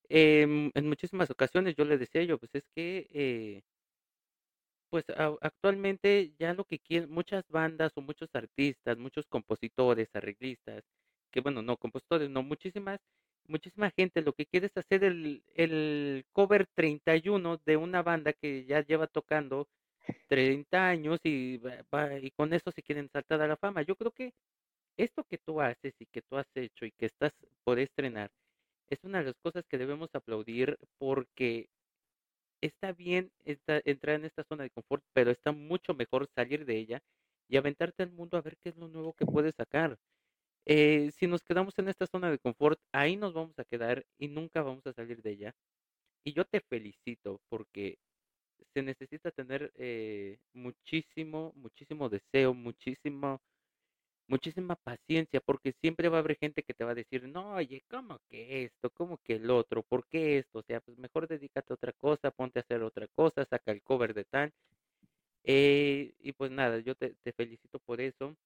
em, 0.09 0.71
en 0.75 0.89
muchísimas 0.89 1.31
ocasiones 1.31 1.77
yo 1.77 1.85
le 1.85 1.99
decía 1.99 2.23
yo, 2.25 2.39
pues 2.39 2.51
es 2.55 2.65
que, 2.75 3.07
eh, 3.13 3.63
pues 4.91 5.05
actualmente 5.41 6.35
ya 6.39 6.55
lo 6.55 6.65
que 6.65 6.79
quieren, 6.79 7.11
muchas 7.11 7.45
bandas 7.49 7.93
o 7.97 8.01
muchos 8.01 8.31
artistas, 8.35 8.97
muchos 8.99 9.27
compositores, 9.27 10.09
arreglistas, 10.15 10.83
que 11.31 11.41
bueno, 11.41 11.63
no, 11.63 11.77
compositores, 11.77 12.31
no, 12.31 12.43
muchísimas, 12.43 13.01
muchísima 13.49 13.91
gente 13.97 14.23
lo 14.23 14.33
que 14.35 14.47
quiere 14.47 14.67
es 14.67 14.77
hacer 14.77 15.05
el, 15.05 15.43
el 15.55 16.25
cover 16.33 16.67
31 16.75 17.59
de 17.67 17.77
una 17.77 18.03
banda 18.03 18.33
que 18.33 18.65
ya 18.67 18.83
lleva 18.85 19.07
tocando 19.07 19.69
30 20.29 20.89
años 20.89 21.21
y, 21.25 21.61
y 22.23 22.31
con 22.33 22.53
eso 22.55 22.71
se 22.73 22.83
quieren 22.83 23.09
saltar 23.13 23.43
a 23.43 23.49
la 23.49 23.57
fama. 23.57 23.83
Yo 23.83 23.97
creo 23.97 24.13
que 24.13 24.33
esto 24.99 25.25
que 25.25 25.39
tú 25.39 25.61
haces 25.61 25.95
y 26.01 26.07
que 26.07 26.23
tú 26.23 26.37
has 26.39 26.47
hecho 26.55 26.85
y 26.87 26.93
que 26.93 27.07
estás 27.07 27.33
por 27.65 27.79
estrenar 27.79 28.31
es 28.91 28.99
una 29.05 29.19
de 29.21 29.27
las 29.27 29.35
cosas 29.43 29.65
que 29.69 29.79
debemos 29.79 30.11
aplaudir 30.15 30.79
porque 30.99 31.69
está 32.61 32.93
bien 32.93 33.31
entrar 33.47 34.17
en 34.17 34.25
esta 34.25 34.45
zona 34.45 34.65
de 34.65 34.71
confort, 34.71 35.03
pero 35.13 35.31
está 35.31 35.53
mucho 35.53 35.95
mejor 35.95 36.29
salir 36.35 36.65
de 36.65 36.77
ella 36.79 37.01
y 37.49 37.57
aventarte 37.57 38.03
al 38.03 38.13
mundo 38.13 38.37
a 38.37 38.43
ver 38.43 38.57
qué 38.59 38.71
es 38.71 38.77
lo 38.77 38.89
nuevo 38.89 39.13
que 39.15 39.27
puedes 39.27 39.55
sacar. 39.57 39.99
Eh, 40.69 41.11
si 41.19 41.27
nos 41.27 41.43
quedamos 41.43 41.79
en 41.79 41.89
esta 41.89 42.07
zona 42.07 42.31
de 42.31 42.39
confort, 42.39 42.79
ahí 42.93 43.17
nos 43.17 43.33
vamos 43.35 43.59
a 43.59 43.65
quedar 43.65 44.05
y 44.19 44.29
nunca 44.29 44.63
vamos 44.63 44.87
a 44.87 44.93
salir 44.93 45.23
de 45.23 45.31
ella. 45.33 45.55
Y 46.25 46.35
yo 46.35 46.45
te 46.45 46.61
felicito 46.61 47.41
porque 47.49 47.99
se 48.75 48.83
necesita 48.83 49.31
tener 49.33 49.73
eh, 49.77 50.39
muchísimo, 50.55 51.53
muchísimo 51.57 52.09
deseo, 52.11 52.55
muchísimo 52.55 53.41
muchísima 54.29 54.77
paciencia, 54.77 55.41
porque 55.41 55.73
siempre 55.81 56.09
va 56.09 56.19
a 56.19 56.21
haber 56.21 56.37
gente 56.39 56.63
que 56.63 56.75
te 56.75 56.85
va 56.85 56.93
a 56.93 56.95
decir, 56.95 57.29
no, 57.29 57.55
oye, 57.55 57.83
¿cómo 57.91 58.21
que 58.29 58.65
esto? 58.65 58.91
¿Cómo 58.91 59.19
que 59.19 59.35
el 59.37 59.51
otro? 59.51 59.83
¿Por 59.83 60.07
qué 60.09 60.39
esto? 60.39 60.61
O 60.61 60.63
sea, 60.63 60.81
pues 60.81 60.99
mejor 60.99 61.29
dedícate 61.29 61.73
a 61.73 61.77
otra 61.77 61.93
cosa, 61.95 62.31
ponte 62.31 62.59
a 62.61 62.63
hacer 62.63 62.83
otra 62.83 63.09
cosa, 63.09 63.45
saca 63.47 63.73
el 63.73 63.83
cover 63.83 64.15
de 64.15 64.25
tal. 64.25 64.53
Eh, 65.45 66.15
y 66.21 66.33
pues 66.33 66.51
nada, 66.51 66.79
yo 66.81 66.95
te, 66.95 67.15
felicito 67.37 67.79
por 67.81 68.01
eso. 68.01 68.37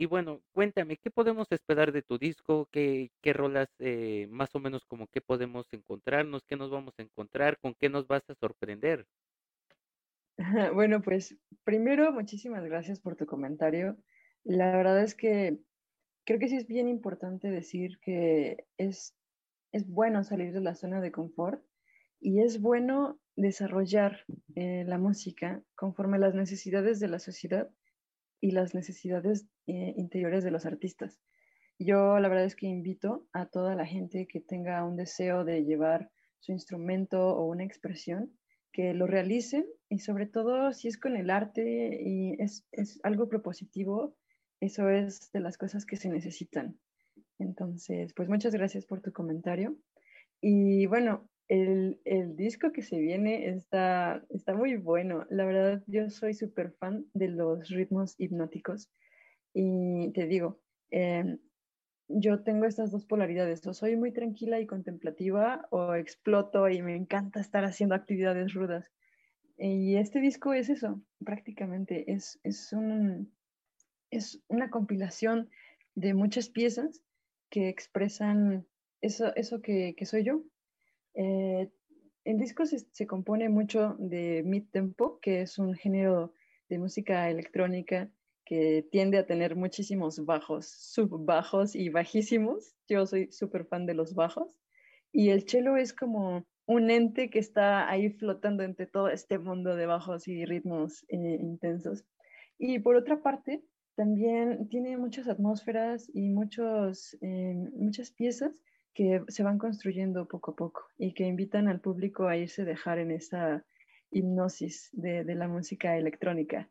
Y 0.00 0.06
bueno, 0.06 0.42
cuéntame, 0.52 0.96
¿qué 0.96 1.10
podemos 1.10 1.48
esperar 1.50 1.90
de 1.90 2.02
tu 2.02 2.18
disco? 2.18 2.68
¿Qué, 2.70 3.10
qué 3.20 3.32
rolas 3.32 3.68
eh, 3.80 4.28
más 4.30 4.54
o 4.54 4.60
menos 4.60 4.84
como 4.86 5.08
qué 5.08 5.20
podemos 5.20 5.66
encontrarnos? 5.72 6.44
¿Qué 6.46 6.56
nos 6.56 6.70
vamos 6.70 6.94
a 6.98 7.02
encontrar? 7.02 7.58
¿Con 7.58 7.74
qué 7.74 7.88
nos 7.88 8.06
vas 8.06 8.22
a 8.30 8.34
sorprender? 8.36 9.06
Bueno, 10.74 11.02
pues 11.02 11.36
primero, 11.64 12.12
muchísimas 12.12 12.64
gracias 12.64 13.00
por 13.00 13.16
tu 13.16 13.26
comentario. 13.26 13.96
La 14.44 14.76
verdad 14.76 15.02
es 15.02 15.16
que 15.16 15.58
creo 16.24 16.38
que 16.38 16.48
sí 16.48 16.56
es 16.56 16.68
bien 16.68 16.88
importante 16.88 17.50
decir 17.50 17.98
que 18.00 18.66
es, 18.76 19.16
es 19.72 19.88
bueno 19.88 20.22
salir 20.22 20.52
de 20.52 20.60
la 20.60 20.76
zona 20.76 21.00
de 21.00 21.10
confort 21.10 21.64
y 22.20 22.40
es 22.40 22.60
bueno 22.60 23.20
desarrollar 23.36 24.24
eh, 24.54 24.84
la 24.86 24.98
música 24.98 25.62
conforme 25.74 26.18
a 26.18 26.20
las 26.20 26.34
necesidades 26.34 27.00
de 27.00 27.08
la 27.08 27.18
sociedad 27.18 27.70
y 28.40 28.52
las 28.52 28.74
necesidades 28.74 29.46
eh, 29.66 29.94
interiores 29.96 30.44
de 30.44 30.50
los 30.50 30.66
artistas. 30.66 31.20
Yo 31.78 32.18
la 32.18 32.28
verdad 32.28 32.44
es 32.44 32.56
que 32.56 32.66
invito 32.66 33.26
a 33.32 33.46
toda 33.46 33.74
la 33.74 33.86
gente 33.86 34.26
que 34.26 34.40
tenga 34.40 34.84
un 34.84 34.96
deseo 34.96 35.44
de 35.44 35.64
llevar 35.64 36.10
su 36.40 36.52
instrumento 36.52 37.28
o 37.36 37.46
una 37.46 37.64
expresión, 37.64 38.32
que 38.72 38.94
lo 38.94 39.06
realicen 39.06 39.66
y 39.88 40.00
sobre 40.00 40.26
todo 40.26 40.72
si 40.72 40.88
es 40.88 40.98
con 40.98 41.16
el 41.16 41.30
arte 41.30 42.00
y 42.02 42.40
es, 42.40 42.66
es 42.72 43.00
algo 43.02 43.28
propositivo, 43.28 44.14
eso 44.60 44.88
es 44.88 45.32
de 45.32 45.40
las 45.40 45.56
cosas 45.56 45.86
que 45.86 45.96
se 45.96 46.08
necesitan. 46.08 46.78
Entonces, 47.38 48.12
pues 48.14 48.28
muchas 48.28 48.52
gracias 48.52 48.84
por 48.84 49.00
tu 49.00 49.12
comentario. 49.12 49.76
Y 50.40 50.86
bueno, 50.86 51.28
el, 51.48 52.36
disco 52.36 52.72
que 52.72 52.82
se 52.82 52.98
viene 52.98 53.48
está, 53.48 54.24
está 54.30 54.54
muy 54.54 54.76
bueno. 54.76 55.26
La 55.30 55.44
verdad, 55.44 55.82
yo 55.86 56.10
soy 56.10 56.34
súper 56.34 56.72
fan 56.72 57.06
de 57.14 57.28
los 57.28 57.68
ritmos 57.68 58.14
hipnóticos. 58.18 58.90
Y 59.54 60.12
te 60.12 60.26
digo, 60.26 60.60
em, 60.90 61.38
yo 62.08 62.42
tengo 62.42 62.66
estas 62.66 62.90
dos 62.90 63.06
polaridades. 63.06 63.66
O 63.66 63.74
soy 63.74 63.96
muy 63.96 64.12
tranquila 64.12 64.60
y 64.60 64.66
contemplativa 64.66 65.66
o 65.70 65.94
exploto 65.94 66.68
y 66.68 66.82
me 66.82 66.96
encanta 66.96 67.40
estar 67.40 67.64
haciendo 67.64 67.94
actividades 67.94 68.54
rudas. 68.54 68.86
Y 69.58 69.96
este 69.96 70.20
disco 70.20 70.52
es 70.52 70.68
eso, 70.68 71.02
prácticamente. 71.24 72.12
Es, 72.12 72.38
es 72.44 72.72
un, 72.72 73.32
es 74.10 74.40
una 74.48 74.70
compilación 74.70 75.50
de 75.94 76.14
muchas 76.14 76.48
piezas 76.48 77.02
que 77.50 77.68
expresan 77.68 78.66
eso, 79.00 79.34
eso 79.34 79.60
que, 79.60 79.94
soy 80.04 80.24
yo. 80.24 80.42
Eh, 81.20 81.68
el 82.24 82.38
disco 82.38 82.64
se, 82.64 83.06
compone 83.08 83.48
mucho 83.48 83.96
de 83.98 84.42
mid-tempo, 84.44 85.18
que 85.20 85.42
es 85.42 85.58
un 85.58 85.74
género 85.74 86.32
de 86.68 86.78
música 86.78 87.28
electrónica 87.28 88.08
que 88.44 88.86
tiende 88.92 89.18
a 89.18 89.26
tener 89.26 89.56
muchísimos 89.56 90.24
bajos, 90.24 90.68
subbajos 90.68 91.74
y 91.74 91.88
bajísimos. 91.88 92.76
Yo 92.88 93.04
soy 93.04 93.32
súper 93.32 93.64
fan 93.66 93.84
de 93.84 93.94
los 93.94 94.14
bajos. 94.14 94.56
Y 95.10 95.30
el 95.30 95.48
cello 95.48 95.76
es 95.76 95.92
como 95.92 96.46
un 96.66 96.90
ente 96.90 97.30
que 97.30 97.40
está 97.40 97.90
ahí 97.90 98.10
flotando 98.10 98.62
entre 98.62 98.86
todo 98.86 99.08
este 99.08 99.38
mundo 99.38 99.74
de 99.74 99.86
bajos 99.86 100.28
y 100.28 100.44
ritmos 100.44 101.04
eh, 101.08 101.38
intensos. 101.40 102.04
Y 102.58 102.78
por 102.78 102.94
otra 102.94 103.22
parte, 103.22 103.64
también 103.96 104.68
tiene 104.68 104.96
muchas 104.96 105.26
atmósferas 105.26 106.08
y 106.14 106.28
muchos, 106.28 107.16
eh, 107.22 107.54
muchas 107.74 108.12
piezas 108.12 108.62
que 108.98 109.22
se 109.28 109.44
van 109.44 109.58
construyendo 109.58 110.26
poco 110.26 110.50
a 110.50 110.56
poco 110.56 110.88
y 110.98 111.14
que 111.14 111.22
invitan 111.22 111.68
al 111.68 111.80
público 111.80 112.26
a 112.26 112.36
irse 112.36 112.62
a 112.62 112.64
dejar 112.64 112.98
en 112.98 113.12
esa 113.12 113.64
hipnosis 114.10 114.90
de, 114.90 115.22
la 115.36 115.46
música 115.46 115.96
electrónica. 115.96 116.68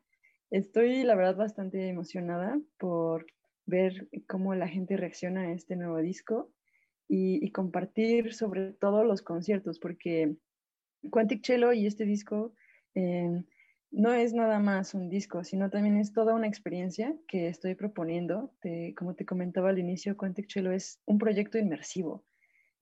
Estoy, 0.50 1.04
la 1.04 1.14
verdad, 1.14 1.36
bastante 1.36 1.88
emocionada 1.88 2.60
por 2.76 3.24
ver 3.64 4.10
cómo 4.26 4.54
la 4.54 4.68
gente 4.68 4.98
reacciona 4.98 5.40
a 5.40 5.52
este 5.52 5.74
nuevo 5.74 5.96
disco 5.96 6.52
y, 7.08 7.42
y 7.42 7.50
compartir 7.50 8.34
sobre 8.34 8.74
todo 8.74 9.04
los 9.04 9.22
conciertos, 9.22 9.78
porque 9.78 10.36
Quantic 11.10 11.42
Cello 11.42 11.72
y 11.72 11.86
este 11.86 12.04
disco 12.04 12.52
eh, 12.94 13.42
no 13.90 14.12
es 14.12 14.34
nada 14.34 14.58
más 14.58 14.94
un 14.94 15.08
disco, 15.08 15.44
sino 15.44 15.70
también 15.70 15.96
es 15.96 16.12
toda 16.12 16.34
una 16.34 16.46
experiencia 16.46 17.14
que 17.26 17.48
estoy 17.48 17.74
proponiendo. 17.74 18.52
como 18.96 19.14
te 19.14 19.24
comentaba 19.24 19.70
al 19.70 19.78
inicio, 19.78 20.16
Quantic 20.16 20.48
Cello 20.48 20.72
es 20.72 21.00
un 21.06 21.18
proyecto 21.18 21.58
inmersivo. 21.58 22.24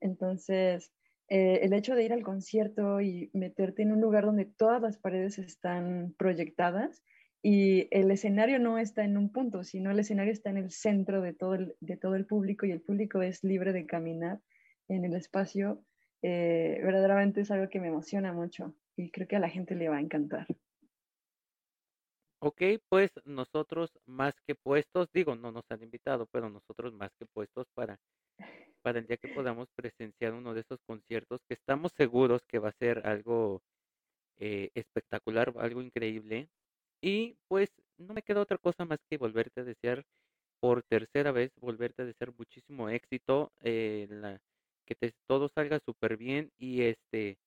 Entonces, 0.00 0.92
eh, 1.28 1.60
el 1.62 1.72
hecho 1.72 1.94
de 1.94 2.04
ir 2.04 2.12
al 2.12 2.22
concierto 2.22 3.00
y 3.00 3.30
meterte 3.34 3.82
en 3.82 3.92
un 3.92 4.00
lugar 4.00 4.24
donde 4.26 4.44
todas 4.44 4.80
las 4.80 4.96
paredes 4.96 5.38
están 5.38 6.14
proyectadas 6.18 7.02
y 7.42 7.88
el 7.90 8.10
escenario 8.10 8.58
no 8.58 8.78
está 8.78 9.04
en 9.04 9.16
un 9.16 9.32
punto, 9.32 9.64
sino 9.64 9.90
el 9.90 9.98
escenario 9.98 10.32
está 10.32 10.50
en 10.50 10.58
el 10.58 10.70
centro 10.70 11.20
de 11.20 11.32
todo 11.32 11.54
el, 11.54 11.76
de 11.80 11.96
todo 11.96 12.14
el 12.14 12.26
público 12.26 12.66
y 12.66 12.72
el 12.72 12.80
público 12.80 13.22
es 13.22 13.42
libre 13.44 13.72
de 13.72 13.86
caminar 13.86 14.40
en 14.88 15.04
el 15.04 15.14
espacio, 15.14 15.82
eh, 16.22 16.80
verdaderamente 16.82 17.40
es 17.40 17.50
algo 17.50 17.68
que 17.68 17.80
me 17.80 17.88
emociona 17.88 18.32
mucho 18.32 18.74
y 18.96 19.10
creo 19.10 19.28
que 19.28 19.36
a 19.36 19.40
la 19.40 19.48
gente 19.48 19.74
le 19.74 19.88
va 19.88 19.96
a 19.96 20.00
encantar. 20.00 20.46
Ok, 22.46 22.62
pues 22.88 23.10
nosotros 23.24 23.90
más 24.06 24.32
que 24.46 24.54
puestos, 24.54 25.08
digo, 25.12 25.34
no 25.34 25.50
nos 25.50 25.64
han 25.68 25.82
invitado, 25.82 26.26
pero 26.30 26.48
nosotros 26.48 26.92
más 26.92 27.10
que 27.18 27.26
puestos 27.26 27.66
para, 27.74 27.98
para 28.82 29.00
el 29.00 29.06
día 29.08 29.16
que 29.16 29.34
podamos 29.34 29.68
presenciar 29.74 30.32
uno 30.32 30.54
de 30.54 30.60
esos 30.60 30.78
conciertos, 30.86 31.40
que 31.48 31.54
estamos 31.54 31.90
seguros 31.96 32.42
que 32.46 32.60
va 32.60 32.68
a 32.68 32.78
ser 32.78 33.04
algo 33.04 33.62
eh, 34.38 34.70
espectacular, 34.74 35.54
algo 35.58 35.82
increíble. 35.82 36.48
Y 37.00 37.36
pues 37.48 37.68
no 37.98 38.14
me 38.14 38.22
queda 38.22 38.42
otra 38.42 38.58
cosa 38.58 38.84
más 38.84 39.00
que 39.10 39.18
volverte 39.18 39.62
a 39.62 39.64
desear 39.64 40.04
por 40.60 40.84
tercera 40.84 41.32
vez, 41.32 41.50
volverte 41.60 42.02
a 42.02 42.06
desear 42.06 42.32
muchísimo 42.38 42.88
éxito, 42.90 43.50
eh, 43.62 44.38
que 44.86 44.94
todo 45.26 45.48
salga 45.48 45.80
súper 45.80 46.16
bien 46.16 46.52
y 46.58 46.82
este, 46.82 47.38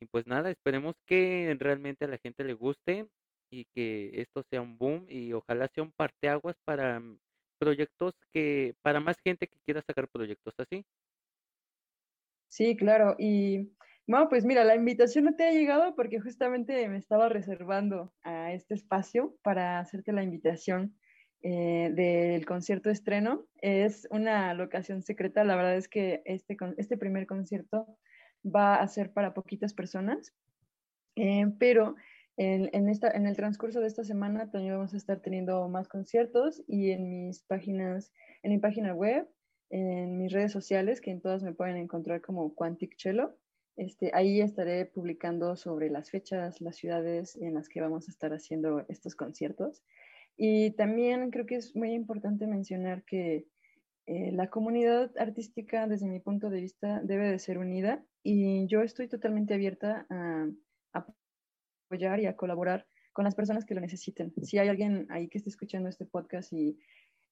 y 0.00 0.06
pues 0.06 0.26
nada, 0.26 0.50
esperemos 0.50 0.96
que 1.04 1.54
realmente 1.60 2.06
a 2.06 2.08
la 2.08 2.16
gente 2.16 2.44
le 2.44 2.54
guste 2.54 3.08
y 3.52 3.66
que 3.74 4.20
esto 4.22 4.42
sea 4.50 4.62
un 4.62 4.78
boom 4.78 5.06
y 5.08 5.32
ojalá 5.34 5.68
sea 5.68 5.84
un 5.84 5.92
parteaguas 5.92 6.56
para 6.64 7.00
mm, 7.00 7.20
proyectos 7.60 8.14
que, 8.32 8.74
para 8.82 9.00
más 9.00 9.18
gente 9.24 9.48
que 9.48 9.60
quiera 9.66 9.82
sacar 9.86 10.08
proyectos 10.10 10.54
así. 10.58 10.84
Sí, 12.48 12.76
claro. 12.76 13.16
Y 13.18 13.72
bueno, 14.06 14.28
pues 14.28 14.44
mira, 14.44 14.64
la 14.64 14.76
invitación 14.76 15.24
no 15.24 15.34
te 15.36 15.44
ha 15.44 15.52
llegado 15.52 15.94
porque 15.96 16.20
justamente 16.20 16.88
me 16.88 16.98
estaba 16.98 17.28
reservando 17.28 18.12
a 18.22 18.52
este 18.52 18.74
espacio 18.74 19.36
para 19.42 19.78
hacerte 19.80 20.12
la 20.12 20.22
invitación. 20.22 20.96
eh, 21.44 21.90
del 21.94 22.46
concierto 22.46 22.90
estreno. 22.90 23.46
Es 23.58 24.08
una 24.10 24.54
locación 24.54 25.02
secreta, 25.02 25.44
la 25.44 25.56
verdad 25.56 25.76
es 25.76 25.88
que 25.88 26.22
este, 26.26 26.56
este 26.78 26.96
primer 26.98 27.26
concierto 27.26 27.98
va 28.44 28.76
a 28.76 28.88
ser 28.88 29.12
para 29.12 29.34
poquitas 29.34 29.74
personas, 29.74 30.34
eh, 31.16 31.46
pero 31.58 31.96
en, 32.36 32.88
esta, 32.88 33.10
en 33.10 33.26
el 33.26 33.36
transcurso 33.36 33.80
de 33.80 33.86
esta 33.86 34.04
semana 34.04 34.50
también 34.50 34.74
vamos 34.74 34.94
a 34.94 34.96
estar 34.96 35.20
teniendo 35.20 35.68
más 35.68 35.88
conciertos 35.88 36.62
y 36.66 36.90
en 36.90 37.08
mis 37.08 37.42
páginas, 37.42 38.12
en 38.42 38.52
mi 38.52 38.58
página 38.58 38.94
web, 38.94 39.28
en 39.70 40.18
mis 40.18 40.32
redes 40.32 40.52
sociales, 40.52 41.00
que 41.00 41.10
en 41.10 41.20
todas 41.20 41.42
me 41.42 41.52
pueden 41.52 41.76
encontrar 41.76 42.20
como 42.20 42.54
Quantic 42.54 42.96
Cello. 42.96 43.36
Este, 43.76 44.10
ahí 44.14 44.40
estaré 44.40 44.84
publicando 44.86 45.56
sobre 45.56 45.88
las 45.90 46.10
fechas, 46.10 46.60
las 46.60 46.76
ciudades 46.76 47.36
en 47.36 47.54
las 47.54 47.68
que 47.68 47.80
vamos 47.80 48.08
a 48.08 48.10
estar 48.10 48.32
haciendo 48.32 48.84
estos 48.88 49.14
conciertos. 49.14 49.82
Y 50.36 50.72
también 50.72 51.30
creo 51.30 51.46
que 51.46 51.56
es 51.56 51.74
muy 51.76 51.92
importante 51.92 52.46
mencionar 52.46 53.04
que 53.04 53.46
eh, 54.06 54.32
la 54.32 54.50
comunidad 54.50 55.10
artística, 55.18 55.86
desde 55.86 56.06
mi 56.06 56.20
punto 56.20 56.50
de 56.50 56.60
vista, 56.60 57.00
debe 57.02 57.30
de 57.30 57.38
ser 57.38 57.58
unida 57.58 58.04
y 58.22 58.66
yo 58.66 58.82
estoy 58.82 59.08
totalmente 59.08 59.54
abierta 59.54 60.06
a, 60.10 60.48
a 60.92 61.06
y 61.94 62.26
a 62.26 62.36
colaborar 62.36 62.86
con 63.12 63.24
las 63.24 63.34
personas 63.34 63.64
que 63.64 63.74
lo 63.74 63.80
necesiten. 63.80 64.32
Si 64.42 64.58
hay 64.58 64.68
alguien 64.68 65.06
ahí 65.10 65.28
que 65.28 65.38
esté 65.38 65.50
escuchando 65.50 65.88
este 65.88 66.06
podcast 66.06 66.52
y 66.52 66.78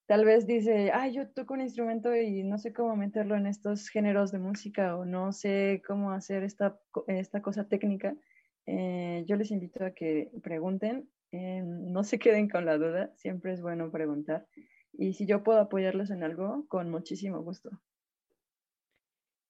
tal 0.07 0.25
vez 0.25 0.47
dice, 0.47 0.91
ah, 0.93 1.09
yo 1.09 1.29
toco 1.29 1.55
un 1.55 1.61
instrumento 1.61 2.15
y 2.15 2.43
no 2.43 2.59
sé 2.59 2.73
cómo 2.73 2.97
meterlo 2.97 3.37
en 3.37 3.47
estos 3.47 3.89
géneros 3.89 4.33
de 4.33 4.39
música 4.39 4.97
o 4.97 5.05
no 5.05 5.33
sé 5.33 5.83
cómo 5.87 6.13
hacer 6.13 6.43
esta, 6.43 6.79
esta 7.07 7.41
cosa 7.41 7.69
técnica, 7.69 8.15
eh, 8.67 9.25
yo 9.27 9.37
les 9.37 9.51
invito 9.51 9.85
a 9.85 9.93
que 9.93 10.31
pregunten, 10.43 11.09
eh, 11.33 11.63
no 11.65 12.05
se 12.05 12.19
queden 12.19 12.49
con 12.49 12.67
la 12.67 12.77
duda, 12.77 13.13
siempre 13.17 13.53
es 13.53 13.63
bueno 13.63 13.91
preguntar. 13.91 14.47
Y 14.93 15.15
si 15.15 15.27
yo 15.27 15.43
puedo 15.43 15.61
apoyarlos 15.61 16.11
en 16.11 16.25
algo, 16.25 16.67
con 16.69 16.91
muchísimo 16.91 17.41
gusto. 17.43 17.71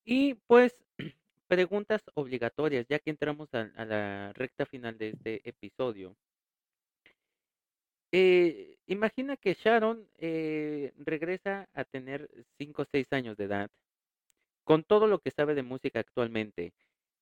Y 0.04 0.34
pues 0.46 0.76
preguntas 1.50 2.00
obligatorias, 2.14 2.86
ya 2.88 3.00
que 3.00 3.10
entramos 3.10 3.48
a, 3.54 3.84
la 3.84 4.32
recta 4.34 4.66
final 4.66 4.96
de 4.96 5.08
este 5.08 5.48
episodio. 5.48 6.14
Eh, 8.12 8.76
imagina 8.86 9.36
que 9.36 9.54
Sharon 9.54 10.06
eh, 10.18 10.92
regresa 10.96 11.68
a 11.74 11.82
tener 11.84 12.30
5 12.56 12.82
o 12.82 12.84
6 12.84 13.12
años 13.12 13.36
de 13.36 13.46
edad, 13.46 13.68
con 14.62 14.84
todo 14.84 15.08
lo 15.08 15.18
que 15.18 15.32
sabe 15.32 15.56
de 15.56 15.64
música 15.64 15.98
actualmente. 15.98 16.72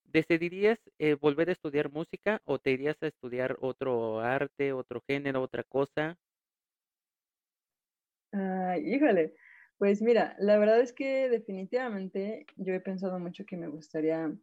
¿Decidirías 0.05 0.79
eh, 0.99 1.15
volver 1.15 1.49
a 1.49 1.53
estudiar 1.53 1.91
música 1.91 2.43
o 2.45 2.59
te 2.59 2.73
irías 2.73 3.03
a 3.03 3.07
estudiar 3.07 3.57
otro 3.61 4.21
arte, 4.21 4.75
otro 4.75 5.01
género, 5.07 5.41
otra 5.41 5.63
cosa? 5.63 6.19
Ay, 8.33 8.95
híjole, 8.95 9.33
pues 9.79 10.03
mira, 10.03 10.35
la 10.41 10.59
verdad 10.59 10.81
es 10.81 10.93
que 10.93 11.29
definitivamente 11.29 12.47
yo 12.57 12.75
he 12.75 12.81
pensado 12.81 13.19
mucho 13.21 13.47
que 13.47 13.57
me 13.57 13.69
gustaría 13.69 14.37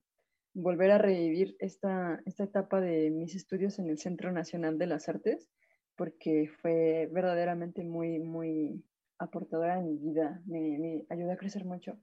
volver 0.54 0.92
a 0.92 0.98
revivir 0.98 1.58
esta, 1.60 2.22
esta 2.26 2.46
etapa 2.46 2.80
de 2.80 3.12
mis 3.12 3.36
estudios 3.36 3.78
en 3.78 3.90
el 3.90 3.98
Centro 3.98 4.32
Nacional 4.32 4.78
de 4.78 4.88
las 4.88 5.10
Artes, 5.10 5.50
porque 5.98 6.50
fue 6.62 7.10
verdaderamente 7.12 7.84
muy, 7.84 8.20
muy 8.20 8.86
aportadora 9.20 9.78
en 9.78 9.88
mi 9.88 9.98
vida, 9.98 10.42
me, 10.46 10.80
me 10.80 11.06
ayudó 11.10 11.34
a 11.34 11.38
crecer 11.38 11.66
mucho. 11.66 12.00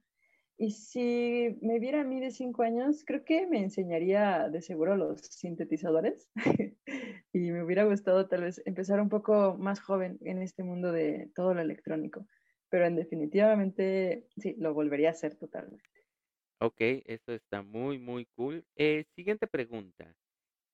Y 0.55 0.69
si 0.69 1.57
me 1.63 1.79
viera 1.79 2.01
a 2.01 2.03
mí 2.03 2.19
de 2.19 2.29
cinco 2.29 2.61
años, 2.61 3.03
creo 3.03 3.25
que 3.25 3.47
me 3.47 3.59
enseñaría 3.59 4.47
de 4.49 4.61
seguro 4.61 4.95
los 4.95 5.21
sintetizadores. 5.21 6.29
y 7.33 7.51
me 7.51 7.63
hubiera 7.63 7.83
gustado 7.85 8.27
tal 8.27 8.43
vez 8.43 8.61
empezar 8.65 9.01
un 9.01 9.09
poco 9.09 9.57
más 9.57 9.79
joven 9.79 10.19
en 10.21 10.43
este 10.43 10.63
mundo 10.63 10.91
de 10.91 11.31
todo 11.33 11.55
lo 11.55 11.61
electrónico 11.61 12.27
pero 12.73 12.87
en 12.87 12.95
definitivamente 12.95 14.25
sí, 14.35 14.55
lo 14.57 14.73
volvería 14.73 15.09
a 15.09 15.11
hacer 15.11 15.35
totalmente. 15.37 15.83
Ok, 16.61 16.75
esto 17.05 17.33
está 17.33 17.61
muy, 17.61 17.99
muy 17.99 18.25
cool. 18.35 18.65
Eh, 18.75 19.03
siguiente 19.15 19.47
pregunta. 19.47 20.15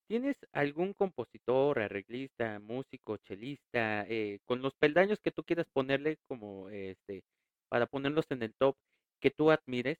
¿Tienes 0.08 0.36
algún 0.52 0.94
compositor, 0.94 1.80
arreglista, 1.80 2.60
músico, 2.60 3.18
chelista, 3.18 4.06
eh, 4.08 4.40
con 4.46 4.62
los 4.62 4.74
peldaños 4.76 5.20
que 5.22 5.32
tú 5.32 5.44
quieras 5.44 5.68
ponerle 5.72 6.18
como 6.28 6.70
este, 6.70 7.22
para 7.70 7.86
ponerlos 7.86 8.26
en 8.30 8.42
el 8.44 8.54
top, 8.56 8.76
que 9.20 9.30
tú 9.30 9.50
admires? 9.50 9.98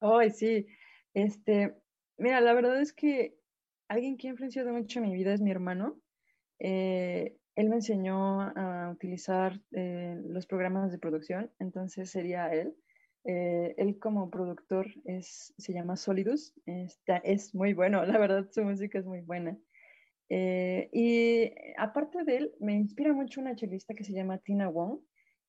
Ay, 0.00 0.30
sí. 0.30 0.66
Este, 1.14 1.74
mira, 2.16 2.40
la 2.40 2.54
verdad 2.54 2.80
es 2.80 2.92
que 2.92 3.38
alguien 3.88 4.16
que 4.16 4.28
ha 4.28 4.30
influenciado 4.30 4.72
mucho 4.72 4.98
en 4.98 5.06
mi 5.08 5.14
vida 5.14 5.32
es 5.32 5.40
mi 5.40 5.50
hermano. 5.50 6.00
Eh, 6.60 7.38
él 7.54 7.68
me 7.68 7.76
enseñó 7.76 8.40
a 8.40 8.90
utilizar 8.90 9.60
eh, 9.72 10.18
los 10.26 10.46
programas 10.46 10.90
de 10.90 10.98
producción, 10.98 11.50
entonces 11.58 12.10
sería 12.10 12.52
él. 12.52 12.74
Eh, 13.24 13.74
él 13.76 13.98
como 14.00 14.30
productor 14.30 14.88
se 15.20 15.72
llama 15.72 15.96
Solidus, 15.96 16.54
está, 16.66 17.18
es 17.18 17.54
muy 17.54 17.72
bueno, 17.72 18.04
la 18.06 18.18
verdad 18.18 18.48
su 18.50 18.64
música 18.64 18.98
es 18.98 19.04
muy 19.04 19.20
buena. 19.20 19.56
Eh, 20.28 20.88
y 20.92 21.52
aparte 21.76 22.24
de 22.24 22.36
él, 22.36 22.54
me 22.58 22.72
inspira 22.72 23.12
mucho 23.12 23.40
una 23.40 23.54
chelista 23.54 23.94
que 23.94 24.04
se 24.04 24.14
llama 24.14 24.38
Tina 24.38 24.68
Wong, 24.68 25.00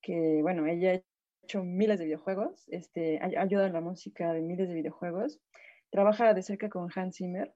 que 0.02 0.40
bueno, 0.42 0.66
ella 0.66 0.92
ha 0.92 1.02
hecho 1.42 1.64
miles 1.64 1.98
de 1.98 2.04
videojuegos, 2.04 2.66
este, 2.68 3.18
ayuda 3.20 3.66
en 3.66 3.72
la 3.72 3.80
música 3.80 4.32
de 4.34 4.42
miles 4.42 4.68
de 4.68 4.74
videojuegos, 4.74 5.40
trabaja 5.90 6.34
de 6.34 6.42
cerca 6.42 6.68
con 6.68 6.90
Hans 6.94 7.16
Zimmer 7.16 7.54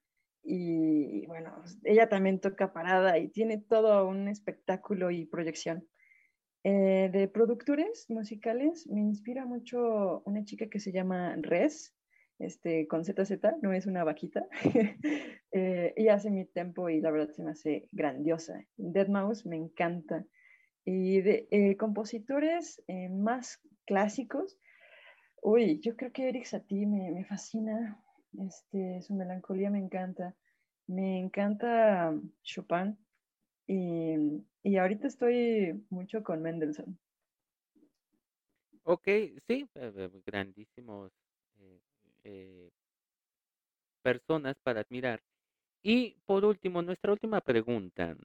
y 0.48 1.26
bueno, 1.26 1.62
ella 1.84 2.08
también 2.08 2.40
toca 2.40 2.72
parada 2.72 3.18
y 3.18 3.28
tiene 3.28 3.58
todo 3.58 4.08
un 4.08 4.28
espectáculo 4.28 5.10
y 5.10 5.26
proyección. 5.26 5.86
Eh, 6.64 7.10
de 7.12 7.28
productores 7.28 8.06
musicales 8.08 8.86
me 8.88 9.00
inspira 9.00 9.46
mucho 9.46 10.22
una 10.24 10.44
chica 10.44 10.68
que 10.68 10.80
se 10.80 10.92
llama 10.92 11.36
Res, 11.36 11.94
este, 12.38 12.86
con 12.86 13.04
ZZ, 13.04 13.38
no 13.62 13.72
es 13.72 13.86
una 13.86 14.04
vaquita. 14.04 14.46
eh, 15.52 15.92
ella 15.96 16.14
hace 16.14 16.30
mi 16.30 16.44
tempo 16.46 16.88
y 16.88 17.00
la 17.00 17.10
verdad 17.10 17.30
se 17.30 17.42
me 17.42 17.50
hace 17.50 17.88
grandiosa. 17.92 18.64
Dead 18.76 19.08
Mouse 19.08 19.46
me 19.46 19.56
encanta. 19.56 20.24
Y 20.84 21.20
de 21.20 21.48
eh, 21.50 21.76
compositores 21.76 22.82
eh, 22.86 23.08
más 23.08 23.60
clásicos, 23.84 24.58
uy, 25.42 25.80
yo 25.80 25.96
creo 25.96 26.12
que 26.12 26.28
Eric 26.28 26.44
Satie 26.44 26.86
me, 26.86 27.10
me 27.10 27.24
fascina. 27.24 28.02
Este, 28.32 29.02
su 29.02 29.14
melancolía 29.14 29.70
me 29.70 29.78
encanta. 29.78 30.34
Me 30.86 31.18
encanta 31.20 32.14
Chopin 32.42 32.98
y, 33.66 34.16
y 34.62 34.76
ahorita 34.78 35.08
estoy 35.08 35.84
mucho 35.90 36.22
con 36.24 36.42
Mendelssohn. 36.42 36.98
Ok, 38.84 39.04
sí, 39.46 39.68
eh, 39.74 39.92
eh, 39.96 40.10
grandísimos 40.26 41.12
eh, 42.24 42.70
personas 44.02 44.56
para 44.64 44.80
admirar. 44.80 45.22
Y 45.82 46.16
por 46.26 46.44
último, 46.44 46.82
nuestra 46.82 47.12
última 47.12 47.40
pregunta. 47.40 48.16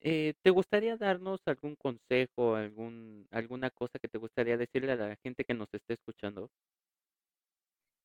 ¿Te 0.00 0.50
gustaría 0.50 0.96
darnos 0.96 1.40
algún 1.46 1.74
consejo, 1.76 2.54
algún, 2.54 3.26
alguna 3.30 3.70
cosa 3.70 3.98
que 3.98 4.08
te 4.08 4.18
gustaría 4.18 4.56
decirle 4.56 4.92
a 4.92 4.96
la 4.96 5.16
gente 5.22 5.44
que 5.44 5.52
nos 5.54 5.68
esté 5.74 5.94
escuchando? 5.94 6.48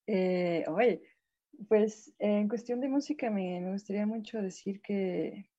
Eh, 0.08 0.66
oye, 0.68 1.02
pues 1.68 2.14
en 2.20 2.48
cuestión 2.48 2.80
de 2.80 2.90
música 2.90 3.30
me, 3.30 3.72
gustaría 3.72 4.06
mucho 4.06 4.42
decir 4.42 4.82
que 4.82 5.50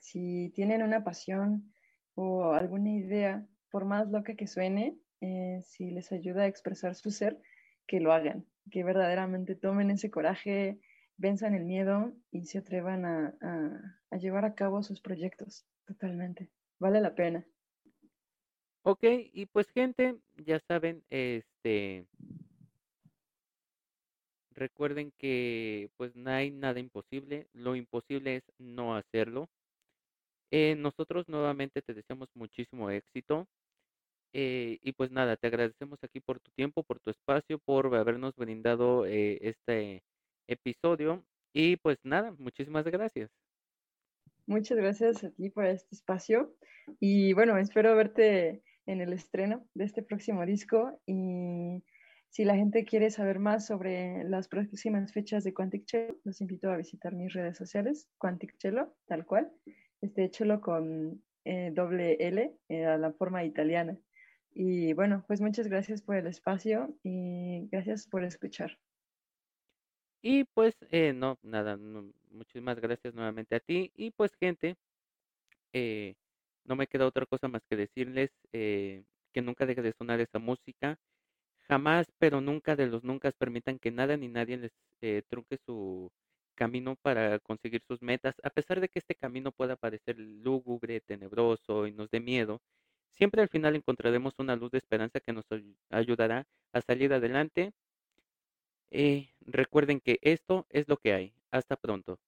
si 0.00 0.50
tienen 0.54 0.82
una 0.82 1.04
pasión 1.04 1.72
o 2.14 2.52
alguna 2.52 2.90
idea, 2.90 3.46
por 3.70 3.84
más 3.84 4.08
loca 4.08 4.34
que 4.34 4.46
suene, 4.46 4.96
eh, 5.20 5.60
si 5.62 5.90
les 5.90 6.12
ayuda 6.12 6.42
a 6.42 6.46
expresar 6.46 6.94
su 6.94 7.10
ser, 7.10 7.40
que 7.86 8.00
lo 8.00 8.12
hagan, 8.12 8.44
que 8.70 8.84
verdaderamente 8.84 9.54
tomen 9.54 9.90
ese 9.90 10.10
coraje, 10.10 10.78
venzan 11.16 11.54
el 11.54 11.64
miedo 11.64 12.12
y 12.30 12.46
se 12.46 12.58
atrevan 12.58 13.04
a, 13.04 13.34
a 14.10 14.16
llevar 14.16 14.44
a 14.44 14.54
cabo 14.54 14.82
sus 14.82 15.00
proyectos. 15.00 15.66
Totalmente. 15.86 16.50
Vale 16.78 17.00
la 17.00 17.14
pena. 17.14 17.46
Ok, 18.82 19.04
y 19.32 19.46
pues 19.46 19.68
gente, 19.70 20.16
ya 20.36 20.60
saben, 20.60 21.02
este, 21.10 22.06
Recuerden 24.58 25.12
que 25.18 25.88
pues 25.96 26.16
no 26.16 26.30
hay 26.30 26.50
nada 26.50 26.80
imposible, 26.80 27.46
lo 27.52 27.76
imposible 27.76 28.36
es 28.36 28.42
no 28.58 28.96
hacerlo. 28.96 29.48
Eh, 30.50 30.74
nosotros 30.74 31.28
nuevamente 31.28 31.80
te 31.80 31.94
deseamos 31.94 32.28
muchísimo 32.34 32.90
éxito. 32.90 33.46
Eh, 34.32 34.78
y 34.82 34.92
pues 34.92 35.12
nada, 35.12 35.36
te 35.36 35.46
agradecemos 35.46 36.00
aquí 36.02 36.18
por 36.18 36.40
tu 36.40 36.50
tiempo, 36.56 36.82
por 36.82 36.98
tu 36.98 37.10
espacio, 37.10 37.60
por 37.60 37.94
habernos 37.94 38.34
brindado 38.34 39.06
eh, 39.06 39.38
este 39.42 40.02
episodio. 40.48 41.22
Y 41.52 41.76
pues 41.76 41.98
nada, 42.02 42.34
muchísimas 42.36 42.84
gracias. 42.84 43.30
Muchas 44.46 44.76
gracias 44.76 45.22
a 45.22 45.30
ti 45.30 45.50
por 45.50 45.66
este 45.66 45.94
espacio. 45.94 46.52
Y 46.98 47.32
bueno, 47.32 47.56
espero 47.58 47.94
verte 47.94 48.64
en 48.86 49.00
el 49.02 49.12
estreno 49.12 49.64
de 49.74 49.84
este 49.84 50.02
próximo 50.02 50.44
disco. 50.44 51.00
Y 51.06 51.84
si 52.30 52.44
la 52.44 52.56
gente 52.56 52.84
quiere 52.84 53.10
saber 53.10 53.38
más 53.38 53.66
sobre 53.66 54.24
las 54.24 54.48
próximas 54.48 55.12
fechas 55.12 55.44
de 55.44 55.54
Quantic 55.54 55.86
Cello, 55.86 56.16
los 56.24 56.40
invito 56.40 56.70
a 56.70 56.76
visitar 56.76 57.14
mis 57.14 57.32
redes 57.32 57.56
sociales, 57.56 58.08
Quantic 58.18 58.56
Cello, 58.58 58.94
tal 59.06 59.24
cual. 59.24 59.50
Este 60.00 60.30
Cello 60.30 60.60
con 60.60 61.22
eh, 61.44 61.72
doble 61.74 62.16
L, 62.20 62.54
eh, 62.68 62.84
a 62.84 62.98
la 62.98 63.12
forma 63.12 63.44
italiana. 63.44 63.98
Y 64.52 64.92
bueno, 64.92 65.24
pues 65.26 65.40
muchas 65.40 65.68
gracias 65.68 66.02
por 66.02 66.16
el 66.16 66.26
espacio 66.26 66.94
y 67.02 67.68
gracias 67.70 68.06
por 68.06 68.24
escuchar. 68.24 68.78
Y 70.22 70.44
pues, 70.44 70.74
eh, 70.90 71.12
no, 71.14 71.38
nada, 71.42 71.78
muchísimas 72.30 72.78
gracias 72.80 73.14
nuevamente 73.14 73.56
a 73.56 73.60
ti. 73.60 73.90
Y 73.94 74.10
pues, 74.10 74.32
gente, 74.38 74.76
eh, 75.72 76.14
no 76.64 76.76
me 76.76 76.86
queda 76.86 77.06
otra 77.06 77.24
cosa 77.26 77.48
más 77.48 77.62
que 77.68 77.76
decirles 77.76 78.30
que 78.52 79.42
nunca 79.42 79.66
deje 79.66 79.82
de 79.82 79.92
sonar 79.92 80.20
esa 80.20 80.38
música. 80.38 80.98
Jamás, 81.68 82.06
pero 82.18 82.40
nunca 82.40 82.76
de 82.76 82.86
los 82.86 83.04
nunca 83.04 83.30
permitan 83.32 83.78
que 83.78 83.90
nada 83.90 84.16
ni 84.16 84.28
nadie 84.28 84.56
les 84.56 84.72
eh, 85.02 85.22
trunque 85.28 85.58
su 85.66 86.10
camino 86.54 86.96
para 86.96 87.38
conseguir 87.40 87.82
sus 87.86 88.02
metas. 88.02 88.34
A 88.42 88.50
pesar 88.50 88.80
de 88.80 88.88
que 88.88 88.98
este 88.98 89.14
camino 89.14 89.52
pueda 89.52 89.76
parecer 89.76 90.18
lúgubre, 90.18 91.00
tenebroso 91.00 91.86
y 91.86 91.92
nos 91.92 92.10
dé 92.10 92.20
miedo, 92.20 92.60
siempre 93.14 93.42
al 93.42 93.48
final 93.48 93.76
encontraremos 93.76 94.34
una 94.38 94.56
luz 94.56 94.70
de 94.72 94.78
esperanza 94.78 95.20
que 95.20 95.32
nos 95.32 95.44
ayudará 95.90 96.46
a 96.72 96.80
salir 96.82 97.12
adelante 97.12 97.72
eh, 98.90 99.28
recuerden 99.40 100.00
que 100.00 100.18
esto 100.22 100.66
es 100.70 100.88
lo 100.88 100.96
que 100.96 101.12
hay. 101.12 101.34
Hasta 101.50 101.76
pronto. 101.76 102.18